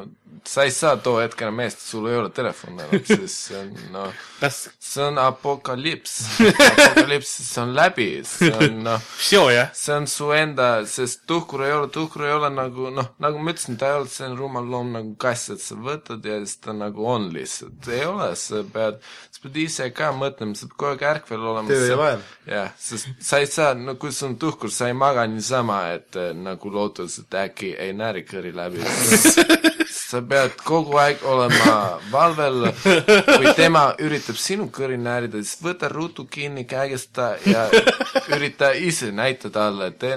sa 0.45 0.63
ei 0.63 0.71
saa 0.71 0.97
too 1.03 1.17
hetk 1.19 1.41
enam 1.41 1.57
meest, 1.59 1.81
sul 1.83 2.07
ei 2.09 2.17
ole 2.17 2.29
telefoni 2.35 2.83
enam, 2.83 3.03
siis 3.07 3.35
see 3.47 3.57
on 3.59 3.71
noh, 3.93 4.23
see 4.43 5.03
on 5.03 5.19
apokalüps, 5.21 6.13
apokalüps, 6.43 7.31
see 7.47 7.61
on 7.63 7.73
läbi, 7.75 8.07
see 8.27 8.51
on 8.53 8.81
noh, 8.85 9.07
see 9.75 9.95
on 9.95 10.07
su 10.11 10.29
enda, 10.35 10.69
sest 10.89 11.25
tuhkur 11.29 11.65
ei 11.67 11.73
ole, 11.75 11.89
tuhkur 11.93 12.27
ei 12.27 12.35
ole 12.37 12.51
nagu 12.53 12.91
noh, 12.93 13.11
nagu 13.23 13.41
ma 13.43 13.53
ütlesin, 13.53 13.79
ta 13.79 13.91
ei 13.91 14.01
ole 14.01 14.11
selline 14.13 14.39
rumal 14.39 14.69
loom 14.71 14.93
nagu 14.95 15.15
kass, 15.19 15.51
et 15.55 15.63
sa 15.63 15.77
võtad 15.87 16.25
ja 16.27 16.39
siis 16.43 16.57
ta 16.63 16.75
nagu 16.77 17.07
on 17.07 17.29
lihtsalt, 17.33 17.91
ei 17.91 18.05
ole, 18.07 18.29
sa 18.39 18.63
pead, 18.73 19.01
sa 19.33 19.45
pead 19.45 19.61
ise 19.65 19.89
ka 19.95 20.13
mõtlema, 20.15 20.57
sa 20.57 20.67
pead 20.67 20.77
kogu 20.77 20.93
aeg 20.93 21.07
ärkvel 21.11 21.47
olema. 21.53 21.71
Töö 21.71 21.87
ja 21.91 21.99
vaev. 21.99 22.27
jah, 22.47 22.75
sest 22.81 23.11
sa 23.23 23.41
ei 23.43 23.49
saa, 23.51 23.73
no 23.77 23.97
kui 23.99 24.15
sul 24.15 24.31
on 24.31 24.39
tuhkur, 24.41 24.71
sa 24.73 24.91
ei 24.91 24.97
maga 24.97 25.27
niisama, 25.29 25.81
et 25.97 26.19
eh, 26.19 26.33
nagu 26.37 26.71
lootus, 26.71 27.19
et 27.23 27.41
äkki 27.47 27.73
ei 27.75 27.95
näri 27.97 28.23
kõri 28.27 28.53
läbi. 28.55 28.85
sa 30.07 30.21
pead 30.23 30.53
kogu 30.63 30.95
aeg 31.01 31.23
olema 31.27 31.73
valvel, 32.11 32.69
kui 33.27 33.51
tema 33.57 33.89
üritab 34.03 34.37
sinu 34.39 34.69
kõri 34.71 34.95
näärida, 35.01 35.41
siis 35.43 35.59
võta 35.63 35.89
ruttu 35.91 36.23
kinni 36.31 36.63
käegesta 36.69 37.33
ja 37.43 37.65
ürita 38.37 38.71
ise 38.71 39.11
näita 39.15 39.51
talle, 39.51 39.89
tee 39.99 40.15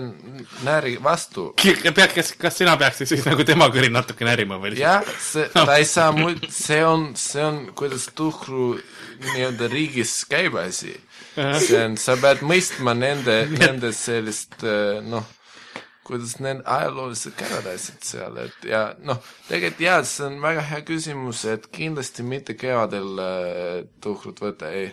nääri 0.66 0.94
vastu. 1.02 1.48
pead, 1.58 2.14
kas, 2.14 2.32
kas 2.38 2.60
sina 2.62 2.76
peaksid 2.78 3.10
siis 3.10 3.26
nagu 3.26 3.46
tema 3.46 3.66
kõri 3.74 3.90
natuke 3.90 4.28
närima 4.28 4.60
või? 4.62 4.76
jah, 4.78 5.02
see, 5.18 5.48
ta 5.56 5.66
ei 5.80 5.88
saa 5.88 6.12
muid, 6.14 6.46
see 6.54 6.84
on, 6.86 7.10
see 7.18 7.42
on, 7.42 7.60
kuidas 7.74 8.06
tuhkru 8.14 8.76
nii-öelda 9.26 9.68
riigis 9.72 10.20
käib 10.30 10.54
asi. 10.60 10.94
see 11.34 11.82
on, 11.82 11.98
sa 11.98 12.14
pead 12.20 12.46
mõistma 12.46 12.94
nende, 12.94 13.42
nende 13.60 13.90
sellist 13.96 14.62
eh, 14.62 15.02
noh, 15.02 15.26
kuidas 16.10 16.36
need 16.42 16.62
ajaloolised 16.66 17.34
käivad 17.38 17.66
asjad 17.70 18.04
seal, 18.06 18.38
et 18.44 18.68
ja 18.68 18.82
noh, 19.06 19.20
tegelikult 19.48 19.82
jaa, 19.84 20.02
see 20.08 20.26
on 20.26 20.38
väga 20.42 20.64
hea 20.72 20.84
küsimus, 20.88 21.44
et 21.50 21.68
kindlasti 21.74 22.26
mitte 22.26 22.56
kevadel 22.58 23.22
äh, 23.22 23.74
tuhkrut 24.02 24.42
võtta, 24.42 24.72
ei. 24.74 24.90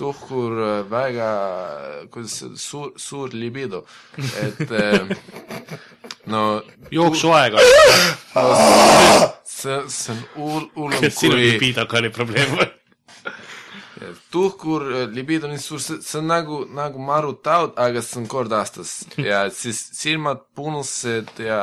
tuhkur 0.00 0.60
äh, 0.66 0.76
väga, 0.90 1.30
kuidas 2.12 2.38
see, 2.42 2.54
suur, 2.60 2.92
suur 3.00 3.34
libido, 3.34 3.84
et 4.42 4.64
äh, 4.68 5.14
no 6.32 6.44
jooksuaeg 6.92 7.58
on. 7.58 7.68
see, 9.56 9.80
see 9.88 10.14
on 10.14 10.24
hull, 10.36 10.72
hullem 10.76 11.10
sinu 11.10 11.38
kui 11.38 11.52
libidoga 11.54 12.02
oli 12.02 12.12
probleem 12.14 12.58
või? 12.58 12.72
tuhkur, 14.32 14.86
libido 15.12 15.48
on 15.48 15.54
nii 15.54 15.62
suur, 15.62 15.82
see 15.82 16.00
see 16.04 16.18
on 16.20 16.28
nagu, 16.30 16.62
nagu 16.74 17.02
marutaud, 17.02 17.76
aga 17.80 18.02
see 18.04 18.20
on 18.22 18.28
kord 18.30 18.52
aastas 18.56 18.96
ja 19.20 19.44
siis 19.54 19.80
silmad 19.98 20.44
punased 20.56 21.32
ja 21.42 21.60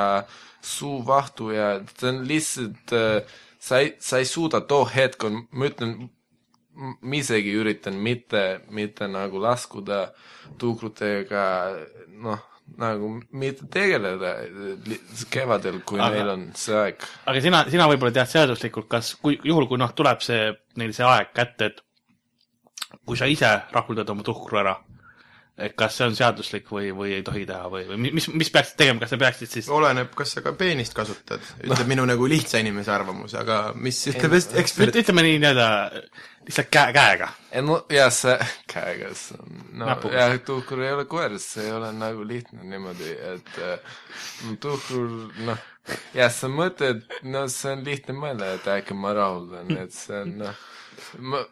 suu 0.61 0.99
vahtu 1.07 1.51
ja 1.55 1.73
on 2.07 2.21
lihtsalt 2.27 2.93
äh,, 2.97 3.39
sa 3.61 3.81
ei, 3.81 3.95
sa 3.99 4.17
ei 4.21 4.25
suuda 4.25 4.61
too 4.65 4.85
hetkel, 4.89 5.43
ma 5.51 5.69
ütlen, 5.69 5.97
ma 6.75 7.17
isegi 7.17 7.53
üritan 7.57 7.97
mitte, 8.01 8.61
mitte 8.73 9.09
nagu 9.11 9.41
laskuda 9.41 10.07
tuhkrutega, 10.61 11.43
noh, 12.23 12.41
nagu 12.81 13.11
mitte 13.35 13.67
tegeleda 13.71 14.33
kevadel, 15.33 15.81
kui 15.85 15.99
Aga- 15.99 16.07
aga... 16.07 16.17
meil 16.17 16.33
on 16.33 16.43
see 16.57 16.77
aeg 16.77 17.05
aga 17.27 17.43
sina, 17.43 17.63
sina 17.73 17.87
võib-olla 17.91 18.15
tead 18.15 18.31
seaduslikult, 18.31 18.87
kas, 18.91 19.13
kui, 19.21 19.37
juhul 19.43 19.67
kui 19.69 19.81
noh, 19.81 19.91
tuleb 19.97 20.23
see, 20.25 20.51
neil 20.79 20.95
see 20.95 21.07
aeg 21.07 21.33
kätte, 21.35 21.71
et 21.71 21.81
kui 23.05 23.17
sa 23.19 23.27
ise 23.29 23.51
rahuldad 23.73 24.09
oma 24.13 24.23
tuhkru 24.25 24.59
ära, 24.61 24.75
et 25.61 25.73
kas 25.77 25.97
see 25.97 26.07
on 26.07 26.15
seaduslik 26.17 26.69
või, 26.73 26.89
või 26.95 27.11
ei 27.17 27.23
tohi 27.25 27.43
teha 27.45 27.67
või, 27.69 27.83
või 27.89 28.11
mis, 28.15 28.27
mis 28.33 28.49
peaksid 28.53 28.77
tegema, 28.79 29.01
kas 29.03 29.11
sa 29.13 29.17
peaksid 29.21 29.51
siis 29.51 29.67
oleneb, 29.73 30.13
kas 30.17 30.35
sa 30.37 30.43
ka 30.45 30.53
peenist 30.57 30.95
kasutad, 30.97 31.43
ütleb 31.65 31.89
minu 31.91 32.05
nagu 32.09 32.27
lihtsa 32.29 32.61
inimese 32.63 32.93
arvamus, 32.95 33.35
aga 33.37 33.57
mis 33.75 33.99
ütleb 34.13 34.37
est- 34.39 34.55
ekspert? 34.61 34.95
ütleme 35.01 35.25
nii 35.27 35.41
nii-öelda 35.43 35.67
lihtsalt 36.47 36.71
käe, 36.73 36.93
käega. 36.95 37.27
ei 37.51 37.61
no 37.65 37.81
ja 37.93 38.07
see 38.15 38.37
käega, 38.71 39.11
see 39.17 39.37
on, 39.41 39.59
no 39.81 39.89
jah, 40.15 40.37
tuhkur 40.47 40.81
ei 40.85 40.95
ole 40.95 41.05
koer, 41.11 41.35
see 41.41 41.67
ei 41.67 41.75
ole 41.75 41.91
nagu 41.93 42.25
lihtne 42.27 42.65
niimoodi, 42.71 43.11
et 43.33 43.59
äh, 43.61 43.99
tuhkur, 44.63 45.11
noh, 45.49 45.67
jah, 46.17 46.31
sa 46.33 46.49
mõtled, 46.49 47.03
no 47.27 47.43
see 47.51 47.75
on 47.75 47.83
lihtne 47.85 48.17
mõelda, 48.17 48.55
et 48.57 48.71
äkki 48.79 48.97
ma 48.97 49.13
rahuldan, 49.19 49.75
et 49.83 49.93
see 49.93 50.23
on 50.23 50.33
noh, 50.41 50.65
ma 51.19 51.43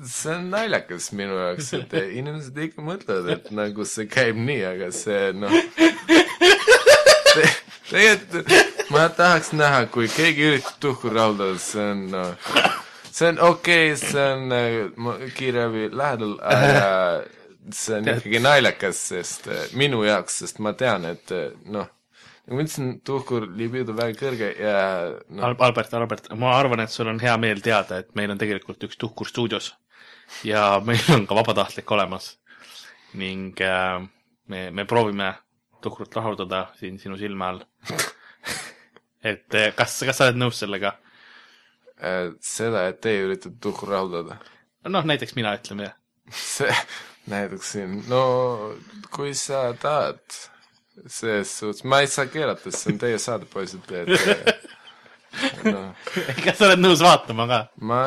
see 0.00 0.34
on 0.34 0.48
naljakas 0.52 1.10
minu 1.16 1.36
jaoks, 1.36 1.72
et 1.76 1.92
inimesed 2.16 2.58
ikka 2.66 2.84
mõtlevad, 2.84 3.28
et 3.36 3.50
nagu 3.54 3.84
see 3.88 4.08
käib 4.10 4.38
nii, 4.40 4.62
aga 4.72 4.88
see 4.96 5.32
noh. 5.36 5.52
Te,, 7.32 7.44
tegelikult 7.90 8.48
ma 8.92 9.06
tahaks 9.12 9.52
näha, 9.56 9.84
kui 9.92 10.08
keegi 10.12 10.48
üritab 10.50 10.80
tuhku 10.82 11.12
rahuldada, 11.12 11.58
see 11.60 11.84
on 11.92 12.02
noh, 12.12 12.32
see 13.08 13.30
on 13.32 13.40
okei 13.50 13.92
okay,, 13.92 14.00
see 14.00 14.26
on 14.32 14.56
äh, 14.56 15.30
kiirabi 15.36 15.88
lähedal, 15.92 16.36
aga 16.40 17.72
see 17.72 17.98
on 18.00 18.12
ikkagi 18.16 18.42
naljakas, 18.42 19.02
sest 19.12 19.48
äh, 19.52 19.66
minu 19.78 20.04
jaoks, 20.08 20.40
sest 20.42 20.62
ma 20.64 20.72
tean, 20.78 21.04
et 21.12 21.34
äh, 21.36 21.50
noh, 21.72 21.88
nagu 22.46 22.58
ma 22.58 22.64
ütlesin, 22.64 22.92
tuhkur 23.06 23.46
libido 23.58 23.94
väga 23.96 24.16
kõrge 24.18 24.50
ja 24.58 24.76
Al- 25.46 25.56
Albert, 25.68 25.94
Albert, 25.94 26.30
ma 26.38 26.56
arvan, 26.58 26.82
et 26.84 26.90
sul 26.90 27.10
on 27.12 27.20
hea 27.22 27.36
meel 27.40 27.62
teada, 27.64 28.02
et 28.02 28.14
meil 28.18 28.32
on 28.34 28.40
tegelikult 28.40 28.82
üks 28.88 28.98
tuhkur 29.00 29.30
stuudios 29.30 29.72
ja 30.46 30.80
meil 30.84 31.02
on 31.14 31.26
ka 31.28 31.38
vabatahtlik 31.38 31.90
olemas 31.94 32.36
ning 33.18 33.60
äh, 33.60 34.00
me, 34.48 34.70
me 34.70 34.86
proovime 34.88 35.34
tuhkrut 35.82 36.14
rahuldada 36.16 36.68
siin 36.78 36.98
sinu 37.02 37.16
silme 37.18 37.44
all. 37.44 37.62
et 39.32 39.54
eh, 39.58 39.72
kas, 39.76 39.98
kas 40.06 40.18
sa 40.18 40.28
oled 40.30 40.38
nõus 40.40 40.62
sellega? 40.62 40.96
äh, 42.02 42.32
seda, 42.42 42.88
et 42.90 43.02
teie 43.04 43.26
üritate 43.26 43.58
tuhku 43.62 43.86
rahuldada 43.90 44.40
noh, 44.90 45.04
näiteks 45.06 45.36
mina, 45.38 45.54
ütleme. 45.58 45.92
see, 46.32 46.72
näiteks 47.30 47.72
siin, 47.76 48.00
no 48.10 48.22
kui 49.14 49.34
sa 49.38 49.68
tahad, 49.78 50.22
selles 51.06 51.58
suhtes, 51.58 51.84
ma 51.84 52.00
ei 52.02 52.10
saa 52.10 52.28
keelata, 52.30 52.70
sest 52.70 52.84
see 52.84 52.94
on 52.94 53.00
teie 53.02 53.18
saade, 53.22 53.48
poisid, 53.50 53.88
et 53.96 54.10
noh, 55.72 55.90
kas 56.44 56.58
sa 56.58 56.68
oled 56.68 56.82
nõus 56.82 57.02
vaatama 57.04 57.48
ka? 57.50 57.60
ma, 57.88 58.02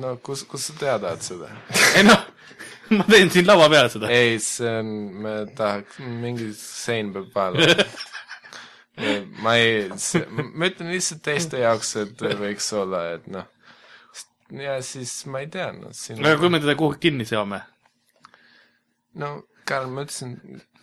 no 0.00 0.16
kus, 0.24 0.44
kus 0.48 0.68
sa 0.70 0.76
teada 0.80 1.10
tahad 1.10 1.26
seda? 1.26 1.50
ei 1.98 2.06
noh, 2.06 2.22
ma 2.96 3.06
teen 3.10 3.32
siin 3.34 3.48
laua 3.48 3.68
peal 3.72 3.90
seda. 3.92 4.10
ei, 4.14 4.38
see 4.42 4.70
on, 4.80 4.92
me 5.24 5.34
tahaks, 5.58 5.98
mingi 6.24 6.52
sein 6.58 7.12
peab 7.14 7.32
vahel 7.34 7.60
olema. 7.60 7.88
ma 9.44 9.58
ei, 9.60 9.90
ma 10.54 10.70
ütlen 10.70 10.94
lihtsalt 10.94 11.20
teiste 11.26 11.60
jaoks, 11.60 11.92
et 12.04 12.26
võiks 12.40 12.70
olla, 12.78 13.02
et 13.18 13.26
noh, 13.32 13.50
ja 14.62 14.78
siis 14.86 15.18
ma 15.28 15.44
ei 15.44 15.50
tea, 15.52 15.68
noh, 15.76 15.92
siin 15.96 16.22
aga 16.24 16.38
kui 16.40 16.52
me 16.54 16.62
teda 16.62 16.78
kuhugi 16.78 17.08
kinni 17.08 17.28
seome? 17.28 17.60
no 19.20 19.36
Karl, 19.66 19.90
ma 19.90 20.04
ütlesin, 20.06 20.36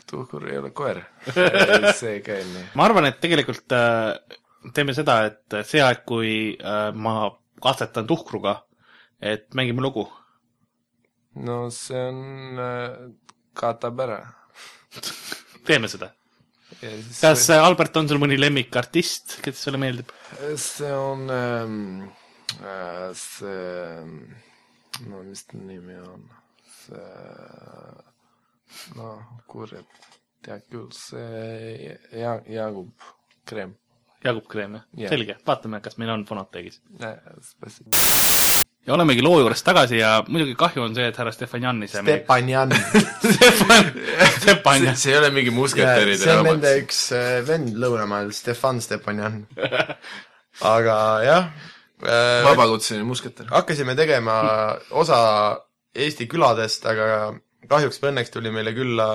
tuhkur 0.10 0.48
ei 0.52 0.58
ole 0.60 0.72
koer. 0.76 1.02
see 2.00 2.18
ei 2.18 2.24
käi 2.26 2.42
nii. 2.44 2.66
ma 2.78 2.88
arvan, 2.88 3.08
et 3.10 3.22
tegelikult 3.24 3.76
äh, 3.78 4.40
teeme 4.76 4.96
seda, 4.96 5.18
et 5.30 5.58
see 5.68 5.82
aeg, 5.84 6.04
kui 6.08 6.34
äh, 6.56 6.90
ma 6.96 7.32
katsetan 7.64 8.08
tuhkruga, 8.08 8.58
et 9.24 9.48
mängime 9.58 9.84
lugu. 9.84 10.08
no 11.44 11.70
see 11.74 12.02
on 12.10 12.60
äh,, 12.60 13.00
katab 13.58 14.04
ära. 14.06 14.20
teeme 15.68 15.90
seda. 15.92 16.12
kas 16.84 17.50
äh, 17.50 17.64
Albert 17.64 17.98
on 18.02 18.10
sul 18.12 18.22
mõni 18.22 18.40
lemmikartist, 18.40 19.40
kes 19.46 19.64
sulle 19.68 19.80
meeldib? 19.82 20.12
see 20.60 20.92
on 20.92 21.28
ähm, 21.32 21.82
äh, 22.60 23.12
see, 23.18 24.04
no 25.08 25.24
mis 25.24 25.46
ta 25.48 25.60
nimi 25.60 26.00
on, 26.04 26.28
see, 26.84 27.06
no 28.98 29.14
kurat, 29.50 30.10
tead 30.44 30.66
küll, 30.72 30.90
see 30.96 31.94
ja-, 32.20 32.42
Jaagup 32.50 33.08
Kreem. 33.48 33.76
Jaagup 34.24 34.48
Kreem, 34.52 34.78
jah 34.78 35.06
yeah.? 35.06 35.14
selge, 35.14 35.38
vaatame, 35.48 35.82
kas 35.84 35.98
meil 36.02 36.14
on 36.14 36.26
fonoteegis. 36.28 36.80
Spasibo. 37.50 37.92
ja 38.88 38.96
olemegi 38.96 39.24
loo 39.24 39.40
juures 39.40 39.64
tagasi 39.64 40.00
ja 40.00 40.14
muidugi 40.28 40.56
kahju 40.60 40.84
on 40.86 40.96
see, 40.96 41.08
et 41.12 41.20
härra 41.20 41.34
Stefanjan 41.36 41.80
meiega. 41.80 42.04
Stepanjan. 42.04 42.74
Stefan, 43.36 43.92
Stefanjan. 44.40 44.98
see 45.00 45.14
ei 45.14 45.20
ole 45.22 45.32
mingi 45.36 45.54
musketäride 45.56 46.20
see 46.24 46.40
on 46.40 46.50
nende 46.52 46.74
üks 46.82 47.06
äh, 47.16 47.38
vend 47.48 47.78
Lõunamaal, 47.80 48.34
Stefan 48.36 48.82
Stepanjan. 48.84 49.46
aga 50.76 50.98
jah 51.24 51.52
äh,, 52.04 52.44
vabakutseline 52.48 53.08
musketär. 53.08 53.48
hakkasime 53.52 53.96
tegema 54.00 54.42
osa 54.92 55.20
Eesti 55.94 56.26
küladest, 56.26 56.88
aga 56.90 57.36
kahjuks 57.70 58.02
või 58.02 58.14
õnneks 58.14 58.34
tuli 58.34 58.52
meile 58.54 58.74
külla 58.76 59.08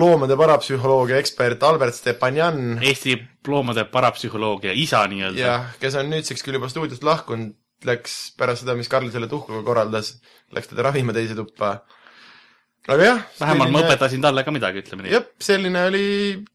loomade 0.00 0.36
parapsühholoogia 0.38 1.18
ekspert 1.22 1.62
Albert 1.66 1.96
Stepanjan, 1.96 2.78
Eesti 2.82 3.16
loomade 3.48 3.86
parapsühholoogia 3.92 4.74
isa 4.76 5.04
nii-öelda. 5.10 5.40
jah, 5.40 5.68
kes 5.80 5.98
on 6.00 6.10
nüüdseks 6.10 6.44
küll 6.44 6.58
juba 6.58 6.70
stuudiost 6.72 7.06
lahkunud, 7.06 7.54
läks 7.84 8.32
pärast 8.38 8.64
seda, 8.64 8.76
mis 8.78 8.90
Karl 8.90 9.10
selle 9.12 9.28
tuhkuga 9.30 9.62
korraldas, 9.66 10.16
läks 10.54 10.70
teda 10.70 10.88
ravima 10.88 11.14
teise 11.16 11.36
tuppa. 11.38 11.76
aga 12.88 13.10
jah. 13.10 13.22
vähemalt 13.40 13.74
ma. 13.74 13.84
õpetasin 13.84 14.24
talle 14.24 14.44
ka 14.44 14.54
midagi, 14.54 14.82
ütleme 14.84 15.06
nii. 15.06 15.14
jah, 15.14 15.28
selline 15.50 15.86
oli, 15.90 16.06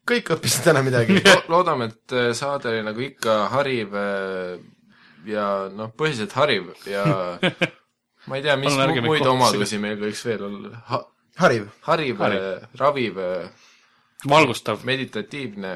kõik 0.09 0.35
õppisid 0.35 0.67
täna 0.67 0.83
midagi. 0.85 1.21
loodame, 1.53 1.91
et 1.93 2.17
äh, 2.17 2.31
saade 2.37 2.73
oli 2.73 2.83
nagu 2.85 3.07
ikka 3.07 3.39
hariv 3.55 3.95
äh, 3.97 4.57
ja 5.29 5.45
noh, 5.73 5.93
põhiliselt 5.95 6.35
hariv 6.39 6.73
ja 6.89 7.05
ma 8.29 8.37
ei 8.37 8.45
tea, 8.45 8.55
mis 8.61 8.75
muid 8.75 9.01
kohtusse. 9.01 9.31
omadusi 9.33 9.79
meil 9.81 9.97
võiks 10.01 10.21
veel 10.27 10.45
olla 10.47 10.81
ha,. 10.89 11.01
hariv. 11.43 11.69
hariv, 11.87 12.21
Hariv. 12.21 12.43
hariv., 12.43 12.79
raviv, 12.81 13.21
valgustav. 14.29 14.85
meditatiivne, 14.87 15.73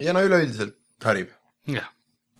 ja 0.00 0.16
no 0.16 0.24
üleüldiselt 0.26 0.78
hariv. 1.04 1.34
jah. 1.70 1.90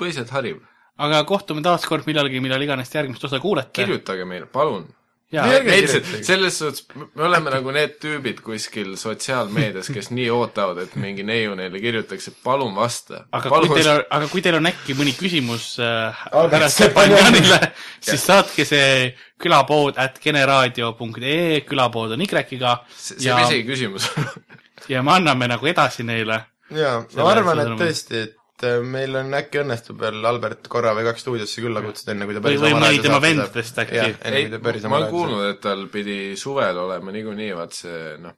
põhiliselt 0.01 0.33
hariv. 0.35 0.63
aga 0.99 1.25
kohtume 1.29 1.65
taas 1.67 1.85
kord 1.89 2.09
millalgi, 2.09 2.41
millal 2.45 2.63
iganes 2.63 2.93
te 2.93 3.01
järgmist 3.01 3.25
osa 3.29 3.41
kuulete. 3.43 3.77
kirjutage 3.83 4.25
meile, 4.29 4.49
palun. 4.51 4.89
Ja 5.33 5.47
näiteks, 5.47 5.95
et 5.95 6.25
selles 6.27 6.59
suhtes 6.59 6.85
me 6.95 7.25
oleme 7.27 7.51
nagu 7.51 7.73
need 7.75 7.97
tüübid 8.03 8.39
kuskil 8.47 8.93
sotsiaalmeedias, 9.01 9.91
kes 9.95 10.11
nii 10.15 10.29
ootavad, 10.31 10.79
et 10.85 10.95
mingi 11.01 11.25
neiu 11.27 11.57
neile 11.59 11.81
kirjutaks, 11.83 12.29
et 12.31 12.39
palun 12.45 12.75
vasta. 12.77 13.25
aga 13.35 13.51
kui 13.51 13.71
teil 13.75 13.91
on, 13.91 14.03
aga 14.19 14.31
kui 14.31 14.45
teil 14.45 14.59
on 14.61 14.71
äkki 14.71 14.97
mõni 14.99 15.17
küsimus 15.19 15.69
äh, 15.83 16.25
härra 16.31 16.71
Stepanjanile, 16.73 17.61
siis 18.07 18.27
saatke 18.27 18.67
see 18.69 19.11
külapood 19.43 19.99
at 20.03 20.21
generaadio.ee, 20.23 21.61
külapood 21.67 22.15
on 22.15 22.27
Y-ga 22.27 22.47
see 22.47 23.27
ja 23.27 23.37
pole, 23.41 23.51
isegi 23.51 23.67
küsimus. 23.69 24.11
ja 24.93 25.03
me 25.03 25.17
anname 25.19 25.51
nagu 25.51 25.75
edasi 25.75 26.07
neile. 26.07 26.45
jaa, 26.71 27.01
ma 27.19 27.31
arvan, 27.35 27.65
et 27.67 27.79
tõesti, 27.83 28.23
et 28.29 28.35
äh, 28.35 28.46
meil 28.87 29.17
on 29.21 29.35
äkki 29.37 29.61
õnnestub 29.61 30.01
veel 30.01 30.25
Albert 30.25 30.69
korra 30.73 30.95
või 30.97 31.05
kaks 31.09 31.25
stuudiosse 31.27 31.61
külla 31.65 31.83
kutsuda, 31.85 32.15
enne 32.15 32.29
kui 32.29 32.37
ta 32.37 32.41
Või- 32.41 32.49
päris 32.49 32.63
või 32.65 32.73
oma 32.77 32.87
mõni 32.87 33.03
tema 33.05 33.21
vendadest 33.21 33.79
äkki. 33.85 34.01
ei 34.31 34.49
ma 34.89 34.97
olen 35.03 35.11
kuulnud, 35.11 35.45
et 35.51 35.61
tal 35.61 35.87
pidi 35.93 36.19
suvel 36.41 36.79
olema 36.87 37.13
niikuinii, 37.13 37.53
vaat 37.59 37.77
see 37.77 38.17
noh, 38.23 38.33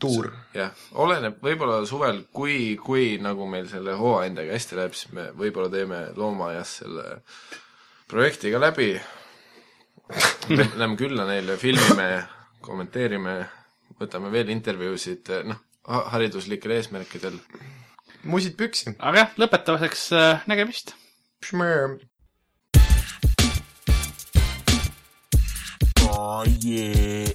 tuur. 0.00 0.30
jah, 0.56 0.72
oleneb, 1.04 1.38
võib-olla 1.44 1.80
suvel, 1.86 2.24
kui, 2.32 2.76
kui 2.82 3.18
nagu 3.22 3.46
meil 3.50 3.68
selle 3.70 3.94
hooandjaga 4.00 4.56
hästi 4.56 4.78
läheb, 4.78 4.96
siis 4.96 5.12
me 5.16 5.30
võib-olla 5.36 5.70
teeme 5.72 6.02
Loomaaias 6.16 6.76
selle 6.82 7.06
projektiga 8.10 8.60
läbi. 8.60 8.94
Lähme 10.50 10.96
külla 10.98 11.26
neile, 11.28 11.54
filmime, 11.60 12.08
kommenteerime, 12.64 13.36
võtame 14.00 14.32
veel 14.32 14.50
intervjuusid, 14.50 15.30
noh, 15.46 15.60
hariduslikel 15.86 16.74
eesmärkidel. 16.78 17.38
Musid 18.24 18.56
püksi. 18.58 18.94
aga 18.98 19.24
jah, 19.24 19.36
lõpetuseks 19.40 20.10
äh, 20.16 20.46
nägemist. 20.50 20.94
Oh 26.10 26.44
yeah. 26.64 27.30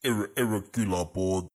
Erre, 0.00 0.30
erre 0.36 0.60
külapood 0.72 1.50